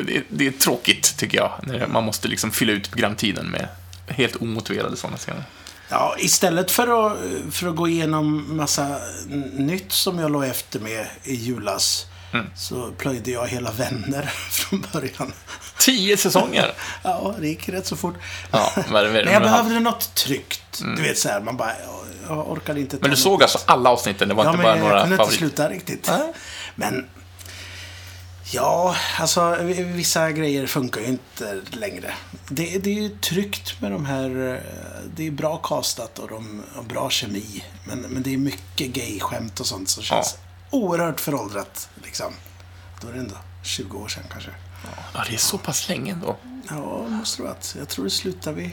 Det, 0.06 0.22
det 0.28 0.46
är 0.46 0.50
tråkigt, 0.50 1.16
tycker 1.16 1.38
jag, 1.38 1.52
när 1.62 1.86
man 1.86 2.04
måste 2.04 2.28
liksom 2.28 2.50
fylla 2.50 2.72
ut 2.72 2.90
programtiden 2.90 3.46
med 3.46 3.68
helt 4.06 4.36
omotiverade 4.36 4.96
sådana 4.96 5.16
scener. 5.16 5.44
Ja, 5.88 6.14
istället 6.18 6.70
för 6.70 7.06
att, 7.06 7.16
för 7.50 7.68
att 7.68 7.76
gå 7.76 7.88
igenom 7.88 8.56
massa 8.56 8.98
nytt 9.52 9.92
som 9.92 10.18
jag 10.18 10.30
låg 10.32 10.44
efter 10.44 10.80
med 10.80 11.06
i 11.24 11.34
julas. 11.34 12.06
Mm. 12.32 12.46
Så 12.56 12.90
plöjde 12.98 13.30
jag 13.30 13.46
hela 13.48 13.70
Vänner 13.72 14.22
från 14.50 14.84
början. 14.92 15.32
Tio 15.78 16.16
säsonger! 16.16 16.72
Ja, 17.02 17.34
det 17.40 17.48
gick 17.48 17.68
rätt 17.68 17.86
så 17.86 17.96
fort. 17.96 18.14
Ja, 18.50 18.72
är 18.76 18.82
det- 19.04 19.12
Men 19.12 19.14
jag 19.14 19.26
men- 19.26 19.42
behövde 19.42 19.80
något 19.80 20.14
tryggt. 20.14 20.82
Du 20.96 21.02
vet 21.02 21.18
så 21.18 21.28
här, 21.28 21.40
man 21.40 21.56
bara, 21.56 21.72
jag, 22.28 22.50
orkade 22.50 22.80
inte 22.80 22.96
Men 22.96 23.02
du 23.02 23.08
något- 23.10 23.18
såg 23.18 23.42
alltså 23.42 23.58
alla 23.66 23.90
avsnitten? 23.90 24.28
Det 24.28 24.34
var 24.34 24.44
Ja, 24.44 24.50
inte 24.50 24.62
men 24.62 24.66
bara 24.78 24.80
några 24.82 24.94
jag 24.94 25.02
kunde 25.02 25.14
inte 25.14 25.24
favoriter? 25.24 25.38
sluta 25.38 25.68
riktigt. 25.68 26.06
Nej. 26.18 26.32
Men... 26.74 27.06
Ja, 28.52 28.96
alltså 29.18 29.56
vissa 29.94 30.30
grejer 30.32 30.66
funkar 30.66 31.00
ju 31.00 31.06
inte 31.06 31.60
längre. 31.70 32.14
Det, 32.48 32.78
det 32.78 32.90
är 32.90 32.94
ju 33.02 33.08
tryggt 33.08 33.80
med 33.80 33.92
de 33.92 34.04
här... 34.06 34.54
eh, 34.54 34.60
Det 35.16 35.26
är 35.26 35.30
bra 35.30 35.56
castat 35.56 36.18
och 36.18 36.28
de 36.28 36.62
har 36.74 36.82
bra 36.82 37.10
kemi. 37.10 37.64
Men, 37.84 37.98
men 38.00 38.22
det 38.22 38.34
är 38.34 38.38
mycket 38.38 38.90
gay-skämt 38.92 39.60
och 39.60 39.66
sånt 39.66 39.88
som 39.88 40.02
känns 40.02 40.36
oerhört 40.70 41.20
föråldrat. 41.20 41.88
Liksom. 42.04 42.32
Då 43.00 43.08
är 43.08 43.12
det 43.12 43.18
ändå 43.18 43.36
20 43.62 43.98
år 43.98 44.08
sedan 44.08 44.24
kanske. 44.32 44.50
Ja, 45.14 45.24
det 45.28 45.34
är 45.34 45.38
så 45.38 45.58
pass 45.58 45.88
länge 45.88 46.12
ändå. 46.12 46.36
Ja, 46.68 47.08
måste 47.08 47.42
det 47.42 47.48
vara. 47.48 47.56
Jag 47.78 47.88
tror 47.88 48.04
det 48.04 48.10
slutar 48.10 48.52
vid 48.52 48.70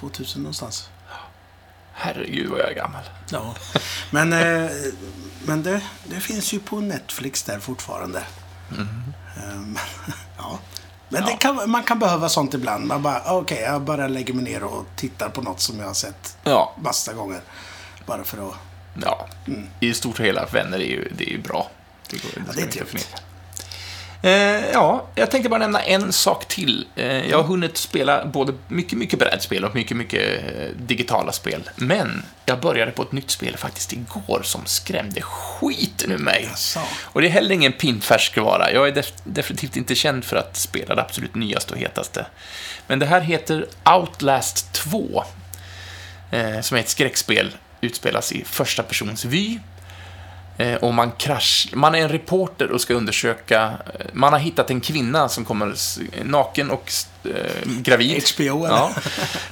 2000 0.00 0.42
någonstans. 0.42 0.88
Herregud 2.00 2.50
vad 2.50 2.60
jag 2.60 2.70
är 2.70 2.74
gammal. 2.74 3.02
Ja. 3.30 3.54
Men, 4.10 4.32
eh, 4.32 4.70
men 5.46 5.62
det, 5.62 5.80
det 6.04 6.20
finns 6.20 6.52
ju 6.52 6.58
på 6.60 6.80
Netflix 6.80 7.42
där 7.42 7.58
fortfarande. 7.58 8.22
Ehm, 9.36 9.78
ja. 10.38 10.58
Men 11.08 11.24
Det 11.24 11.32
kan, 11.32 11.70
man 11.70 11.82
kan 11.82 11.98
behöva 11.98 12.28
sånt 12.28 12.54
ibland. 12.54 12.86
Man 12.86 13.02
bara, 13.02 13.22
okej, 13.34 13.60
jag 13.60 13.82
bara 13.82 14.08
lägger 14.08 14.34
mig 14.34 14.44
ner 14.44 14.64
och 14.64 14.86
tittar 14.96 15.28
på 15.28 15.42
något 15.42 15.60
som 15.60 15.78
jag 15.78 15.86
har 15.86 15.94
sett 15.94 16.36
Ja, 16.44 16.74
massa 16.82 17.12
gånger. 17.12 17.40
Bara 18.06 18.24
för 18.24 18.48
att... 18.48 18.54
ja. 19.02 19.28
I 19.80 19.94
stort 19.94 20.20
hela, 20.20 20.46
vänner 20.46 20.78
är 20.78 20.90
ju, 20.90 21.12
det 21.18 21.24
är 21.24 21.30
ju 21.30 21.42
bra. 21.42 21.70
Det, 22.10 22.16
går, 22.16 22.30
det, 22.46 22.52
ska 22.52 22.60
det 22.60 22.66
är 22.66 22.70
trevligt. 22.72 23.14
Eh, 24.22 24.70
ja, 24.72 25.06
jag 25.14 25.30
tänkte 25.30 25.48
bara 25.48 25.60
nämna 25.60 25.82
en 25.82 26.12
sak 26.12 26.48
till. 26.48 26.86
Eh, 26.96 27.30
jag 27.30 27.36
har 27.36 27.44
hunnit 27.44 27.76
spela 27.76 28.24
både 28.24 28.52
mycket, 28.68 28.98
mycket 28.98 29.18
brädspel 29.18 29.64
och 29.64 29.74
mycket, 29.74 29.96
mycket 29.96 30.22
eh, 30.22 30.68
digitala 30.76 31.32
spel. 31.32 31.70
Men 31.76 32.22
jag 32.46 32.60
började 32.60 32.90
på 32.92 33.02
ett 33.02 33.12
nytt 33.12 33.30
spel 33.30 33.56
faktiskt 33.56 33.92
igår 33.92 34.40
som 34.44 34.66
skrämde 34.66 35.20
skiten 35.22 36.12
ur 36.12 36.18
mig. 36.18 36.46
Jaså. 36.50 36.80
Och 37.02 37.20
det 37.20 37.26
är 37.26 37.30
heller 37.30 37.54
ingen 37.54 37.72
pinfärskvara. 37.72 38.72
Jag 38.72 38.88
är 38.88 38.92
def 38.92 39.12
definitivt 39.24 39.76
inte 39.76 39.94
känd 39.94 40.24
för 40.24 40.36
att 40.36 40.56
spela 40.56 40.94
det 40.94 41.02
absolut 41.02 41.34
nyaste 41.34 41.74
och 41.74 41.80
hetaste. 41.80 42.26
Men 42.86 42.98
det 42.98 43.06
här 43.06 43.20
heter 43.20 43.66
Outlast 43.84 44.72
2. 44.72 45.24
Eh, 46.30 46.60
som 46.60 46.76
är 46.76 46.80
ett 46.80 46.88
skräckspel, 46.88 47.56
utspelas 47.80 48.32
i 48.32 48.44
första 48.44 48.82
persons 48.82 49.24
vy. 49.24 49.58
Eh, 50.58 50.74
och 50.74 50.94
man 50.94 51.10
krasch... 51.12 51.68
Man 51.72 51.94
är 51.94 51.98
en 51.98 52.08
reporter 52.08 52.70
och 52.70 52.80
ska 52.80 52.94
undersöka... 52.94 53.62
eh, 53.98 54.06
Man 54.12 54.32
har 54.32 54.40
hittat 54.40 54.70
en 54.70 54.80
kvinna 54.80 55.28
som 55.28 55.44
kommer 55.44 55.74
naken 56.24 56.70
och 56.70 56.92
eh, 57.24 57.30
gravid. 57.66 58.22
HBO 58.36 58.64
eller? 58.64 58.76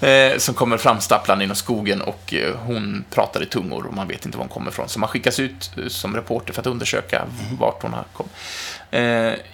Ja, 0.01 0.07
eh, 0.09 0.39
som 0.39 0.55
kommer 0.55 0.77
framstapplande 0.77 1.45
inom 1.45 1.57
skogen 1.57 2.01
och 2.03 2.35
eh, 2.35 2.55
hon 2.57 3.05
pratar 3.11 3.43
i 3.43 3.47
tungor 3.47 3.87
och 3.87 3.95
man 3.95 4.09
vet 4.09 4.27
inte 4.27 4.39
var 4.39 4.45
hon 4.45 4.49
kommer 4.53 4.71
ifrån. 4.71 4.89
Så 4.89 4.99
man 5.01 5.09
skickas 5.09 5.41
ut 5.41 5.71
eh, 5.79 5.89
som 5.89 6.17
reporter 6.17 6.53
för 6.53 6.61
att 6.61 6.67
undersöka 6.67 7.25
vart 7.61 7.83
hon 7.83 7.93
har 7.93 8.05
kommit. 8.13 8.33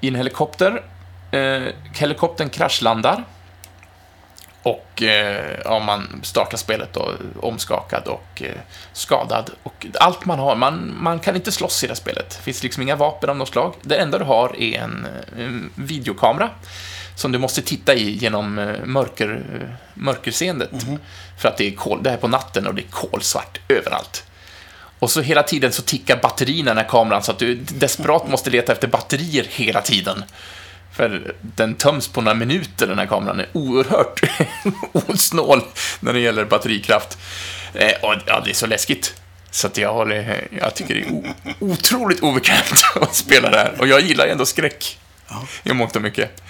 I 0.01 0.09
en 0.09 0.15
helikopter. 0.15 0.83
Helikoptern 1.95 2.49
kraschlandar. 2.51 3.25
Och 4.63 5.03
eh, 5.03 5.61
ja, 5.65 5.79
man 5.79 6.21
startar 6.23 6.59
spelet 6.59 6.93
då, 6.93 7.13
omskakad 7.41 8.09
och 8.09 8.43
eh, 8.43 8.55
skadad. 8.93 9.51
Och 9.63 9.87
allt 10.01 10.25
man 10.25 10.39
har, 10.39 10.57
man, 10.57 10.95
man 11.01 11.19
kan 11.19 11.37
inte 11.37 11.53
slåss 11.53 11.85
i 11.85 11.87
det 11.87 11.91
här 11.91 11.95
spelet. 11.95 12.31
Det 12.31 12.43
finns 12.43 12.63
liksom 12.63 12.83
inga 12.83 12.97
vapen 12.97 13.31
av 13.31 13.37
något 13.37 13.49
slag. 13.49 13.75
Det 13.83 13.97
enda 13.97 14.19
du 14.19 14.25
har 14.25 14.57
är 14.63 14.79
en, 14.79 15.07
en 15.39 15.71
videokamera 15.75 16.51
som 17.15 17.33
du 17.33 17.39
måste 17.39 17.63
titta 17.63 17.95
i 17.95 18.11
genom 18.11 18.59
eh, 18.59 18.85
mörker, 18.85 19.45
eh, 19.55 19.69
mörkerseendet. 19.95 20.71
För 21.39 21.49
att 21.49 21.57
det 21.57 21.67
är, 21.67 21.75
kol, 21.75 22.03
det 22.03 22.11
är 22.11 22.17
på 22.17 22.29
natten 22.29 22.67
och 22.67 22.75
det 22.75 22.83
är 22.83 22.91
kolsvart 22.91 23.59
överallt. 23.69 24.25
Och 24.99 25.11
så 25.11 25.21
hela 25.21 25.43
tiden 25.43 25.73
så 25.73 25.83
tickar 25.83 26.17
batterierna 26.23 26.71
i 26.71 26.75
den 26.75 26.77
här 26.77 26.89
kameran 26.89 27.23
så 27.23 27.33
att 27.33 27.39
du 27.39 27.55
desperat 27.55 28.29
måste 28.29 28.51
leta 28.51 28.73
efter 28.73 28.89
batterier 28.89 29.47
hela 29.51 29.81
tiden. 29.81 30.25
För 30.93 31.35
den 31.41 31.75
töms 31.75 32.09
på 32.09 32.21
några 32.21 32.35
minuter, 32.35 32.87
den 32.87 32.99
här 32.99 33.07
kameran. 33.07 33.41
är 33.41 33.49
oerhört 33.53 34.21
osnål 34.93 35.63
när 36.01 36.13
det 36.13 36.21
gäller 36.21 36.45
batterikraft. 36.45 37.19
Eh, 37.75 37.93
och 38.03 38.15
ja, 38.27 38.43
det 38.45 38.51
är 38.51 38.55
så 38.55 38.67
läskigt. 38.67 39.15
Så 39.51 39.67
att 39.67 39.77
jag, 39.77 39.93
håller, 39.93 40.49
jag 40.61 40.75
tycker 40.75 40.95
det 40.95 41.01
är 41.01 41.35
otroligt 41.61 42.21
obekvämt 42.21 42.85
att 43.01 43.15
spela 43.15 43.51
det 43.51 43.59
här. 43.59 43.75
Och 43.79 43.87
jag 43.87 44.01
gillar 44.01 44.27
ju 44.27 44.33
ändå 44.33 44.47
skräck. 44.47 44.99
I 45.65 45.73
mångt 45.73 45.97
och 45.97 46.03
mycket. 46.03 46.43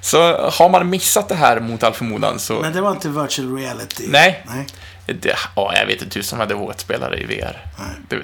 Så 0.00 0.50
har 0.50 0.68
man 0.68 0.90
missat 0.90 1.28
det 1.28 1.34
här 1.34 1.60
mot 1.60 1.82
all 1.82 1.94
förmodan 1.94 2.38
så... 2.38 2.60
Men 2.60 2.72
det 2.72 2.80
var 2.80 2.90
inte 2.90 3.08
virtual 3.08 3.56
reality? 3.56 4.04
Nej. 4.08 4.44
Nej. 4.46 4.66
Det, 5.06 5.36
ja, 5.56 5.72
jag 5.76 5.86
vet 5.86 6.02
inte 6.02 6.14
tusan 6.14 6.36
om 6.36 6.40
jag 6.40 6.46
hade 6.46 6.54
vågat 6.54 6.80
spela 6.80 7.10
det 7.10 7.16
i 7.16 7.24
VR. 7.24 7.66
Nej. 7.78 8.22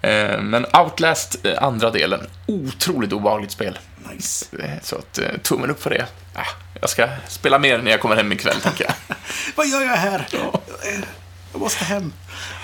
Det 0.00 0.08
eh, 0.08 0.40
men 0.40 0.66
Outlast, 0.72 1.46
eh, 1.46 1.62
andra 1.62 1.90
delen, 1.90 2.20
otroligt 2.46 3.12
obehagligt 3.12 3.50
spel. 3.50 3.78
Nice. 4.12 4.46
Eh, 4.58 4.70
Så 4.82 4.96
att, 4.96 5.18
eh, 5.18 5.28
tummen 5.42 5.70
upp 5.70 5.82
för 5.82 5.90
det. 5.90 6.06
Ah, 6.34 6.46
jag 6.80 6.90
ska 6.90 7.08
spela 7.28 7.58
mer 7.58 7.78
när 7.78 7.90
jag 7.90 8.00
kommer 8.00 8.16
hem 8.16 8.32
ikväll, 8.32 8.60
tänker 8.60 8.84
jag. 8.84 9.16
Vad 9.54 9.66
gör 9.68 9.80
jag 9.82 9.96
här? 9.96 10.28
Eh, 10.32 11.00
Jag 11.52 11.60
måste 11.60 11.84
hem. 11.84 12.12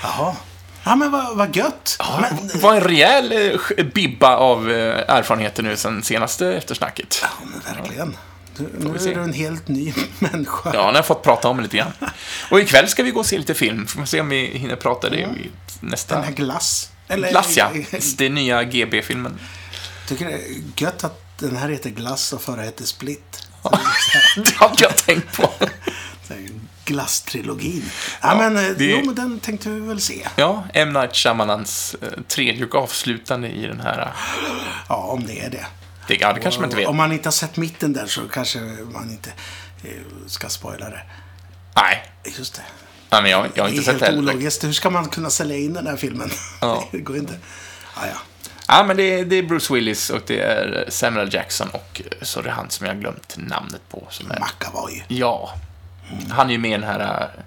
Jaha. 0.02 0.36
Ja, 0.84 0.96
men 0.96 1.10
vad, 1.10 1.36
vad 1.36 1.56
gött. 1.56 1.96
Men, 2.20 2.48
Det 2.48 2.58
var 2.58 2.74
en 2.74 2.80
rejäl 2.80 3.52
eh, 3.76 3.84
bibba 3.86 4.36
av 4.36 4.70
eh, 4.70 5.04
erfarenheter 5.16 5.62
nu 5.62 5.76
sen 5.76 6.02
senaste 6.02 6.52
eftersnacket. 6.54 7.18
ja, 7.22 7.28
men 7.44 7.76
verkligen. 7.76 8.16
Du, 8.56 8.68
nu 8.78 8.94
är 9.10 9.14
du 9.14 9.22
en 9.22 9.32
helt 9.32 9.68
ny 9.68 9.94
människa. 10.18 10.70
Ja, 10.74 10.80
nu 10.80 10.86
har 10.86 10.94
jag 10.94 11.06
fått 11.06 11.22
prata 11.22 11.48
om 11.48 11.56
det 11.56 11.62
lite 11.62 11.76
grann. 11.76 11.92
Och 12.50 12.60
ikväll 12.60 12.88
ska 12.88 13.02
vi 13.02 13.10
gå 13.10 13.20
och 13.20 13.26
se 13.26 13.38
lite 13.38 13.54
film. 13.54 13.86
Får 13.86 14.04
se 14.04 14.20
om 14.20 14.28
vi 14.28 14.46
hinner 14.46 14.76
prata 14.76 15.10
det 15.10 15.16
i 15.20 15.50
nästa... 15.80 16.14
Den 16.14 16.24
här 16.24 16.32
glass. 16.32 16.90
Eller, 17.08 17.30
Glass, 17.30 17.56
ja. 17.56 17.70
Är 18.18 18.28
nya 18.30 18.64
GB-filmen. 18.64 19.38
Tycker 20.08 20.24
det 20.26 20.32
är 20.32 20.40
gött 20.76 21.04
att 21.04 21.22
den 21.40 21.56
här 21.56 21.68
heter 21.68 21.90
Glass 21.90 22.32
och 22.32 22.42
förra 22.42 22.62
heter 22.62 22.84
Split. 22.84 23.48
Det 24.36 24.54
hade 24.56 24.82
jag 24.82 24.96
tänkt 24.96 25.36
på. 25.36 25.42
Så 26.28 26.34
här, 26.34 26.48
Glasstrilogin. 26.84 27.90
Ja, 28.22 28.34
men, 28.34 28.56
eh, 28.56 28.76
det- 28.76 28.84
jo, 28.84 29.02
men 29.06 29.14
den 29.14 29.40
tänkte 29.40 29.70
vi 29.70 29.80
väl 29.80 30.00
se. 30.00 30.28
Ja, 30.36 30.64
M. 30.74 30.92
Night 30.92 31.16
Shyamalans 31.16 31.96
eh, 32.02 32.08
tredje 32.28 32.64
och 32.64 32.74
avslutande 32.74 33.48
i 33.48 33.66
den 33.66 33.80
här... 33.80 34.00
eh, 34.00 34.08
Ja, 34.88 34.96
om 34.96 35.26
det 35.26 35.40
är 35.40 35.50
det. 35.50 35.66
Det, 36.08 36.14
ja, 36.20 36.32
det 36.32 36.40
kanske 36.40 36.60
man 36.60 36.68
inte 36.68 36.76
vet. 36.76 36.88
Om 36.88 36.96
man 36.96 37.12
inte 37.12 37.26
har 37.26 37.32
sett 37.32 37.56
mitten 37.56 37.92
där 37.92 38.06
så 38.06 38.20
kanske 38.28 38.58
man 38.92 39.10
inte 39.10 39.30
ska 40.26 40.48
spoila 40.48 40.90
det. 40.90 41.02
Nej, 41.76 42.04
Just 42.38 42.54
det. 42.54 42.62
Nej 43.10 43.22
men 43.22 43.30
jag, 43.30 43.46
jag 43.54 43.64
har 43.64 43.70
Det 43.70 43.76
inte 43.76 43.90
är 43.90 43.92
sett 43.92 44.00
det 44.00 44.06
helt 44.06 44.16
heller. 44.18 44.32
ologiskt. 44.32 44.64
Hur 44.64 44.72
ska 44.72 44.90
man 44.90 45.08
kunna 45.08 45.30
sälja 45.30 45.56
in 45.56 45.72
den 45.74 45.86
här 45.86 45.96
filmen? 45.96 46.30
Ja. 46.60 46.88
det 46.92 46.98
går 46.98 47.16
inte. 47.16 47.34
Ja, 47.96 48.02
ja. 48.06 48.16
Ja, 48.72 48.82
men 48.82 48.96
det 48.96 49.02
är, 49.02 49.24
det 49.24 49.36
är 49.36 49.42
Bruce 49.42 49.74
Willis 49.74 50.10
och 50.10 50.20
det 50.26 50.40
är 50.40 50.84
Samuel 50.88 51.34
Jackson 51.34 51.68
och 51.72 52.02
så 52.22 52.40
är 52.40 52.44
det 52.44 52.50
han 52.50 52.70
som 52.70 52.86
jag 52.86 52.94
har 52.94 53.00
glömt 53.00 53.34
namnet 53.36 53.88
på. 53.88 54.06
Som 54.10 54.30
är, 54.30 54.40
McAvoy. 54.40 55.04
ja, 55.08 55.54
han 56.30 56.48
är 56.48 56.52
ju 56.52 56.58
med 56.58 56.70
i 56.70 56.72
den 56.72 56.82
här 56.82 57.00
eh, 57.20 57.42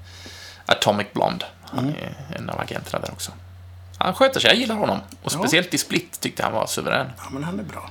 Atomic 0.65 1.07
Blonde. 1.13 1.45
Han 1.63 1.89
är 1.89 2.35
en 2.35 2.49
av 2.49 2.59
agenterna 2.59 2.99
där 2.99 3.11
också. 3.11 3.31
Han 3.97 4.13
sköter 4.13 4.39
sig, 4.39 4.49
jag 4.49 4.57
gillar 4.57 4.75
honom. 4.75 4.99
Och 5.23 5.31
speciellt 5.31 5.73
i 5.73 5.77
Split 5.77 6.19
tyckte 6.19 6.43
han 6.43 6.53
var 6.53 6.67
suverän. 6.67 7.07
Ja, 7.17 7.23
men 7.31 7.43
han 7.43 7.59
är 7.59 7.63
bra. 7.63 7.89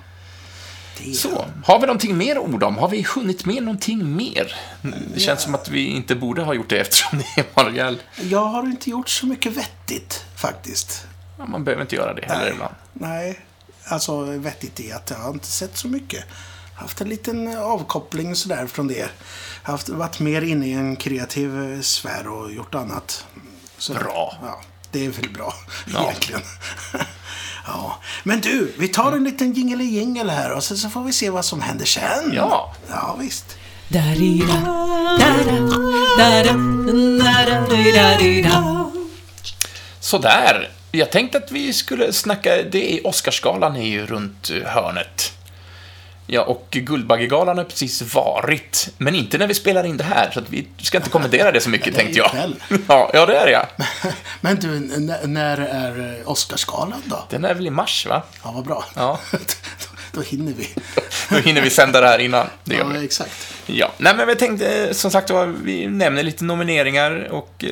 Är 1.00 1.12
Så, 1.12 1.46
har 1.64 1.80
vi 1.80 1.86
någonting 1.86 2.16
mer 2.16 2.38
orda 2.38 2.66
om? 2.66 2.78
Har 2.78 2.88
vi 2.88 3.06
hunnit 3.14 3.44
med 3.44 3.62
någonting 3.62 4.16
mer? 4.16 4.54
Det 5.14 5.20
känns 5.20 5.42
som 5.42 5.54
att 5.54 5.68
vi 5.68 5.86
inte 5.86 6.14
borde 6.14 6.42
ha 6.42 6.54
gjort 6.54 6.68
det 6.68 6.78
eftersom 6.78 7.18
det 7.18 7.44
var 7.54 7.64
en 7.64 7.70
rejäl... 7.72 8.02
Jag 8.22 8.44
har 8.44 8.62
inte 8.62 8.90
gjort 8.90 9.08
så 9.08 9.26
mycket 9.26 9.56
vettigt, 9.56 10.24
faktiskt. 10.36 11.06
Ja, 11.38 11.46
man 11.46 11.64
behöver 11.64 11.82
inte 11.82 11.96
göra 11.96 12.14
det 12.14 12.26
heller 12.26 12.44
Nej. 12.44 12.52
ibland. 12.52 12.74
Nej. 13.02 13.40
Alltså 13.84 14.20
vettigt 14.24 14.80
i 14.80 14.92
att 14.92 15.10
jag 15.10 15.18
har 15.18 15.30
inte 15.30 15.46
sett 15.46 15.76
så 15.78 15.88
mycket. 15.88 16.24
Haft 16.74 17.00
en 17.00 17.08
liten 17.08 17.56
avkoppling 17.58 18.34
sådär 18.36 18.66
från 18.66 18.88
det. 18.88 19.08
Haft, 19.62 19.88
varit 19.88 20.20
mer 20.20 20.42
inne 20.42 20.66
i 20.66 20.72
en 20.72 20.96
kreativ 20.96 21.82
sfär 21.82 22.28
och 22.28 22.52
gjort 22.52 22.74
annat. 22.74 23.26
Så, 23.78 23.94
Bra. 23.94 24.34
Ja, 24.42 24.60
det 24.90 25.06
är 25.06 25.10
väl 25.10 25.30
bra 25.30 25.54
Ja. 25.94 26.02
egentligen. 26.02 26.40
ja. 27.66 27.98
Men 28.24 28.40
du, 28.40 28.74
vi 28.78 28.88
tar 28.88 29.12
en 29.12 29.24
liten 29.24 29.52
jingelingel 29.52 30.30
här 30.30 30.52
och 30.52 30.64
sen 30.64 30.76
så 30.76 30.90
får 30.90 31.02
vi 31.04 31.12
se 31.12 31.30
vad 31.30 31.44
som 31.44 31.60
händer 31.60 31.84
sen. 31.86 32.32
Ja. 32.32 32.74
Ja, 32.90 33.16
visst. 33.20 33.56
Sådär. 40.00 40.72
Jag 40.94 41.10
tänkte 41.10 41.38
att 41.38 41.50
vi 41.50 41.72
skulle 41.72 42.12
snacka, 42.12 42.62
det 42.62 42.92
är 42.98 43.06
Oscarsgalan 43.06 43.76
är 43.76 43.86
ju 43.86 44.06
runt 44.06 44.50
eh, 44.50 44.68
hörnet. 44.70 45.32
Ja, 46.26 46.42
och 46.42 46.66
Guldbaggegalan 46.70 47.58
har 47.58 47.64
precis 47.64 48.14
varit, 48.14 48.88
men 48.98 49.14
inte 49.14 49.38
när 49.38 49.46
vi 49.46 49.54
spelar 49.54 49.84
in 49.84 49.96
det 49.96 50.04
här, 50.04 50.30
så 50.30 50.40
vi 50.48 50.66
ska 50.82 50.98
inte 50.98 51.10
kommentera 51.10 51.52
det 51.52 51.60
så 51.60 51.70
mycket, 51.70 51.94
tänkte 51.96 52.18
jag. 52.18 52.30
Ja, 52.88 53.10
ja, 53.14 53.26
det 53.26 53.36
är 53.36 53.46
det, 53.46 53.52
ja. 53.52 53.66
Men 54.40 54.56
du, 54.56 54.68
när 55.26 55.58
är 55.58 56.18
eh, 56.20 56.28
Oscarsgalan 56.30 57.02
då? 57.04 57.24
Den 57.30 57.44
är 57.44 57.54
väl 57.54 57.66
i 57.66 57.70
mars, 57.70 58.06
va? 58.06 58.22
Ja, 58.44 58.52
vad 58.52 58.64
bra. 58.64 58.84
Ja. 58.94 59.20
då, 60.12 60.20
hinner 60.20 60.52
vi. 60.52 60.68
Då 61.30 61.36
hinner 61.36 61.60
vi 61.62 61.70
sända 61.70 62.00
det 62.00 62.08
här 62.08 62.18
innan. 62.18 62.46
Det 62.64 62.74
gör 62.74 62.80
Ja, 62.84 62.88
vi. 62.98 63.04
exakt. 63.04 63.54
Ja, 63.66 63.92
nej 63.98 64.14
men 64.16 64.26
vi 64.26 64.36
tänkte, 64.36 64.84
eh, 64.86 64.92
som 64.92 65.10
sagt 65.10 65.30
var, 65.30 65.46
vi 65.46 65.86
nämner 65.86 66.22
lite 66.22 66.44
nomineringar 66.44 67.28
och 67.32 67.64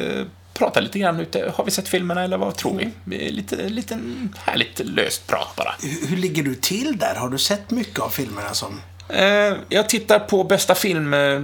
pratar 0.61 0.81
lite 0.81 0.99
grann 0.99 1.21
ute. 1.21 1.53
Har 1.57 1.65
vi 1.65 1.71
sett 1.71 1.89
filmerna 1.89 2.25
eller 2.25 2.37
vad 2.37 2.57
tror 2.57 2.79
vi? 2.79 2.91
vi 3.05 3.31
lite, 3.31 3.69
lite 3.69 3.99
härligt 4.37 4.81
löst 4.85 5.27
prat 5.27 5.57
bara. 5.57 5.75
Hur, 5.83 6.09
hur 6.09 6.17
ligger 6.17 6.43
du 6.43 6.55
till 6.55 6.99
där? 6.99 7.15
Har 7.15 7.29
du 7.29 7.39
sett 7.39 7.71
mycket 7.71 7.99
av 7.99 8.09
filmerna 8.09 8.55
som... 8.55 8.81
Eh, 9.09 9.55
jag 9.69 9.89
tittar 9.89 10.19
på 10.19 10.45
bästa 10.45 10.75
film... 10.75 11.15
Eh, 11.15 11.41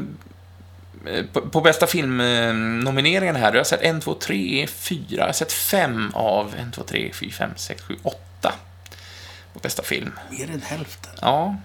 på, 1.33 1.41
på 1.41 1.61
bästa 1.61 1.87
filmnomineringarna 1.87 3.39
här. 3.39 3.53
Jag 3.53 3.61
har 3.61 3.65
sett 3.65 3.83
1, 3.83 4.03
2, 4.03 4.15
3, 4.15 4.67
4. 4.67 5.03
Jag 5.09 5.27
har 5.27 5.33
sett 5.33 5.53
5 5.53 6.11
av 6.15 6.55
1, 6.69 6.75
2, 6.75 6.83
3, 6.83 7.13
4, 7.13 7.31
5, 7.31 7.51
6, 7.57 7.83
7, 7.83 7.97
8. 8.03 8.53
På 9.53 9.59
bästa 9.59 9.83
film. 9.83 10.11
Mer 10.31 10.51
än 10.51 10.63
hälften. 10.63 11.13
Ja, 11.21 11.57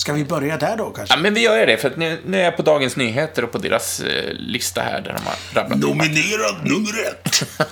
Ska 0.00 0.12
vi 0.12 0.24
börja 0.24 0.56
där 0.56 0.76
då 0.76 0.90
kanske? 0.90 1.14
ja 1.14 1.20
men 1.20 1.34
vi 1.34 1.40
gör 1.40 1.66
det. 1.66 1.76
För 1.76 1.90
att 1.90 1.96
nu, 1.96 2.20
nu 2.26 2.40
är 2.40 2.44
jag 2.44 2.56
på 2.56 2.62
Dagens 2.62 2.96
Nyheter 2.96 3.44
och 3.44 3.52
på 3.52 3.58
deras 3.58 4.00
eh, 4.00 4.32
lista 4.32 4.82
här 4.82 5.00
där 5.00 5.12
de 5.12 5.26
har 5.26 5.62
rabblat 5.62 5.78
Nominerad 5.78 6.56
nummer 6.66 6.90
ett. 7.08 7.42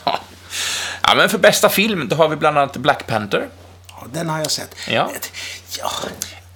Ja, 1.03 1.15
men 1.17 1.29
för 1.29 1.39
bästa 1.39 1.69
film, 1.69 2.09
då 2.09 2.17
har 2.17 2.29
vi 2.29 2.37
bland 2.37 2.59
annat 2.59 2.77
Black 2.77 3.07
Panther. 3.07 3.49
Ja, 3.89 4.07
den 4.13 4.29
har 4.29 4.39
jag 4.39 4.51
sett. 4.51 4.75
Ja. 4.89 5.11
ja. 5.79 5.91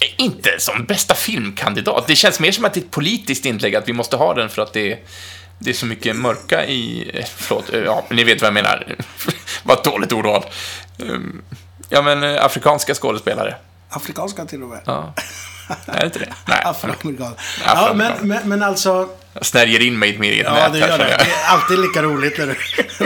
Eh, 0.00 0.24
Inte 0.24 0.50
som 0.58 0.84
bästa 0.84 1.14
filmkandidat. 1.14 2.06
Det 2.06 2.16
känns 2.16 2.40
mer 2.40 2.52
som 2.52 2.64
att 2.64 2.74
det 2.74 2.80
är 2.80 2.84
ett 2.84 2.90
politiskt 2.90 3.44
inlägg, 3.44 3.76
att 3.76 3.88
vi 3.88 3.92
måste 3.92 4.16
ha 4.16 4.34
den 4.34 4.48
för 4.48 4.62
att 4.62 4.72
det 4.72 4.92
är, 4.92 4.98
det 5.58 5.70
är 5.70 5.74
så 5.74 5.86
mycket 5.86 6.16
mörka 6.16 6.66
i... 6.66 7.10
eh, 7.14 7.24
Förlåt, 7.36 7.72
eh, 7.74 7.80
ja, 7.80 8.04
ni 8.10 8.24
vet 8.24 8.40
vad 8.40 8.46
jag 8.46 8.54
menar. 8.54 8.96
Vad 9.62 9.78
ett 9.78 9.84
dåligt 9.84 10.12
ordval. 10.12 10.44
Um, 10.98 11.42
Ja, 11.88 12.02
men 12.02 12.24
afrikanska 12.24 12.94
skådespelare. 12.94 13.54
Afrikanska 13.88 14.44
till 14.44 14.62
och 14.62 14.68
med. 14.68 14.80
Ja. 14.86 15.14
Är 15.86 16.00
det 16.00 16.06
inte 16.06 16.18
det? 16.18 16.32
Nej. 16.48 16.62
Afroamerikan. 16.64 17.34
Ja, 17.66 17.92
men, 17.94 18.12
men, 18.28 18.48
men 18.48 18.62
alltså... 18.62 19.08
Jag 19.34 19.46
snärjer 19.46 19.80
in 19.82 19.98
mig 19.98 20.08
i 20.10 20.14
ett 20.14 20.20
eget 20.22 20.46
Ja, 20.46 20.68
det 20.68 20.78
gör 20.78 20.98
det. 20.98 21.04
Det 21.04 21.12
är 21.12 21.46
alltid 21.48 21.78
lika 21.78 22.02
roligt 22.02 22.38
när, 22.38 22.46
du, 22.46 22.54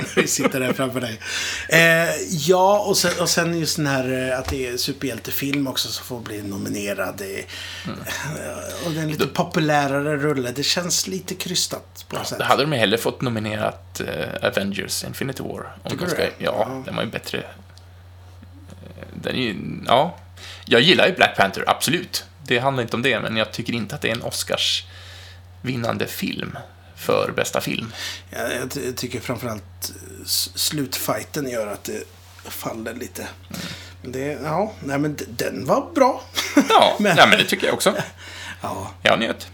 när 0.17 0.27
sitter 0.27 0.61
där 0.61 0.73
framför 0.73 1.01
dig. 1.01 1.21
Eh, 1.69 2.09
ja, 2.31 2.79
och 2.79 2.97
sen, 2.97 3.13
och 3.21 3.29
sen 3.29 3.59
just 3.61 3.77
den 3.77 3.87
här 3.87 4.31
eh, 4.33 4.39
att 4.39 4.49
det 4.49 4.67
är 4.69 4.77
superhjältefilm 4.77 5.67
också 5.67 5.89
som 5.89 6.05
får 6.07 6.21
bli 6.21 6.43
nominerad. 6.43 7.15
Det, 7.19 7.45
Mm. 7.87 7.99
Och 8.87 8.91
det 8.93 8.99
är 8.99 9.03
en 9.03 9.09
lite 9.11 9.27
populärare 9.27 10.17
rulle. 10.17 10.51
Det 10.51 10.63
känns 10.63 11.07
lite 11.07 11.35
krystat 11.35 12.05
på 12.09 12.17
något 12.17 12.27
sätt. 12.27 12.39
Då 12.39 12.45
hade 12.45 12.63
de 12.63 12.73
hellre 12.73 12.99
fått 12.99 13.21
nominerat 13.21 14.01
eh, 14.01 14.49
Avengers 14.49 15.05
Infinity 15.05 15.43
War. 15.43 15.77
Om 15.83 15.97
de 15.97 16.05
du 16.05 16.11
ska, 16.11 16.19
det? 16.19 16.31
ja, 16.39 16.67
Ja. 16.69 16.83
den 16.85 16.97
var 16.97 17.03
ju 17.03 17.11
bättre. 17.11 17.39
Eh, 17.39 17.45
Den 19.15 19.35
är 19.35 19.41
ju, 19.43 19.57
ja. 19.87 20.17
Jag 20.65 20.81
gillar 20.81 21.07
ju 21.07 21.13
Black 21.13 21.37
Panther, 21.37 21.65
absolut. 21.67 22.25
Det 22.47 22.59
handlar 22.59 22.83
inte 22.83 22.97
om 22.97 23.03
det, 23.03 23.21
men 23.21 23.37
jag 23.37 23.53
tycker 23.53 23.73
inte 23.73 23.95
att 23.95 24.01
det 24.01 24.09
är 24.09 24.13
en 24.15 24.23
Oscars 24.23 24.85
vinnande 25.63 26.07
film 26.07 26.59
för 26.97 27.33
bästa 27.37 27.61
film. 27.61 27.93
Jag, 28.31 28.55
jag 28.61 28.71
ty- 28.71 28.93
tycker 28.93 29.21
framförallt 29.21 29.63
eh, 29.91 30.25
slutfighten 30.55 31.51
gör 31.51 31.67
att 31.67 31.85
det 31.85 32.03
faller 32.45 32.95
lite. 32.95 33.27
Men 34.03 34.13
det, 34.13 34.39
ja, 34.45 34.73
nej 34.85 34.99
men 34.99 35.17
den 35.29 35.65
var 35.67 35.87
bra. 35.95 36.23
Ja, 36.69 36.97
Men- 37.01 37.17
ja, 37.17 37.27
men 37.27 37.39
det 37.39 37.45
tycker 37.45 37.67
jag 37.67 37.75
också. 37.75 37.95
Ja, 38.63 38.91
Jag 39.03 39.19
njöt. 39.21 39.49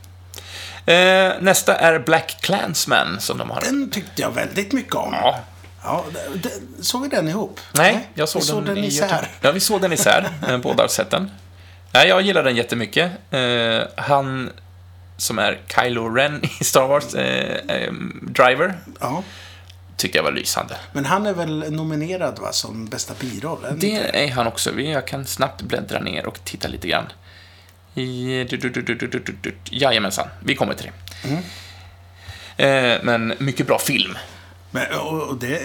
Eh, 0.86 1.32
nästa 1.40 1.74
är 1.76 1.98
Black 1.98 2.36
Klansman 2.42 3.20
som 3.20 3.38
de 3.38 3.50
har. 3.50 3.60
den 3.60 3.90
tyckte 3.90 4.22
jag 4.22 4.30
väldigt 4.30 4.72
mycket 4.72 4.94
om. 4.94 5.12
Ja, 5.12 5.40
Ja, 5.84 6.04
såg 6.80 7.02
vi 7.02 7.08
den 7.08 7.28
ihop? 7.28 7.60
Nej, 7.72 8.08
jag 8.14 8.28
såg 8.28 8.42
vi 8.42 8.46
den, 8.48 8.54
såg 8.56 8.64
den 8.66 8.78
i 8.84 8.86
isär. 8.86 9.28
Ja, 9.40 9.52
vi 9.52 9.60
såg 9.60 9.80
den 9.80 9.92
isär. 9.92 10.30
Eh, 10.48 10.58
Båda 10.58 10.82
har 10.82 10.88
sett 10.88 11.10
den. 11.10 11.30
Nej, 11.94 12.08
jag 12.08 12.22
gillar 12.22 12.42
den 12.42 12.56
jättemycket. 12.56 13.12
Eh, 13.30 13.80
han 13.96 14.50
som 15.16 15.38
är 15.38 15.60
Kylo 15.66 16.14
Ren 16.14 16.44
i 16.60 16.64
Star 16.64 16.86
Wars 16.86 17.14
eh, 17.14 17.76
eh, 17.76 17.92
Driver. 18.22 18.78
Ja. 19.00 19.22
Tycker 19.96 20.18
jag 20.18 20.24
var 20.24 20.32
lysande. 20.32 20.76
Men 20.92 21.04
han 21.04 21.26
är 21.26 21.32
väl 21.32 21.72
nominerad 21.72 22.38
va, 22.38 22.52
som 22.52 22.86
bästa 22.86 23.14
biroll? 23.20 23.66
Det 23.76 24.24
är 24.24 24.30
han 24.30 24.46
också. 24.46 24.80
Jag 24.80 25.06
kan 25.06 25.26
snabbt 25.26 25.62
bläddra 25.62 26.00
ner 26.00 26.26
och 26.26 26.44
titta 26.44 26.68
lite 26.68 26.88
grann. 26.88 27.06
Jajamensan, 29.70 30.28
vi 30.44 30.54
kommer 30.54 30.74
till 30.74 30.90
det. 31.22 31.28
Mm. 31.28 31.42
Eh, 32.56 33.00
men 33.02 33.34
mycket 33.38 33.66
bra 33.66 33.78
film. 33.78 34.18
Men, 34.70 34.98
och 34.98 35.36
det 35.36 35.60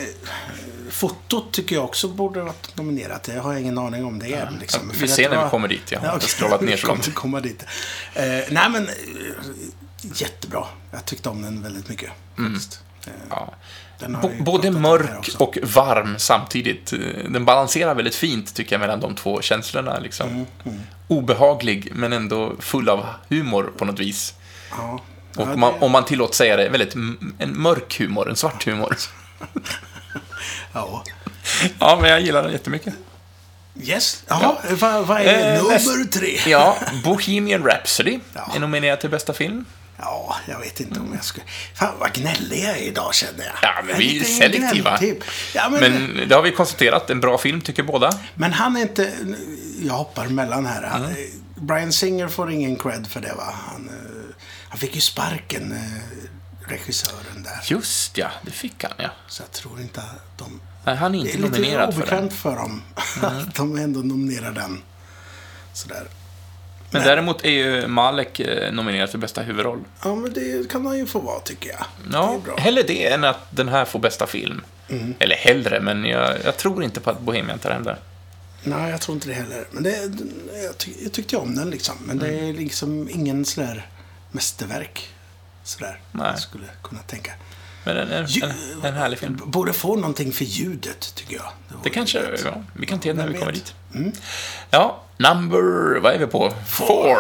fotot 0.89 1.51
tycker 1.53 1.75
jag 1.75 1.85
också 1.85 2.07
borde 2.07 2.41
varit 2.41 2.77
nominerat. 2.77 3.23
Det 3.23 3.39
har 3.39 3.51
jag 3.53 3.61
ingen 3.61 3.77
aning 3.77 4.05
om 4.05 4.19
det 4.19 4.33
är. 4.33 4.57
Liksom. 4.59 4.91
vi 4.99 5.07
ser 5.07 5.29
när 5.29 5.43
vi 5.43 5.49
kommer 5.49 5.67
dit. 5.67 5.91
Jag 5.91 5.99
har 5.99 6.05
inte 6.13 6.17
okej. 6.17 6.29
scrollat 6.29 6.61
ner 6.61 6.77
så 6.77 6.81
Vi 6.81 6.81
kommer 6.81 7.03
långt. 7.03 7.15
komma 7.15 7.39
dit. 7.41 7.63
Eh, 8.13 8.23
nej, 8.25 8.69
men 8.69 8.88
eh, 8.88 8.93
jättebra. 10.01 10.63
Jag 10.91 11.05
tyckte 11.05 11.29
om 11.29 11.41
den 11.41 11.63
väldigt 11.63 11.89
mycket. 11.89 12.09
Faktiskt. 12.38 12.79
Eh, 13.07 13.11
Ja. 13.29 13.53
både 14.39 14.71
mörk 14.71 15.29
och 15.39 15.57
varm 15.63 16.15
samtidigt. 16.17 16.93
Eh, 16.93 16.99
Den 17.29 17.45
balanserar 17.45 17.95
väldigt 17.95 18.15
fint, 18.15 18.55
tycker 18.55 18.73
jag, 18.75 18.79
mellan 18.79 18.99
de 18.99 19.15
två 19.15 19.41
känslorna. 19.41 19.99
Liksom. 19.99 20.45
Mm, 20.65 20.79
Obehaglig, 21.07 21.91
men 21.95 22.13
ändå 22.13 22.55
full 22.59 22.89
av 22.89 23.05
humor 23.29 23.71
på 23.77 23.85
något 23.85 23.99
vis. 23.99 24.33
Ja. 24.71 25.01
Och 25.35 25.47
Ja, 25.47 25.53
om 25.53 25.59
man, 25.59 25.73
om 25.79 25.91
man 25.91 26.05
tillåts 26.05 26.38
säga 26.38 26.57
det, 26.57 26.69
väldigt 26.69 26.95
en 26.95 27.61
mörk 27.61 27.99
humor, 27.99 28.29
en 28.29 28.35
svart 28.35 28.65
humor. 28.67 28.97
ja. 30.73 31.03
Ja, 31.79 31.97
men 32.01 32.09
jag 32.09 32.21
gillar 32.21 32.43
den 32.43 32.51
jättemycket. 32.51 32.93
Yes. 33.81 34.23
Jaha, 34.27 34.55
vad, 34.71 35.07
vad 35.07 35.21
är 35.21 35.55
Eh, 35.55 35.63
nummer 35.63 36.11
tre? 36.11 36.39
Ja, 36.47 36.77
Bohemian 37.03 37.63
Rhapsody 37.63 38.19
Ja. 38.33 38.51
är 38.55 38.59
nominerad 38.59 38.99
till 38.99 39.09
bästa 39.09 39.33
film. 39.33 39.65
Ja, 39.99 40.35
jag 40.47 40.59
vet 40.59 40.79
inte 40.79 40.99
om 40.99 41.13
jag 41.15 41.23
skulle... 41.23 41.45
Fan, 41.75 41.93
vad 41.99 42.13
gnällig 42.13 42.63
jag 42.63 42.77
är 42.77 42.81
idag 42.81 43.15
känner 43.15 43.45
jag. 43.45 43.53
Ja, 43.61 43.69
men 43.81 43.89
Jag 43.89 43.97
vi 43.97 44.19
är 44.19 44.23
selektiva. 44.23 44.97
gnälltyp. 44.97 45.23
Ja, 45.55 45.69
men, 45.69 45.79
men... 45.79 46.05
Men 46.07 46.29
det 46.29 46.35
har 46.35 46.41
vi 46.41 46.51
konstaterat, 46.51 47.09
en 47.09 47.19
bra 47.19 47.38
film 47.38 47.61
tycker 47.61 47.83
båda. 47.83 48.11
han 48.53 48.77
är 48.77 48.81
inte... 48.81 49.11
Jag 49.83 49.93
hoppar 49.93 50.25
mellan 50.27 50.65
här. 50.65 50.83
Han, 50.83 51.05
Mm. 51.05 51.15
Brian 51.67 51.93
Singer 51.93 52.27
får 52.27 52.51
ingen 52.51 52.75
cred 52.75 53.07
för 53.07 53.21
det, 53.21 53.33
va? 53.38 53.53
Han, 53.67 53.89
eh, 53.89 54.35
han 54.69 54.79
fick 54.79 54.95
ju 54.95 55.01
sparken, 55.01 55.71
eh, 55.71 56.29
regissören 56.68 57.43
där. 57.43 57.59
Just 57.65 58.18
ja, 58.18 58.28
det 58.41 58.51
fick 58.51 58.84
han 58.84 58.93
ja. 58.97 59.09
Så 59.28 59.43
jag 59.43 59.51
tror 59.51 59.82
inte 59.82 60.01
att 60.01 60.38
de... 60.38 60.61
Nej, 60.86 60.95
han 60.95 61.15
är 61.15 61.24
Det 61.24 61.30
inte 61.32 61.38
är 61.39 61.41
lite 61.49 61.59
nominerad 61.61 61.93
för 61.93 62.01
den. 62.05 62.09
Mm. 62.09 62.24
obekvämt 62.26 62.34
för 62.41 62.55
dem 62.55 62.82
att 63.22 63.55
de 63.55 63.78
ändå 63.78 63.99
nominerar 63.99 64.51
den. 64.51 64.82
Sådär. 65.74 66.07
Men 66.91 67.01
däremot 67.03 67.45
är 67.45 67.49
ju 67.49 67.88
Malek 67.88 68.39
eh, 68.39 68.72
nominerad 68.74 69.09
för 69.09 69.18
bästa 69.18 69.41
huvudroll. 69.41 69.84
Ja, 70.03 70.15
men 70.15 70.34
det 70.34 70.70
kan 70.70 70.86
han 70.86 70.97
ju 70.97 71.05
få 71.05 71.20
vara, 71.20 71.39
tycker 71.39 71.70
jag. 71.70 71.80
det 71.80 72.09
Ja, 72.18 72.34
är 72.34 72.39
bra. 72.39 72.55
hellre 72.57 72.84
det 72.84 73.05
än 73.07 73.24
att 73.24 73.39
den 73.49 73.68
här 73.68 73.86
får 73.86 73.99
bästa 73.99 74.28
film. 74.28 74.61
Eller 75.20 75.36
hellre, 75.36 75.80
men 75.82 76.05
jag, 76.05 76.38
jag 76.45 76.57
tror 76.57 76.84
inte 76.84 76.99
på 76.99 77.09
att 77.09 77.20
Bohemian 77.20 77.59
tar 77.59 77.72
hem 77.72 77.84
det. 77.84 77.97
Nej, 78.63 78.91
jag 78.91 79.01
tror 79.01 79.15
inte 79.15 79.28
det 79.28 79.34
heller. 79.34 79.68
Men 79.72 79.84
det, 79.84 80.11
jag, 80.63 80.78
ty, 80.78 80.91
jag 81.03 81.11
tyckte 81.11 81.38
om 81.38 81.55
den 81.55 81.70
liksom. 81.70 81.95
Men 82.05 82.18
det 82.20 82.28
Mm. 82.28 82.49
är 82.49 82.53
liksom 82.53 83.09
ingen 83.09 83.45
sådär 83.45 83.86
mästerverk. 84.32 85.09
Sådär. 85.68 85.99
Nej. 86.11 86.38
Skulle 86.38 86.65
kunna 86.84 87.01
tänka. 87.01 87.32
Men 87.84 87.97
en, 87.97 88.11
en, 88.11 88.26
en, 88.43 88.86
en 88.86 88.93
härlig 88.93 89.20
film. 89.20 89.41
Borde 89.45 89.74
få 89.74 89.95
någonting 89.95 90.32
för 90.32 90.45
ljudet, 90.45 91.15
tycker 91.15 91.36
jag. 91.36 91.43
vore 91.70 91.80
Det 91.84 91.89
kanske, 91.89 92.20
rätt. 92.20 92.41
ja, 92.45 92.63
vi 92.74 92.86
kan 92.86 93.01
se 93.01 93.13
när 93.13 93.28
vi 93.28 93.34
kommer 93.34 93.51
vet? 93.51 93.65
dit. 93.65 93.74
Mm. 93.95 94.11
Ja, 94.70 95.03
number, 95.18 95.99
vad 95.99 96.13
är 96.13 96.20
vi 96.20 96.28
på? 96.28 96.53
Four. 96.68 97.18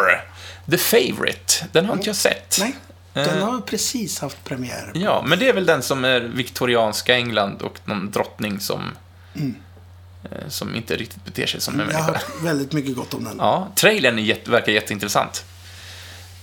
The 0.71 0.77
Favourite. 0.77 1.53
Den 1.71 1.85
har 1.85 1.93
inte 1.93 2.07
jag 2.09 2.15
sett. 2.15 2.57
Nej, 2.59 2.75
den 3.13 3.37
Eh. 3.37 3.45
har 3.49 3.61
precis 3.61 4.19
haft 4.19 4.43
premiär. 4.43 4.91
Ja, 4.95 5.23
men 5.27 5.39
det 5.39 5.49
är 5.49 5.53
väl 5.53 5.65
den 5.65 5.81
som 5.83 6.05
är 6.05 6.19
viktorianska 6.21 7.15
England 7.15 7.61
och 7.61 7.79
någon 7.85 8.11
drottning 8.11 8.59
som, 8.59 8.91
eh, 9.35 10.47
som 10.49 10.75
inte 10.75 10.95
riktigt 10.95 11.25
beter 11.25 11.45
sig 11.47 11.61
som 11.61 11.73
en 11.73 11.79
Mm. 11.81 11.91
Jag 11.95 11.99
har 12.03 12.11
människa. 12.11 12.27
hört 12.33 12.43
väldigt 12.43 12.71
mycket 12.73 12.95
gott 12.95 13.13
om 13.13 13.23
den. 13.23 13.35
Ja, 13.39 13.71
trailern 13.75 14.19
är 14.19 14.23
jätte, 14.23 14.51
verkar 14.51 14.71
jätteintressant. 14.71 15.45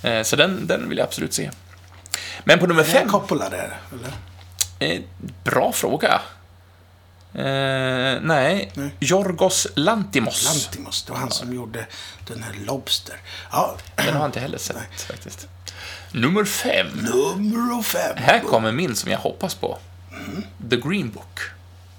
Eh, 0.03 0.23
Så 0.23 0.37
den, 0.37 0.67
den 0.67 0.89
vill 0.89 0.99
jag 0.99 1.05
absolut 1.07 1.33
se. 1.35 1.51
Men 2.45 2.59
på 2.59 2.67
nummer 2.67 2.83
Är 2.83 2.87
fem... 2.87 3.09
Coppola 3.09 3.49
där, 3.49 3.79
eller? 3.93 4.13
Eh, 4.95 5.03
bra 5.45 5.73
fråga. 5.73 6.21
Eh, 7.35 7.43
nej. 8.23 8.73
Nej. 8.75 8.95
Jorgos 9.01 9.67
Lantimos. 9.75 10.45
Lantimos, 10.45 11.03
det 11.03 11.13
var 11.13 11.19
han 11.19 11.31
som 11.31 11.55
gjorde 11.55 11.87
den 12.27 12.43
här 12.43 12.55
Lobster. 12.67 13.17
Ja, 13.53 13.77
Den 13.97 14.07
har 14.07 14.21
jag 14.21 14.29
inte 14.29 14.41
heller 14.41 14.59
sett 14.59 15.03
faktiskt. 15.09 15.49
Nummer 16.13 16.45
fem. 16.45 16.87
nummer 17.37 17.83
fem. 17.83 18.17
Här 18.17 18.41
kommer 18.41 18.73
min 18.73 18.97
som 18.97 19.11
jag 19.11 19.19
hoppas 19.19 19.55
på. 19.55 19.79
The 20.71 20.77
Green 20.77 21.11
Book. 21.11 21.41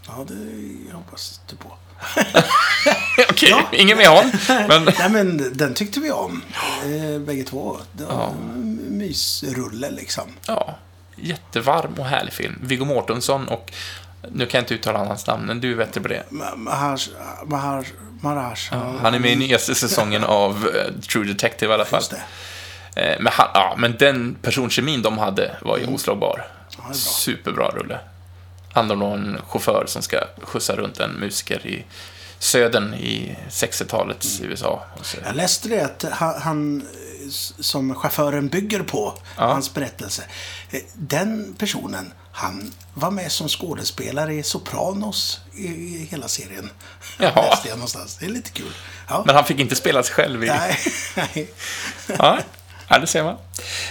Ja, 0.07 0.25
det 0.27 0.93
hoppas 0.93 1.41
du 1.49 1.55
på. 1.55 1.77
Okej, 3.29 3.49
Ja. 3.49 3.63
ingen 3.71 3.97
med 3.97 4.07
hon. 4.07 4.31
Men, 4.67 4.83
Nej, 4.99 5.09
men 5.09 5.57
den 5.57 5.73
tyckte 5.73 5.99
vi 5.99 6.11
om. 6.11 6.41
Eh, 6.83 7.19
bägge 7.21 7.43
två. 7.43 7.77
Det 7.93 8.03
var 8.05 8.27
en 8.27 8.79
mysrulle 8.89 9.89
liksom. 9.91 10.23
ja, 10.47 10.75
jättevarm 11.15 11.93
och 11.97 12.05
härlig 12.05 12.33
film. 12.33 12.59
Viggo 12.63 12.85
Mortensen 12.85 13.47
och, 13.47 13.71
nu 14.31 14.45
kan 14.45 14.57
jag 14.57 14.63
inte 14.63 14.73
uttala 14.73 14.99
hans 15.05 15.27
namn, 15.27 15.45
men 15.45 15.61
du 15.61 15.71
är 15.71 15.75
bättre 15.75 16.01
på 16.01 16.07
det. 16.07 16.23
Ma- 16.29 16.55
Mahar... 16.55 16.99
Mahar... 17.45 17.87
Mahar 18.21 18.57
Han 19.01 19.13
är 19.13 19.19
med 19.19 19.31
i 19.31 19.35
nyaste 19.35 19.75
säsongen 19.75 20.23
av 20.27 20.67
eh, 20.75 21.01
True 21.01 21.25
Detective 21.27 21.71
i 21.71 21.73
alla 21.73 21.85
fall. 21.85 22.03
Eh, 22.95 23.13
Men, 23.19 23.33
han, 23.33 23.47
ja, 23.53 23.75
men 23.77 23.95
den 23.99 24.35
personkemin 24.41 25.01
de 25.01 25.17
hade 25.17 25.51
var 25.61 25.77
ju 25.77 25.85
oslagbar. 25.87 26.47
det 26.69 26.81
är 26.81 26.85
bra. 26.85 26.93
Superbra 26.93 27.67
rulle. 27.69 27.99
Handlar 28.75 28.95
om 28.95 29.13
en 29.13 29.41
chaufför 29.49 29.83
som 29.87 30.01
ska 30.01 30.17
skjutsa 30.41 30.75
runt 30.75 30.99
en 30.99 31.11
musiker 31.11 31.67
i 31.67 31.85
södern 32.39 32.93
i 32.93 33.35
60-talets 33.49 34.39
Mm. 34.39 34.51
USA. 34.51 34.83
Jag 35.25 35.35
läste 35.35 35.69
det 35.69 35.81
att 35.85 36.05
han, 36.11 36.41
han 36.41 36.87
som 37.59 37.95
chauffören 37.95 38.47
bygger 38.47 38.79
på, 38.83 39.17
Ja. 39.37 39.47
hans 39.53 39.73
berättelse. 39.73 40.23
eh, 40.71 40.81
Den 40.93 41.55
personen, 41.57 42.13
han 42.31 42.73
var 42.93 43.11
med 43.11 43.31
som 43.31 43.47
skådespelare 43.49 44.33
i 44.33 44.43
Sopranos 44.43 45.39
i, 45.55 45.65
i 45.67 46.07
hela 46.11 46.27
serien. 46.27 46.69
Jaha. 47.19 47.41
Läste 47.49 47.67
jag 47.69 47.77
någonstans. 47.77 48.17
Det 48.19 48.25
är 48.25 48.29
lite 48.29 48.51
kul. 48.51 48.71
Ja. 49.07 49.23
Men 49.25 49.35
han 49.35 49.45
fick 49.45 49.59
inte 49.59 49.75
spela 49.75 50.03
sig 50.03 50.13
själv 50.15 50.43
i... 50.43 50.47
Nej, 50.47 50.77
nej. 51.15 51.51
Ja, 52.19 52.39
ja, 52.89 52.99
det 52.99 53.07
ser 53.07 53.23
man. 53.23 53.37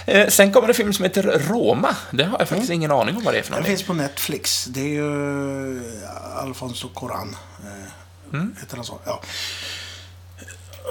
Eh, 0.05 0.27
sen 0.29 0.51
kommer 0.53 0.67
det 0.67 0.71
en 0.71 0.75
film 0.75 0.93
som 0.93 1.03
heter 1.03 1.23
Roma. 1.49 1.95
Det 2.11 2.23
har 2.23 2.39
jag 2.39 2.49
faktiskt 2.49 2.71
ingen 2.71 2.91
aning 2.91 3.17
om 3.17 3.23
vad 3.23 3.33
det 3.33 3.37
är 3.37 3.43
för 3.43 3.49
Den 3.51 3.59
någonting. 3.59 3.77
finns 3.77 3.87
på 3.87 3.93
Netflix. 3.93 4.65
Det 4.65 4.79
är 4.81 4.87
ju 4.87 5.77
eh, 6.03 6.37
Alfonso 6.37 6.89
Coran. 6.89 7.35
eh, 7.63 7.91
Mm. 8.33 8.55
Heter 8.59 8.75
han 8.75 8.85
så? 8.85 8.99
Ja. 9.05 9.21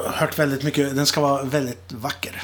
Hört 0.06 0.38
väldigt 0.38 0.62
mycket. 0.62 0.96
Den 0.96 1.06
ska 1.06 1.20
vara 1.20 1.42
väldigt 1.42 1.92
vacker. 1.92 2.42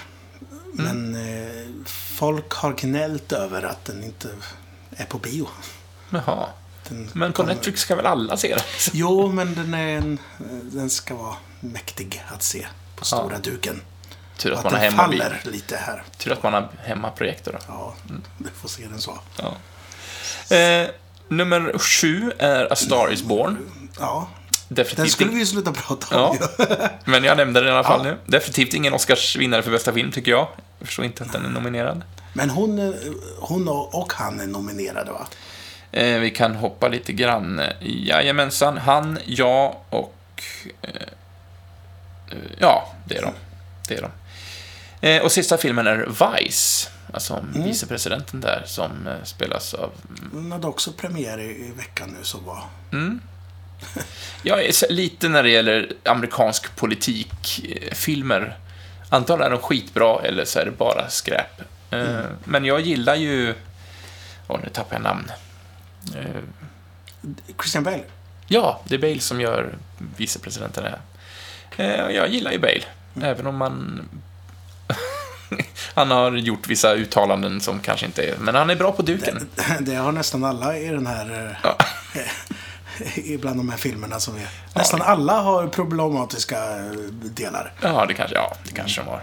Mm. 0.78 1.10
Men 1.10 1.14
eh, 1.44 1.66
folk 1.86 2.52
har 2.52 2.72
gnällt 2.72 3.32
över 3.32 3.62
att 3.62 3.84
den 3.84 4.04
inte 4.04 4.28
är 4.96 5.04
på 5.04 5.18
bio. 5.18 5.48
Jaha. 6.10 6.46
Den 6.88 7.10
Men 7.12 7.32
på 7.32 7.36
kommer- 7.36 7.54
Netflix 7.54 7.80
ska 7.80 7.96
väl 7.96 8.06
alla 8.06 8.36
se 8.36 8.54
den? 8.54 8.64
Jo, 8.92 9.32
men 9.32 9.54
den, 9.54 9.74
är 9.74 9.96
en, 9.96 10.18
den 10.72 10.90
ska 10.90 11.14
vara 11.14 11.36
mäktig 11.60 12.22
att 12.28 12.42
se 12.42 12.66
på 12.96 13.04
stora 13.04 13.38
duken. 13.38 13.80
Tur 14.40 14.52
att 14.52 14.58
Att 14.58 14.64
man 14.64 14.72
har 14.74 14.80
hemma 14.80 14.96
faller 15.02 15.40
lite 15.44 15.76
här. 15.76 16.02
Tur 16.18 16.32
att 16.32 16.42
man 16.42 16.52
har 16.52 16.68
hemmaprojektor. 16.84 17.58
Ja, 17.68 17.94
du 18.38 18.48
får 18.60 18.68
se 18.68 18.86
den 18.86 19.00
så. 19.00 19.18
Ja. 19.36 19.56
Eh, 20.56 20.88
nummer 21.28 21.78
sju 21.78 22.32
är 22.38 22.72
A 22.72 22.76
Star 22.76 23.12
Is 23.12 23.22
Born. 23.22 23.58
Ja, 23.98 24.28
Definitivt 24.68 24.96
den 24.96 25.10
skulle 25.10 25.30
vi 25.30 25.38
ju 25.38 25.46
sluta 25.46 25.72
prata 25.72 26.24
om. 26.24 26.38
Ja, 26.58 26.68
men 27.04 27.24
jag 27.24 27.36
nämnde 27.36 27.60
den 27.60 27.68
i 27.68 27.72
alla 27.72 27.84
fall 27.84 28.06
Ja. 28.06 28.10
nu. 28.12 28.18
Definitivt 28.26 28.74
ingen 28.74 28.92
Oscarsvinnare 28.92 29.62
för 29.62 29.70
bästa 29.70 29.92
film, 29.92 30.12
tycker 30.12 30.30
jag. 30.30 30.48
Jag 30.78 30.86
förstår 30.88 31.04
inte 31.04 31.24
att 31.24 31.32
den 31.32 31.44
är 31.44 31.48
nominerad. 31.48 32.02
Men 32.32 32.50
hon, 32.50 32.78
eh, 32.78 32.94
hon 33.38 33.68
och 33.68 33.94
och 33.94 34.12
han 34.12 34.40
är 34.40 34.46
nominerade, 34.46 35.12
va? 35.12 35.26
Eh, 35.92 36.18
vi 36.18 36.30
kan 36.30 36.56
hoppa 36.56 36.88
lite 36.88 37.12
grann. 37.12 37.62
Jajamensan, 37.80 38.78
han, 38.78 39.18
jag 39.24 39.76
och... 39.90 40.14
Eh, 40.82 40.90
eh, 42.30 42.36
ja, 42.58 42.92
det 43.04 43.16
är 43.16 43.22
de. 43.22 43.32
Det 43.88 43.94
är 43.94 44.02
de. 44.02 44.10
Eh, 45.00 45.22
och 45.22 45.32
sista 45.32 45.56
filmen 45.58 45.86
är 45.86 46.06
Vice, 46.06 46.88
alltså 47.14 47.34
Mm. 47.36 47.64
vicepresidenten 47.64 48.40
där, 48.40 48.62
som 48.66 49.06
eh, 49.06 49.24
spelas 49.24 49.74
av... 49.74 49.90
Hon 50.32 50.52
hade 50.52 50.66
också 50.66 50.92
premiär 50.92 51.38
i, 51.40 51.44
i 51.66 51.72
veckan 51.76 52.16
nu 52.18 52.24
som 52.24 52.44
var. 52.44 52.62
Jag 54.42 54.64
är 54.64 54.92
lite 54.92 55.28
när 55.28 55.42
det 55.42 55.50
gäller 55.50 55.92
amerikansk 56.04 56.76
politik, 56.76 57.60
eh, 57.68 57.94
filmer. 57.94 58.56
Antingen 59.08 59.42
är 59.42 59.50
de 59.50 59.58
skitbra 59.60 60.20
eller 60.22 60.44
så 60.44 60.58
är 60.58 60.64
det 60.64 60.70
bara 60.70 61.08
skräp. 61.10 61.60
Eh, 61.90 62.00
Mm. 62.00 62.26
Men 62.44 62.64
jag 62.64 62.80
gillar 62.80 63.14
ju... 63.14 63.54
Åh, 64.48 64.60
nu 64.62 64.68
tappar 64.68 64.94
jag 64.96 65.02
namn. 65.02 65.30
Christian 67.60 67.84
Bale. 67.84 68.02
Ja, 68.46 68.80
det 68.84 68.94
är 68.94 68.98
Bale 68.98 69.20
som 69.20 69.40
gör 69.40 69.74
vicepresidenten 70.16 70.84
här. 70.84 72.10
Jag 72.12 72.28
gillar 72.30 72.52
ju 72.52 72.58
Bale, 72.58 72.82
även 73.22 73.46
om 73.46 73.56
man... 73.56 74.08
han 75.94 76.10
har 76.10 76.32
gjort 76.32 76.66
vissa 76.68 76.92
uttalanden 76.94 77.60
som 77.60 77.80
kanske 77.80 78.06
inte 78.06 78.22
är... 78.22 78.34
Men 78.38 78.54
han 78.54 78.70
är 78.70 78.76
bra 78.76 78.92
på 78.92 79.02
duken. 79.02 79.48
Det 79.80 79.94
har 79.96 80.12
nästan 80.12 80.44
alla 80.44 80.76
i 80.78 80.88
den 80.88 81.06
här... 81.06 81.46
eh, 81.46 81.56
Ja. 81.62 81.78
Ibland 83.24 83.56
de 83.56 83.68
här 83.68 83.78
filmerna 83.78 84.20
som 84.20 84.36
är... 84.36 84.48
Nästan 84.74 85.02
alla 85.02 85.40
har 85.40 85.66
problematiska 85.68 86.56
eh, 86.78 86.84
delar. 87.36 87.72
Ja, 87.82 88.06
det 88.08 88.14
kanske, 88.14 88.36
ja, 88.36 88.56
det 88.64 88.72
kanske 88.74 89.00
de 89.00 89.06
har. 89.08 89.22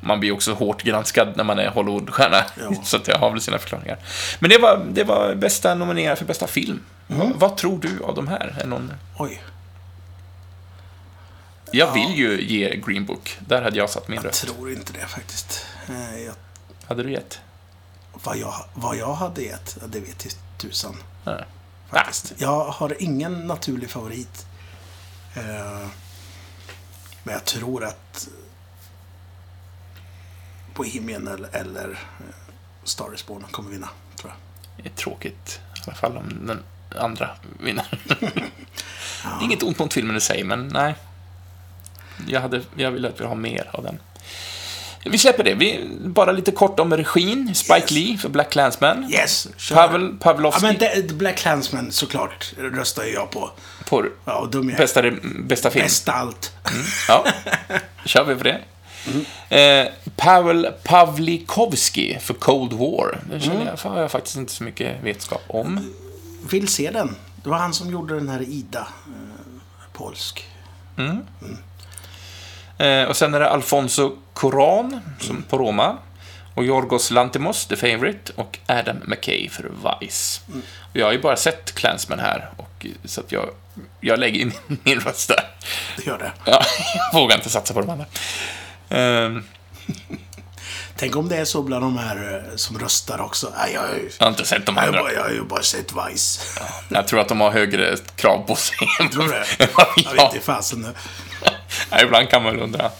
Man 0.00 0.20
blir 0.20 0.32
också 0.32 0.52
hårt 0.54 0.82
granskad 0.82 1.28
när 1.36 1.44
man 1.44 1.58
är 1.58 1.68
Hollywoodstjärna, 1.68 2.36
Ja. 2.60 2.82
så 2.84 2.96
att 2.96 3.08
jag 3.08 3.18
har 3.18 3.30
väl 3.30 3.40
sina 3.40 3.58
förklaringar. 3.58 3.98
Men 4.38 4.50
det 4.50 4.58
var, 4.58 4.80
det 4.92 5.04
var 5.04 5.34
bästa 5.34 5.74
nominerad 5.74 6.18
för 6.18 6.24
bästa 6.24 6.46
film. 6.46 6.80
Vad, 7.06 7.32
vad 7.34 7.56
tror 7.56 7.78
du 7.78 8.04
av 8.04 8.14
de 8.14 8.28
här? 8.28 8.54
Är 8.60 8.66
någon... 8.66 8.92
Oj, 9.18 9.42
Jag 11.74 11.92
vill 11.92 12.14
ju 12.18 12.42
ge 12.42 12.76
Green 12.76 13.04
Book. 13.04 13.38
Där 13.46 13.62
hade 13.62 13.76
jag 13.76 13.90
satt 13.90 14.08
min 14.08 14.16
jag 14.16 14.24
röst. 14.26 14.44
tror 14.46 14.72
inte 14.72 14.92
det 14.92 15.06
faktiskt. 15.06 15.66
Eh, 15.88 16.18
Jag, 16.24 16.34
Hade 16.86 17.02
du 17.02 17.12
gett? 17.12 17.40
vad, 18.12 18.36
jag, 18.36 18.54
vad 18.74 18.96
jag 18.96 19.14
hade 19.14 19.42
gett, 19.42 19.76
ja, 19.80 19.86
det 19.86 20.00
vet 20.00 20.26
ju 20.26 20.30
tusan. 20.58 20.96
Nej. 21.24 21.44
Faktiskt. 21.90 22.32
Jag 22.38 22.64
har 22.64 23.02
ingen 23.02 23.46
naturlig 23.46 23.90
favorit. 23.90 24.46
Eh, 25.34 25.86
Men 27.22 27.32
jag 27.34 27.44
tror 27.44 27.84
att 27.84 28.28
Bohemian 30.74 31.28
eller, 31.28 31.48
eller 31.56 31.90
eh, 31.90 32.34
Star 32.84 33.14
is 33.14 33.26
Born 33.26 33.44
kommer 33.50 33.70
vinna, 33.70 33.88
tror 34.16 34.32
jag. 34.32 34.84
Det 34.84 34.90
är 34.90 34.94
tråkigt, 34.96 35.60
i 35.76 35.80
alla 35.86 35.94
fall 35.94 36.16
om 36.16 36.46
den 36.46 36.62
andra 37.00 37.30
vinner. 37.60 38.00
Inget 39.42 39.62
ont 39.62 39.78
mot 39.78 39.92
filmen 39.94 40.16
i 40.16 40.20
sig, 40.20 40.44
men 40.44 40.68
nej. 40.68 40.94
Jag, 42.28 42.40
hade, 42.40 42.60
jag 42.76 42.90
ville 42.90 43.08
att 43.08 43.20
vi 43.20 43.24
har 43.24 43.34
mer 43.34 43.70
av 43.72 43.84
den. 43.84 43.98
Vi 45.06 45.18
släpper 45.18 45.44
det. 45.44 45.54
Vi, 45.54 45.90
bara 46.04 46.32
lite 46.32 46.50
kort 46.50 46.80
om 46.80 46.96
regin. 46.96 47.54
Spike 47.54 47.78
Yes. 47.80 47.90
Lee 47.90 48.18
för 48.18 48.28
Black 48.28 48.50
Clansman. 48.50 49.10
Yes! 49.12 49.48
kör. 49.56 49.74
Pavel 49.76 50.02
Ja, 50.12 50.16
Pavlovski 50.20 50.62
men 50.62 50.76
det, 50.78 51.14
Black 51.14 51.36
Clansman 51.36 51.92
såklart 51.92 52.52
röstar 52.58 53.04
jag 53.04 53.30
på. 53.30 53.50
på 53.88 54.06
Ja, 54.24 54.48
dum 54.52 54.68
jag 54.70 54.78
bästa, 54.78 55.02
bästa 55.38 55.70
film. 55.70 55.84
Bästa 55.84 56.12
allt. 56.12 56.52
Ja, 57.08 57.24
kör 58.04 58.24
vi 58.24 58.34
på 58.34 58.42
det. 58.42 58.60
Eh, 59.48 59.88
Pavel 60.16 60.68
Pavlikovski 60.84 62.18
för 62.20 62.34
Cold 62.34 62.72
War. 62.72 63.20
Det 63.30 63.40
känner 63.40 63.66
jag, 63.82 63.90
har 63.90 64.00
jag 64.00 64.10
faktiskt 64.10 64.36
inte 64.36 64.52
så 64.52 64.64
mycket 64.64 65.04
vetskap 65.04 65.42
om. 65.46 65.94
Vill 66.50 66.68
se 66.68 66.90
den. 66.90 67.16
Det 67.42 67.48
var 67.48 67.58
han 67.58 67.74
som 67.74 67.90
gjorde 67.90 68.14
den 68.14 68.28
här 68.28 68.42
Ida. 68.42 68.88
Eh, 69.06 69.44
polsk. 69.92 70.44
Eh, 70.98 71.14
och 73.08 73.16
sen 73.16 73.34
är 73.34 73.40
det 73.40 73.50
Alfonso 73.50 74.16
Cuarón 74.34 75.00
som 75.20 75.42
på 75.42 75.58
Roma. 75.58 75.96
Och 76.54 76.64
Yorgos 76.64 77.10
Lantimos, 77.10 77.66
The 77.66 77.76
Favourite. 77.76 78.32
Och 78.36 78.58
Adam 78.66 78.96
McKay 79.06 79.48
för 79.48 79.70
Vice. 80.00 80.40
Och 80.90 80.96
jag 80.96 81.06
har 81.06 81.12
ju 81.12 81.18
bara 81.20 81.36
sett 81.36 81.74
Clansman 81.74 82.18
här. 82.18 82.50
Och, 82.56 82.86
så 83.04 83.20
att 83.20 83.32
jag, 83.32 83.50
jag 84.00 84.18
lägger 84.18 84.40
in 84.40 84.52
min 84.82 85.00
röst 85.00 85.28
där. 85.28 85.44
Det 85.96 86.06
gör 86.06 86.18
det. 86.18 86.32
Ja, 86.44 86.62
jag 87.12 87.20
vågar 87.20 87.36
inte 87.36 87.50
satsa 87.50 87.74
på 87.74 87.80
de 87.80 87.90
andra. 87.90 88.06
Eh, 88.88 89.42
Tänk 90.96 91.16
om 91.16 91.28
det 91.28 91.36
är 91.36 91.44
så 91.44 91.62
bland 91.62 91.84
de 91.84 91.98
här 91.98 92.44
eh, 92.50 92.56
som 92.56 92.78
röstar 92.78 93.20
också. 93.20 93.52
Nej, 93.58 93.72
jag, 93.74 93.82
jag, 93.84 93.90
jag 94.18 94.26
har 94.26 94.30
inte 94.30 94.44
sett 94.46 94.66
de 94.66 94.76
jag, 94.76 94.84
andra. 94.86 95.00
bara- 95.02 95.12
jag 95.12 95.22
har 95.22 95.30
ju 95.30 95.42
bara 95.44 95.62
sett 95.62 95.92
Vice. 95.92 96.40
Jag 96.88 97.08
tror 97.08 97.20
att 97.20 97.28
de 97.28 97.40
har 97.40 97.50
högre 97.50 97.96
krav 98.16 98.46
på 98.46 98.56
sig 98.56 98.76
Tror 99.12 99.22
du 99.22 99.28
det? 99.28 99.44
vi 99.96 100.02
Jag 100.04 100.12
vet 100.12 100.34
inte 100.34 100.46
fasen. 100.46 100.86
Ja, 101.90 102.02
ibland 102.02 102.30
kan 102.30 102.42
man 102.42 102.52
väl 102.54 102.62
undra. 102.62 102.90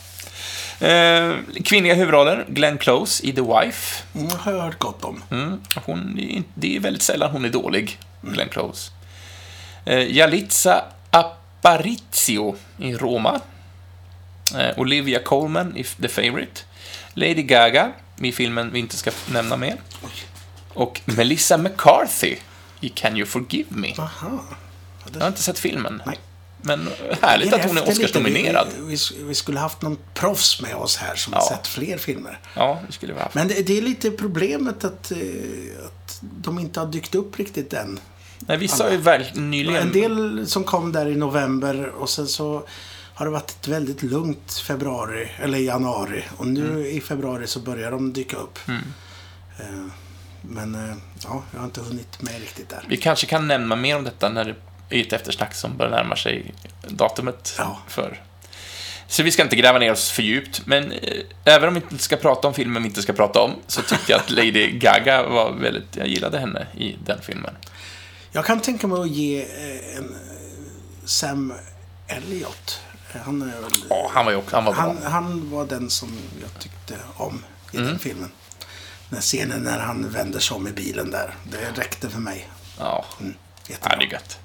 Eh, 0.81 1.37
kvinnliga 1.65 1.95
huvudroller, 1.95 2.45
Glenn 2.49 2.79
Close 2.79 3.27
i 3.27 3.33
The 3.33 3.41
Wife. 3.41 4.03
Mm, 4.15 4.31
har 4.39 4.53
jag 4.53 4.61
hört 4.63 4.79
gott 4.79 5.05
om. 5.05 5.23
Mm, 5.31 5.61
hon, 5.85 6.19
är 6.19 6.23
inte- 6.29 6.51
det 6.55 6.77
är 6.77 6.81
väldigt 6.81 7.03
sällan 7.03 7.31
hon 7.31 7.45
är 7.45 7.49
dålig, 7.49 7.99
Glenn 8.23 8.49
Close. 8.49 8.91
Eh, 9.85 10.13
Jalitza 10.17 10.85
Aparicio 11.11 12.57
i 12.79 12.95
Roma. 12.95 13.41
Eh, 14.59 14.79
Olivia 14.79 15.19
Colman 15.23 15.77
i 15.77 15.85
The 15.85 16.09
Favourite. 16.09 16.61
Lady 17.15 17.43
Gaga 17.43 17.93
i 18.21 18.33
filmen 18.33 18.71
vi 18.73 18.79
inte 18.79 18.97
ska 18.97 19.11
nämna 19.33 19.57
mer. 19.57 19.77
Och 20.75 21.01
Melissa 21.05 21.59
McCarthy 21.59 22.37
i 22.81 22.89
Can 22.89 23.17
You 23.17 23.27
Forgive 23.27 23.69
Me. 23.69 23.95
Aha. 23.99 24.45
Jag 25.15 25.21
har 25.21 25.29
inte 25.29 25.43
sett 25.43 25.59
filmen. 25.59 26.03
Nej. 26.07 26.19
Men 26.67 26.89
härligt 27.23 27.53
att 27.53 27.65
hon 27.65 27.79
är 27.79 27.89
Oscarsnominerad. 27.89 28.69
Vi, 28.79 28.85
vi, 29.17 29.25
vi 29.25 29.35
skulle 29.35 29.59
haft 29.59 29.83
någon 29.83 29.99
proffs 30.15 30.61
med 30.61 30.75
oss 30.75 30.97
här 30.97 31.15
som 31.15 31.33
Ja. 31.33 31.39
har 31.41 31.49
sett 31.57 31.67
fler 31.67 31.99
filmer. 31.99 32.39
Ja, 32.57 32.81
det 32.87 32.93
skulle 32.93 33.13
vi 33.13 33.19
ha 33.19 33.25
haft. 33.25 33.35
Men 33.35 33.49
det, 33.49 33.67
det 33.67 33.79
är 33.79 33.83
lite 33.83 34.11
problemet 34.11 34.85
att, 34.85 35.11
eh, 35.13 35.19
att 35.87 36.19
de 36.23 36.59
inte 36.59 36.81
har 36.81 36.87
dykt 36.87 37.15
upp 37.15 37.39
riktigt 37.39 37.73
än. 37.73 38.01
Nej, 38.39 38.57
vissa 38.59 38.85
har 38.85 38.91
ju 38.91 38.97
väl 38.97 39.25
nyligen... 39.35 39.83
En 39.83 39.93
del 39.93 40.47
som 40.47 40.65
kom 40.65 40.93
där 40.93 41.07
i 41.07 41.15
november 41.17 41.87
och 41.89 42.11
sen 42.11 42.27
så 42.29 42.67
har 43.15 43.27
det 43.27 43.33
varit 43.33 43.51
ett 43.51 43.69
väldigt 43.69 44.03
lugnt 44.03 44.53
februari, 44.53 45.29
eller 45.43 45.59
januari. 45.59 46.25
Och 46.37 46.47
nu 46.47 46.67
Mm. 46.71 46.87
i 46.87 47.01
februari 47.01 47.47
så 47.47 47.61
börjar 47.61 47.91
de 47.91 48.13
dyka 48.13 48.37
upp. 48.37 48.59
Eh, 48.69 49.87
Men 50.43 50.75
eh, 50.75 50.97
ja, 51.25 51.43
jag 51.53 51.59
har 51.59 51.65
inte 51.67 51.81
hunnit 51.81 52.23
med 52.23 52.41
riktigt 52.41 52.69
där. 52.69 52.85
Vi 52.89 52.97
kanske 52.97 53.27
kan 53.27 53.49
nämna 53.49 53.77
mer 53.77 53.97
om 53.97 54.05
detta 54.05 54.29
när 54.29 54.45
det 54.45 54.55
är 54.91 55.01
ett 55.01 55.13
eftersnack 55.13 55.55
som 55.55 55.77
börjar 55.77 55.91
närma 55.93 56.17
sig 56.17 56.55
datumet 56.89 57.55
Ja. 57.59 57.79
för. 57.89 58.21
Så 59.09 59.23
vi 59.23 59.31
ska 59.33 59.43
inte 59.43 59.57
gräva 59.57 59.79
ner 59.79 59.93
oss 59.93 60.11
för 60.11 60.23
djupt, 60.23 60.63
men 60.67 60.93
eh, 60.93 61.23
även 61.45 61.69
om 61.69 61.75
vi 61.75 61.81
inte 61.91 62.05
ska 62.05 62.17
prata 62.17 62.49
om 62.49 62.55
filmen 62.55 62.83
vi 62.83 62.89
inte 62.89 63.03
ska 63.03 63.13
prata 63.13 63.41
om, 63.41 63.53
så 63.67 63.83
tyckte 63.83 64.13
jag 64.13 64.21
att 64.21 64.31
Lady 64.31 64.71
Gaga 64.79 65.23
var 65.23 65.53
väldigt, 65.53 65.97
jag 65.97 66.07
gillade 66.07 66.39
henne 66.39 66.67
i 66.79 66.97
den 67.07 67.21
filmen. 67.23 67.55
Jag 68.33 68.45
kan 68.45 68.61
tänka 68.61 68.87
mig 68.87 69.01
att 69.01 69.09
ge 69.11 69.43
eh, 69.43 69.97
en 69.97 70.05
eh, 70.05 71.05
Sam 71.05 71.55
Elliot. 72.09 72.81
Han, 73.25 73.43
är 73.43 73.47
väl, 73.61 73.71
Ja, 73.91 74.11
han 74.15 74.25
var 74.25 74.33
ju 74.33 74.39
också, 74.39 74.57
han 74.57 74.65
var 74.65 74.73
bra. 74.73 74.83
han, 74.83 75.13
han 75.13 75.51
var 75.51 75.67
den 75.67 75.91
som 75.91 76.13
jag 76.41 76.63
tyckte 76.63 76.95
om 77.17 77.45
i 77.73 77.77
Mm. 77.77 77.89
den 77.89 77.99
filmen. 77.99 78.31
Den 79.09 79.21
scenen 79.21 79.61
när 79.61 79.79
han 79.79 80.09
vänder 80.11 80.41
sig 80.41 80.55
om 80.57 80.69
i 80.69 80.73
bilen 80.73 81.11
där. 81.11 81.35
Det 81.45 81.81
räckte 81.81 82.11
för 82.11 82.21
mig. 82.21 82.49
Ja, 82.79 83.05
Mm, 83.21 83.35
ja 83.69 83.77
det 83.99 84.05
är 84.05 84.13
gött. 84.13 84.39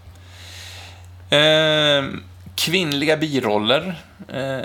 Ehm, 1.29 2.23
kvinnliga 2.55 3.17
biroller. 3.17 4.01
Eh, 4.27 4.61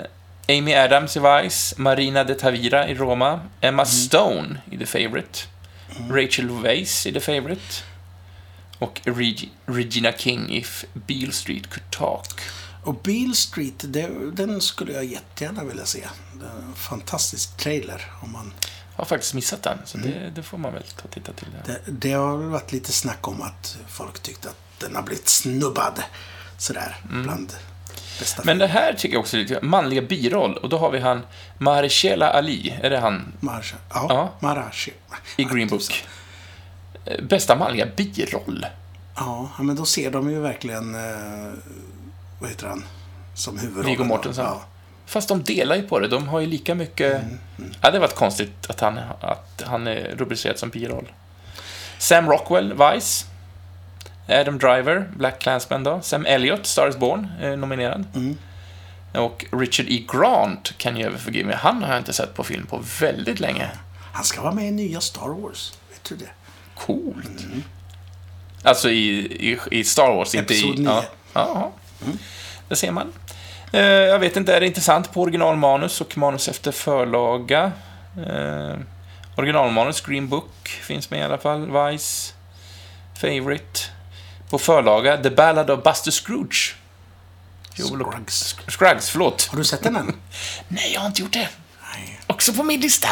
Amy 0.57 0.73
Adams 0.73 1.17
i 1.17 1.19
Vice, 1.19 1.75
Marina 1.77 2.23
de 2.23 2.35
Tavira 2.35 2.87
i 2.89 2.95
Roma, 2.95 3.39
Emma 3.61 3.85
Stone 3.85 4.61
i 4.71 4.77
The 4.77 4.85
Favourite, 4.85 5.39
Rachel 6.09 6.49
Weisz 6.49 7.05
i 7.05 7.13
The 7.13 7.19
Favourite 7.19 7.83
och 8.79 9.01
Reg- 9.03 9.49
Regina 9.65 10.11
King 10.11 10.49
i 10.51 10.57
If 10.57 10.85
Beale 10.93 11.31
Street 11.31 11.67
Could 11.69 11.91
Talk. 11.91 12.41
Och 12.83 12.95
Beale 13.03 13.33
Street, 13.35 13.73
det, 13.87 14.09
den 14.33 14.61
skulle 14.61 14.93
jag 14.93 15.05
jättegärna 15.05 15.63
vilja 15.63 15.85
se. 15.85 16.07
Det 16.33 16.45
är 16.45 16.49
en 16.49 16.75
fantastisk 16.75 17.57
trailer. 17.57 18.11
Om 18.21 18.31
man, 18.31 18.53
Jag 18.95 19.01
har 19.01 19.05
faktiskt 19.05 19.33
missat 19.33 19.63
den, 19.63 19.77
så 19.85 19.97
det, 19.97 20.31
det 20.35 20.43
får 20.43 20.57
man 20.57 20.73
väl 20.73 20.83
ta 20.83 21.07
titta 21.07 21.33
till. 21.33 21.47
Det. 21.65 21.79
det, 21.87 22.11
har 22.11 22.37
varit 22.37 22.71
lite 22.71 22.91
snack 22.91 23.27
om 23.27 23.41
att 23.41 23.77
folk 23.87 24.19
tyckte 24.19 24.49
att 24.49 24.79
den 24.79 24.95
har 24.95 25.01
blivit 25.03 25.27
snubbad. 25.29 26.03
Sådär, 26.57 26.95
bland 27.09 27.53
bästa 28.19 28.41
Men 28.45 28.57
det 28.57 28.67
här 28.67 28.93
tycker 28.93 29.15
jag 29.15 29.21
också 29.21 29.37
är 29.37 29.41
lite 29.41 29.59
manliga 29.61 30.01
biroll, 30.01 30.57
och 30.57 30.69
då 30.69 30.77
har 30.77 30.91
vi 30.91 30.99
han 30.99 31.21
Mahershala 31.57 32.29
Ali, 32.29 32.73
är 32.81 32.89
det 32.89 32.99
han 32.99 33.33
Marsh, 33.39 33.73
ja, 33.93 34.05
Ja. 34.09 34.33
Marashi. 34.39 34.91
i 35.37 35.43
Green 35.43 35.67
Book? 35.67 36.05
Eh, 37.05 37.23
Bästa 37.23 37.55
manliga 37.55 37.85
biroll? 37.95 38.65
Ja, 39.15 39.49
men 39.59 39.75
då 39.75 39.85
ser 39.85 40.11
de 40.11 40.31
ju 40.31 40.39
verkligen, 40.39 40.95
eh, 40.95 41.51
vad 42.39 42.49
heter 42.49 42.67
han, 42.67 42.83
som 43.33 43.57
huvudrollen. 43.59 43.89
Viggo. 43.91 44.03
Mortensen. 44.03 44.45
Ja. 44.45 44.61
Fast 45.05 45.27
de 45.29 45.43
delar 45.43 45.75
ju 45.75 45.81
på 45.81 45.99
det. 45.99 46.07
De 46.07 46.27
har 46.27 46.39
ju 46.39 46.47
lika 46.47 46.75
mycket... 46.75 47.21
Ja, 47.81 47.91
det 47.91 47.99
var 47.99 48.07
konstigt 48.07 48.69
att 48.69 48.79
han, 48.79 48.99
att 49.21 49.63
han 49.65 49.87
är 49.87 50.15
rubricerad 50.17 50.59
som 50.59 50.69
biroll. 50.69 51.11
Sam 51.97 52.29
Rockwell, 52.29 52.73
Vice. 52.73 53.25
Adam 54.27 54.57
Driver, 54.57 55.09
Black 55.15 55.39
Clansman 55.39 55.83
då. 55.83 56.01
Sam 56.01 56.25
Elliott, 56.25 56.65
Star 56.65 56.87
is 56.87 56.97
Born, 56.97 57.27
är 57.41 57.55
nominerad. 57.55 58.05
Mm. 58.15 58.37
Och 59.13 59.45
Richard 59.51 59.85
E. 59.89 60.05
Grant, 60.13 60.77
Can 60.77 60.97
You 60.97 61.07
Ever 61.07 61.17
Forgive 61.17 61.47
Me, 61.47 61.55
han 61.55 61.83
har 61.83 61.89
jag 61.89 61.97
inte 61.97 62.13
sett 62.13 62.33
på 62.33 62.43
film 62.43 62.65
på 62.65 62.83
väldigt 62.99 63.39
länge. 63.39 63.69
Han 64.13 64.23
ska 64.23 64.41
vara 64.41 64.53
med 64.53 64.67
i 64.67 64.71
nya 64.71 65.01
Star 65.01 65.41
Wars. 65.41 65.73
Vet 65.89 66.03
du 66.03 66.15
det? 66.15 66.29
Coolt. 66.75 67.45
Alltså 68.63 68.89
i, 68.89 69.19
i, 69.51 69.59
i 69.71 69.83
Star 69.83 70.15
Wars, 70.15 70.35
inte 70.35 70.53
i... 70.53 70.57
Episod 70.59 70.79
nio. 70.79 70.89
Ja, 70.89 71.03
ja, 71.33 71.71
ja. 71.99 72.11
Det 72.69 72.75
ser 72.75 72.91
man. 72.91 73.13
Eh, 73.71 73.81
jag 73.81 74.19
vet 74.19 74.37
inte, 74.37 74.55
är 74.55 74.59
det 74.59 74.67
intressant 74.67 75.13
på 75.13 75.21
originalmanus 75.21 76.01
och 76.01 76.17
manus 76.17 76.47
efter 76.47 76.71
förlaga? 76.71 77.71
Eh, 78.27 78.77
originalmanus, 79.35 80.01
Green 80.01 80.27
Book, 80.27 80.67
finns 80.67 81.09
med 81.09 81.19
i 81.19 81.23
alla 81.23 81.37
fall. 81.37 81.71
Vice, 81.71 82.33
Favorite. 83.21 83.79
På 84.55 84.59
förlaga, 84.59 85.17
The 85.17 85.29
Ballad 85.29 85.69
of 85.69 85.83
Buster 85.83 86.11
Scrooge. 86.11 86.75
Jo, 87.75 87.95
lo- 87.95 88.11
Scruggs. 88.11 88.55
Scruggs, 88.67 89.09
förlåt. 89.09 89.47
Har 89.51 89.57
du 89.57 89.63
sett 89.63 89.83
den 89.83 89.95
än? 89.95 90.15
Nej, 90.67 90.91
jag 90.93 90.99
har 91.01 91.07
inte 91.07 91.21
gjort 91.21 91.33
det. 91.33 91.49
Nej. 91.93 92.19
Också 92.27 92.53
på 92.53 92.63
min 92.63 92.79
lista. 92.81 93.07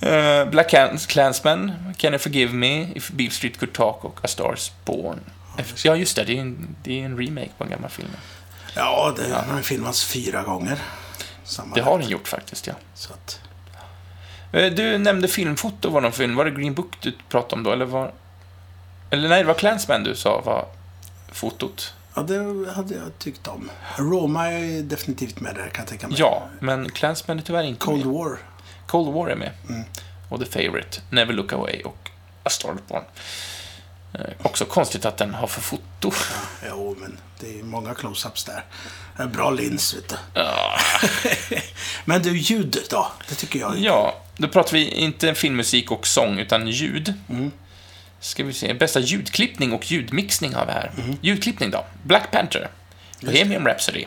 Eh, 0.00 0.44
Black 0.50 0.70
Clans- 0.72 1.06
Clansman, 1.06 1.72
Can 1.98 2.12
You 2.12 2.18
Forgive 2.18 2.52
Me, 2.52 2.92
If 2.94 3.10
Beale 3.10 3.30
Street 3.30 3.58
Could 3.58 3.72
Talk 3.72 4.04
och 4.04 4.20
A 4.24 4.28
Star 4.28 4.54
Is 4.54 4.72
Born. 4.84 5.20
Ja, 5.84 5.96
just 5.96 6.16
det. 6.16 6.24
Det 6.24 6.36
är 6.36 6.40
en, 6.40 6.76
det 6.84 7.00
är 7.00 7.04
en 7.04 7.18
remake 7.18 7.50
på 7.58 7.64
en 7.64 7.70
gammal 7.70 7.90
film. 7.90 8.08
Ja, 8.74 9.14
det 9.16 9.34
har 9.54 9.62
filmats 9.62 10.04
fyra 10.04 10.42
gånger. 10.42 10.78
Samma 11.44 11.74
Det 11.74 11.80
har 11.80 11.98
den 11.98 12.08
gjort 12.08 12.28
faktiskt, 12.28 12.66
ja. 12.66 12.74
Så 12.94 13.12
att, 13.12 13.40
Eh, 14.52 14.72
Du 14.72 14.98
nämnde 14.98 15.28
filmfoto 15.28 15.90
var 15.90 16.00
någon 16.00 16.12
film. 16.12 16.34
Var 16.36 16.44
det 16.44 16.50
Green 16.50 16.74
Book 16.74 16.92
du 17.00 17.12
pratade 17.28 17.54
om 17.54 17.62
då, 17.62 17.72
eller 17.72 17.84
var... 17.84 18.12
Eller 19.10 19.28
nej, 19.28 19.42
det 19.42 19.46
var 19.46 19.54
Clansman 19.54 20.02
du 20.04 20.14
sa 20.14 20.40
var 20.40 20.66
fotot. 21.32 21.94
ja, 22.14 22.22
det 22.22 22.70
hade 22.72 22.94
jag 22.94 23.18
tyckt 23.18 23.48
om. 23.48 23.70
Roma 23.96 24.48
är 24.52 24.82
definitivt 24.82 25.40
med 25.40 25.54
där, 25.54 25.68
kan 25.68 25.82
jag 25.82 25.86
tänka 25.88 26.08
mig. 26.08 26.16
Ja, 26.20 26.48
men 26.60 26.90
Clansman 26.90 27.38
är 27.38 27.42
tyvärr 27.42 27.62
inte 27.62 27.80
Cold 27.80 28.06
med. 28.06 28.14
War. 28.14 28.38
Cold 28.86 29.14
War 29.14 29.28
är 29.28 29.36
med. 29.36 29.50
Mm. 29.68 29.84
Och 30.28 30.40
The 30.40 30.46
Favourite, 30.46 31.00
Never 31.10 31.32
Look 31.32 31.52
Away 31.52 31.82
och 31.82 32.10
A 32.42 32.50
Star 32.50 32.76
Born. 32.88 33.02
Eh, 34.12 34.20
också 34.42 34.64
konstigt 34.64 35.04
att 35.04 35.16
den 35.16 35.34
har 35.34 35.46
för 35.46 35.60
foto. 35.60 36.12
Jo, 36.68 36.96
men 37.00 37.18
det 37.40 37.58
är 37.60 37.62
många 37.62 37.94
close-ups 37.94 38.46
där. 38.46 39.26
Bra 39.26 39.50
lins, 39.50 39.94
vet 39.94 40.08
du. 40.08 40.16
Ja. 40.34 40.78
Men 42.04 42.22
du, 42.22 42.38
ljud 42.38 42.78
då? 42.90 43.12
Det 43.28 43.34
tycker 43.34 43.58
jag. 43.58 43.78
Ja, 43.78 44.14
då 44.36 44.48
pratar 44.48 44.72
vi 44.72 44.88
inte 44.90 45.34
filmmusik 45.34 45.90
och 45.90 46.06
sång, 46.06 46.38
utan 46.38 46.68
ljud. 46.68 47.14
Mm. 47.28 47.52
Ska 48.20 48.44
vi 48.44 48.52
se, 48.52 48.74
bästa 48.74 49.00
ljudklippning 49.00 49.72
och 49.72 49.90
ljudmixning 49.90 50.54
har 50.54 50.66
vi 50.66 50.72
här. 50.72 50.90
Ljudklippning 51.20 51.70
då. 51.70 51.84
Black 52.02 52.30
Panther, 52.30 52.68
Bohemian 53.20 53.64
Rhapsody, 53.66 54.06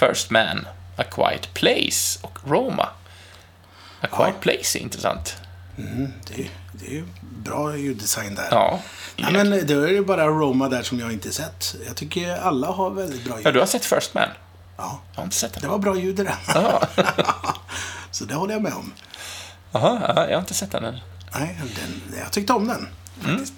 First 0.00 0.30
Man, 0.30 0.66
A 0.96 1.02
Quiet 1.10 1.54
Place 1.54 2.18
och 2.22 2.38
Roma. 2.46 2.88
A 4.00 4.06
Quiet 4.16 4.40
Place 4.40 4.78
är 4.78 4.82
intressant. 4.82 5.36
Mm, 5.78 6.12
det, 6.26 6.48
det 6.72 6.86
är 6.86 6.90
ju 6.90 7.04
bra 7.20 7.76
ljuddesign 7.76 8.34
där. 8.34 8.48
Ja. 8.50 8.80
Nej, 9.16 9.32
men 9.32 9.50
det 9.50 9.74
är 9.74 9.88
ju 9.88 10.04
bara 10.04 10.26
Roma 10.26 10.68
där 10.68 10.82
som 10.82 11.00
jag 11.00 11.12
inte 11.12 11.32
sett. 11.32 11.74
Jag 11.86 11.96
tycker 11.96 12.36
alla 12.36 12.66
har 12.66 12.90
väldigt 12.90 13.24
bra 13.24 13.36
ljud. 13.36 13.46
ja, 13.46 13.52
du 13.52 13.58
har 13.58 13.66
sett 13.66 13.84
First 13.84 14.14
Man? 14.14 14.28
Ja, 14.76 15.00
Jag 15.12 15.20
har 15.20 15.24
inte 15.24 15.36
sett 15.36 15.52
den. 15.52 15.62
det 15.62 15.68
var 15.68 15.78
bra 15.78 15.96
ljud 15.96 16.20
i 16.20 16.24
den. 16.24 16.34
Ja. 16.54 16.82
Så 18.10 18.24
det 18.24 18.34
håller 18.34 18.52
jag 18.54 18.62
med 18.62 18.72
om. 18.72 18.92
Jaha, 19.72 20.12
ja, 20.16 20.26
jag 20.28 20.34
har 20.36 20.40
inte 20.40 20.54
sett 20.54 20.70
den 20.72 20.84
än. 20.84 20.98
Nej, 21.34 21.58
den, 21.76 22.18
jag 22.18 22.32
tyckte 22.32 22.52
om 22.52 22.66
den. 22.68 22.88
Faktiskt. 23.20 23.54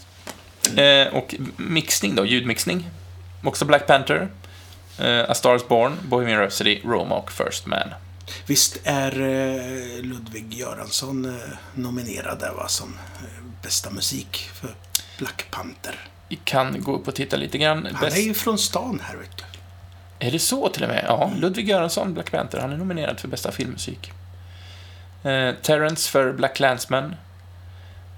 Eh, 0.79 1.15
och 1.15 1.35
mixning 1.57 2.15
då, 2.15 2.27
ljudmixning. 2.27 2.91
Också 3.45 3.65
Black 3.65 3.87
Panther, 3.87 4.29
eh, 4.99 5.31
A 5.31 5.35
Star 5.35 5.57
Is 5.57 5.69
Born, 5.69 5.97
Bohemian 6.09 6.41
Rhapsody, 6.41 6.81
Roma 6.85 7.15
och 7.15 7.33
First 7.33 7.67
Man. 7.67 7.89
Visst 8.47 8.79
är 8.85 9.21
eh, 9.21 10.03
Ludvig 10.03 10.55
Göransson 10.55 11.25
eh, 11.25 11.51
nominerad 11.75 12.39
där 12.41 12.53
va, 12.53 12.69
som 12.69 12.95
eh, 13.23 13.43
bästa 13.63 13.91
musik 13.91 14.51
för 14.55 14.75
Black 15.19 15.47
Panther. 15.51 15.95
Vi 16.29 16.37
kan 16.45 16.83
gå 16.83 16.97
upp 16.97 17.09
och 17.09 17.15
titta 17.15 17.37
lite 17.37 17.59
grann. 17.59 17.89
Han 17.93 18.01
Bäst- 18.01 18.17
är 18.17 18.21
ju 18.21 18.35
från 18.35 18.59
stan 18.59 19.03
här 19.05 19.17
vet 19.17 19.37
du. 19.37 19.45
Är 20.27 20.31
det 20.31 20.39
så 20.39 20.69
till 20.69 20.83
och 20.83 20.89
med? 20.89 21.05
Ja, 21.09 21.33
Ludvig 21.37 21.69
Göransson, 21.69 22.15
Black 22.15 22.31
Panther, 22.31 22.59
han 22.61 22.73
är 22.73 22.77
nominerad 22.77 23.21
för 23.21 23.29
bästa 23.29 23.53
filmmusik. 23.53 24.13
Eh, 25.23 25.55
Terrence 25.63 26.11
för 26.11 26.33
Black 26.33 26.57
Clansman. 26.57 27.15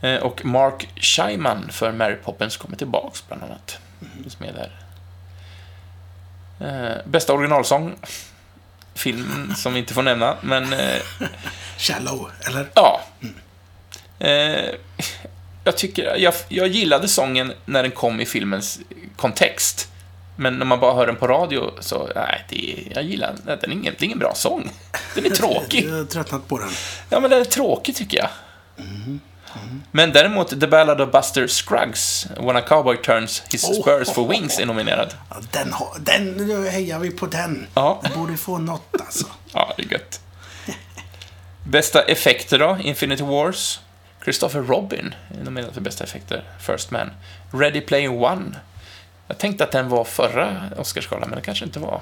Eh, 0.03 0.17
och 0.17 0.45
Mark 0.45 0.89
Scheiman 0.97 1.69
för 1.73 1.93
Mary 1.93 2.15
Poppins 2.15 2.57
kommer 2.57 2.77
tillbaks, 2.77 3.27
bland 3.29 3.43
annat. 3.43 3.79
Finns 4.23 4.41
med 4.41 4.55
där. 4.55 4.71
Eh, 6.61 6.97
bästa 7.05 7.33
originalsång. 7.33 7.95
Film 8.95 9.55
som 9.57 9.73
vi 9.75 9.79
inte 9.79 9.95
får 9.95 10.03
nämna, 10.03 10.37
men 10.41 10.73
eh, 10.73 11.03
Shallow, 11.79 12.31
eller? 12.47 12.67
ja. 12.75 13.01
Eh, 14.19 14.75
jag 15.65 15.77
tycker, 15.77 16.17
jag, 16.17 16.35
jag 16.49 16.69
gillade 16.69 17.09
sången 17.09 17.53
när 17.65 17.83
den 17.83 17.93
kom 17.93 18.21
i 18.21 18.27
filmens 18.27 18.81
kontext. 19.17 19.89
Men 20.37 20.59
när 20.59 20.67
man 20.67 20.81
bara 20.81 20.95
hör 20.95 21.07
den 21.07 21.17
på 21.17 21.27
radio 21.27 21.71
så, 21.81 22.09
nej, 22.15 22.45
det 22.49 22.89
jag 22.95 23.05
gillar 23.05 23.35
den. 23.45 23.59
Den 23.61 23.71
är 23.71 23.75
ingen, 23.75 23.95
det 23.99 24.03
är 24.03 24.07
ingen 24.07 24.19
bra 24.19 24.35
sång. 24.35 24.71
Den 25.15 25.27
är 25.27 25.31
tråkig. 25.31 25.85
Jag 25.89 25.97
har 25.97 26.05
tröttnat 26.05 26.49
på 26.49 26.59
den. 26.59 26.71
Ja, 27.09 27.21
men 27.21 27.31
den 27.31 27.41
är 27.41 27.45
tråkig 27.45 27.97
tycker 27.97 28.19
jag. 28.19 28.29
Men 29.95 30.13
däremot, 30.13 30.61
The 30.61 30.67
Ballad 30.67 31.01
of 31.01 31.11
Buster 31.11 31.47
Scruggs, 31.47 32.27
When 32.37 32.57
a 32.57 32.61
Cowboy 32.61 32.97
Turns 32.97 33.43
His 33.51 33.65
Oh. 33.65 33.81
Spurs 33.83 34.11
for 34.11 34.29
Wings, 34.29 34.59
är 34.59 34.67
nominerad. 34.67 35.15
Ja, 35.31 35.37
den, 35.51 35.73
har, 35.73 35.99
den 36.01 36.25
nu 36.33 36.69
hejar 36.69 36.99
vi 36.99 37.11
på 37.11 37.27
den. 37.27 37.67
Ja. 37.75 38.01
Den 38.03 38.13
borde 38.15 38.37
få 38.37 38.59
något 38.59 39.01
alltså. 39.01 39.27
Ja, 39.53 39.75
det 39.77 39.83
är 39.83 39.93
gött. 39.93 40.21
Bästa 41.65 42.03
effekter 42.03 42.59
då? 42.59 42.79
Infinity 42.83 43.23
Wars, 43.23 43.81
Christopher 44.25 44.61
Robin 44.61 45.15
är 45.41 45.45
nominerad 45.45 45.75
för 45.75 45.81
bästa 45.81 46.05
effekter. 46.05 46.45
First 46.61 46.91
Man. 46.91 47.11
Ready 47.51 47.81
Player 47.81 48.23
One. 48.23 48.57
Jag 49.29 49.39
tänkte 49.39 49.65
att 49.65 49.73
den 49.73 49.89
var 49.89 50.05
förra 50.05 50.63
Oscarsgalan, 50.77 51.31
men 51.31 51.39
det 51.39 51.45
kanske 51.45 51.65
inte 51.65 51.79
var. 51.79 52.01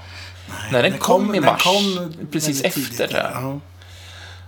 Nej, 0.72 0.82
den, 0.82 0.98
kom, 0.98 1.34
i 1.34 1.38
den 1.38 1.44
mars. 1.46 1.62
kom 1.62 2.14
precis 2.32 2.64
efter 2.64 2.80
tidigt, 2.80 2.98
där. 2.98 3.30
Ja. 3.34 3.60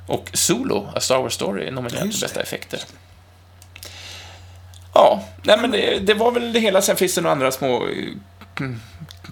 Och 0.07 0.31
Solo, 0.33 0.89
A 0.95 1.01
Star 1.01 1.19
Wars 1.19 1.35
Story, 1.35 1.67
är 1.67 1.71
nominerad 1.71 2.13
för 2.13 2.21
bästa 2.21 2.41
effekter. 2.41 2.81
Ja, 4.95 5.25
nej 5.43 5.59
men 5.61 5.71
det, 5.71 5.99
det 5.99 6.15
var 6.15 6.33
väl 6.33 6.53
det 6.53 6.61
hela. 6.61 6.83
Sen 6.83 6.97
finns 6.97 7.15
det 7.15 7.21
några 7.21 7.33
andra 7.33 7.53
små 7.53 7.87
eh, 7.87 8.09
mm, 8.61 8.81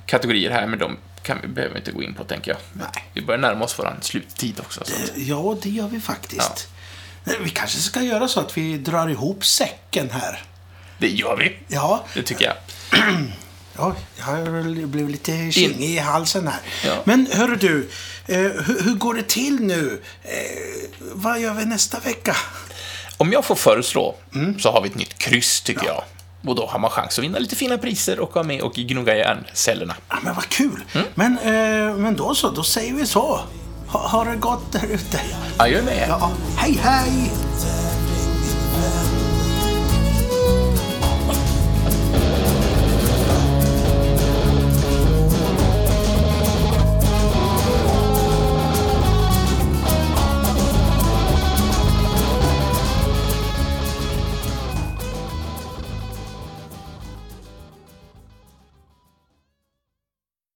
kategorier 0.06 0.50
här, 0.50 0.66
men 0.66 0.78
de 0.78 0.96
kan 1.22 1.38
vi, 1.42 1.48
behöver 1.48 1.76
inte 1.76 1.92
gå 1.92 2.02
in 2.02 2.14
på, 2.14 2.24
tänker 2.24 2.50
jag. 2.50 2.60
Nej. 2.72 3.04
Vi 3.14 3.22
börjar 3.22 3.38
närma 3.40 3.64
oss 3.64 3.78
våran 3.78 3.96
sluttid 4.02 4.60
också. 4.60 4.84
Ja, 5.14 5.56
det 5.62 5.68
gör 5.68 5.88
vi 5.88 6.00
faktiskt. 6.00 6.68
Vi 7.40 7.50
kanske 7.50 7.78
ska 7.78 8.02
göra 8.02 8.28
så 8.28 8.40
att 8.40 8.56
vi 8.58 8.78
drar 8.78 9.08
ihop 9.08 9.44
säcken 9.44 10.10
här. 10.10 10.42
Det 10.98 11.08
gör 11.08 11.36
vi. 11.36 11.56
Ja, 11.68 12.04
Det 12.14 12.22
tycker 12.22 12.44
jag. 12.44 12.54
ja 13.76 13.96
jag 14.18 14.88
blev 14.88 15.08
lite 15.08 15.52
kingig 15.52 15.90
i 15.90 15.98
halsen 15.98 16.48
här. 16.48 16.60
Ja. 16.84 17.02
Men 17.04 17.26
hörru 17.32 17.56
du, 17.56 17.88
eh, 18.26 18.38
hur, 18.38 18.82
hur 18.82 18.94
går 18.94 19.14
det 19.14 19.28
till 19.28 19.60
nu? 19.60 20.02
Eh, 20.22 20.30
vad 21.00 21.40
gör 21.40 21.54
vi 21.54 21.64
nästa 21.64 22.00
vecka? 22.00 22.36
Om 23.20 23.32
jag 23.32 23.44
får 23.44 23.54
föreslå 23.54 24.14
Mm. 24.34 24.58
så 24.58 24.70
har 24.70 24.80
vi 24.82 24.88
ett 24.88 24.94
nytt 24.94 25.18
kryss, 25.18 25.60
tycker 25.60 25.86
jag. 25.86 26.02
Och 26.46 26.54
då 26.54 26.66
har 26.66 26.78
man 26.78 26.90
chans 26.90 27.18
att 27.18 27.24
vinna 27.24 27.38
lite 27.38 27.56
fina 27.56 27.78
priser 27.78 28.20
och 28.20 28.34
vara 28.34 28.44
med 28.46 28.60
och 28.62 28.74
gnugga 28.74 29.16
hjärncellerna. 29.16 29.94
Ja, 30.08 30.16
men 30.22 30.34
vad 30.34 30.48
kul. 30.48 30.84
Mm. 30.94 31.06
Men, 31.14 31.38
eh, 31.38 31.96
men 31.96 32.16
då 32.16 32.34
så, 32.34 32.50
då 32.50 32.62
säger 32.62 32.94
vi 32.94 33.06
så. 33.06 33.40
Ha, 33.88 34.08
ha 34.08 34.24
det 34.24 34.36
gott 34.36 34.72
där 34.72 34.86
ute. 34.90 35.20
Adjö 35.56 35.82
med 35.82 35.96
er. 35.96 36.06
Ja, 36.08 36.30
hej 36.56 36.78
hej! 36.82 37.30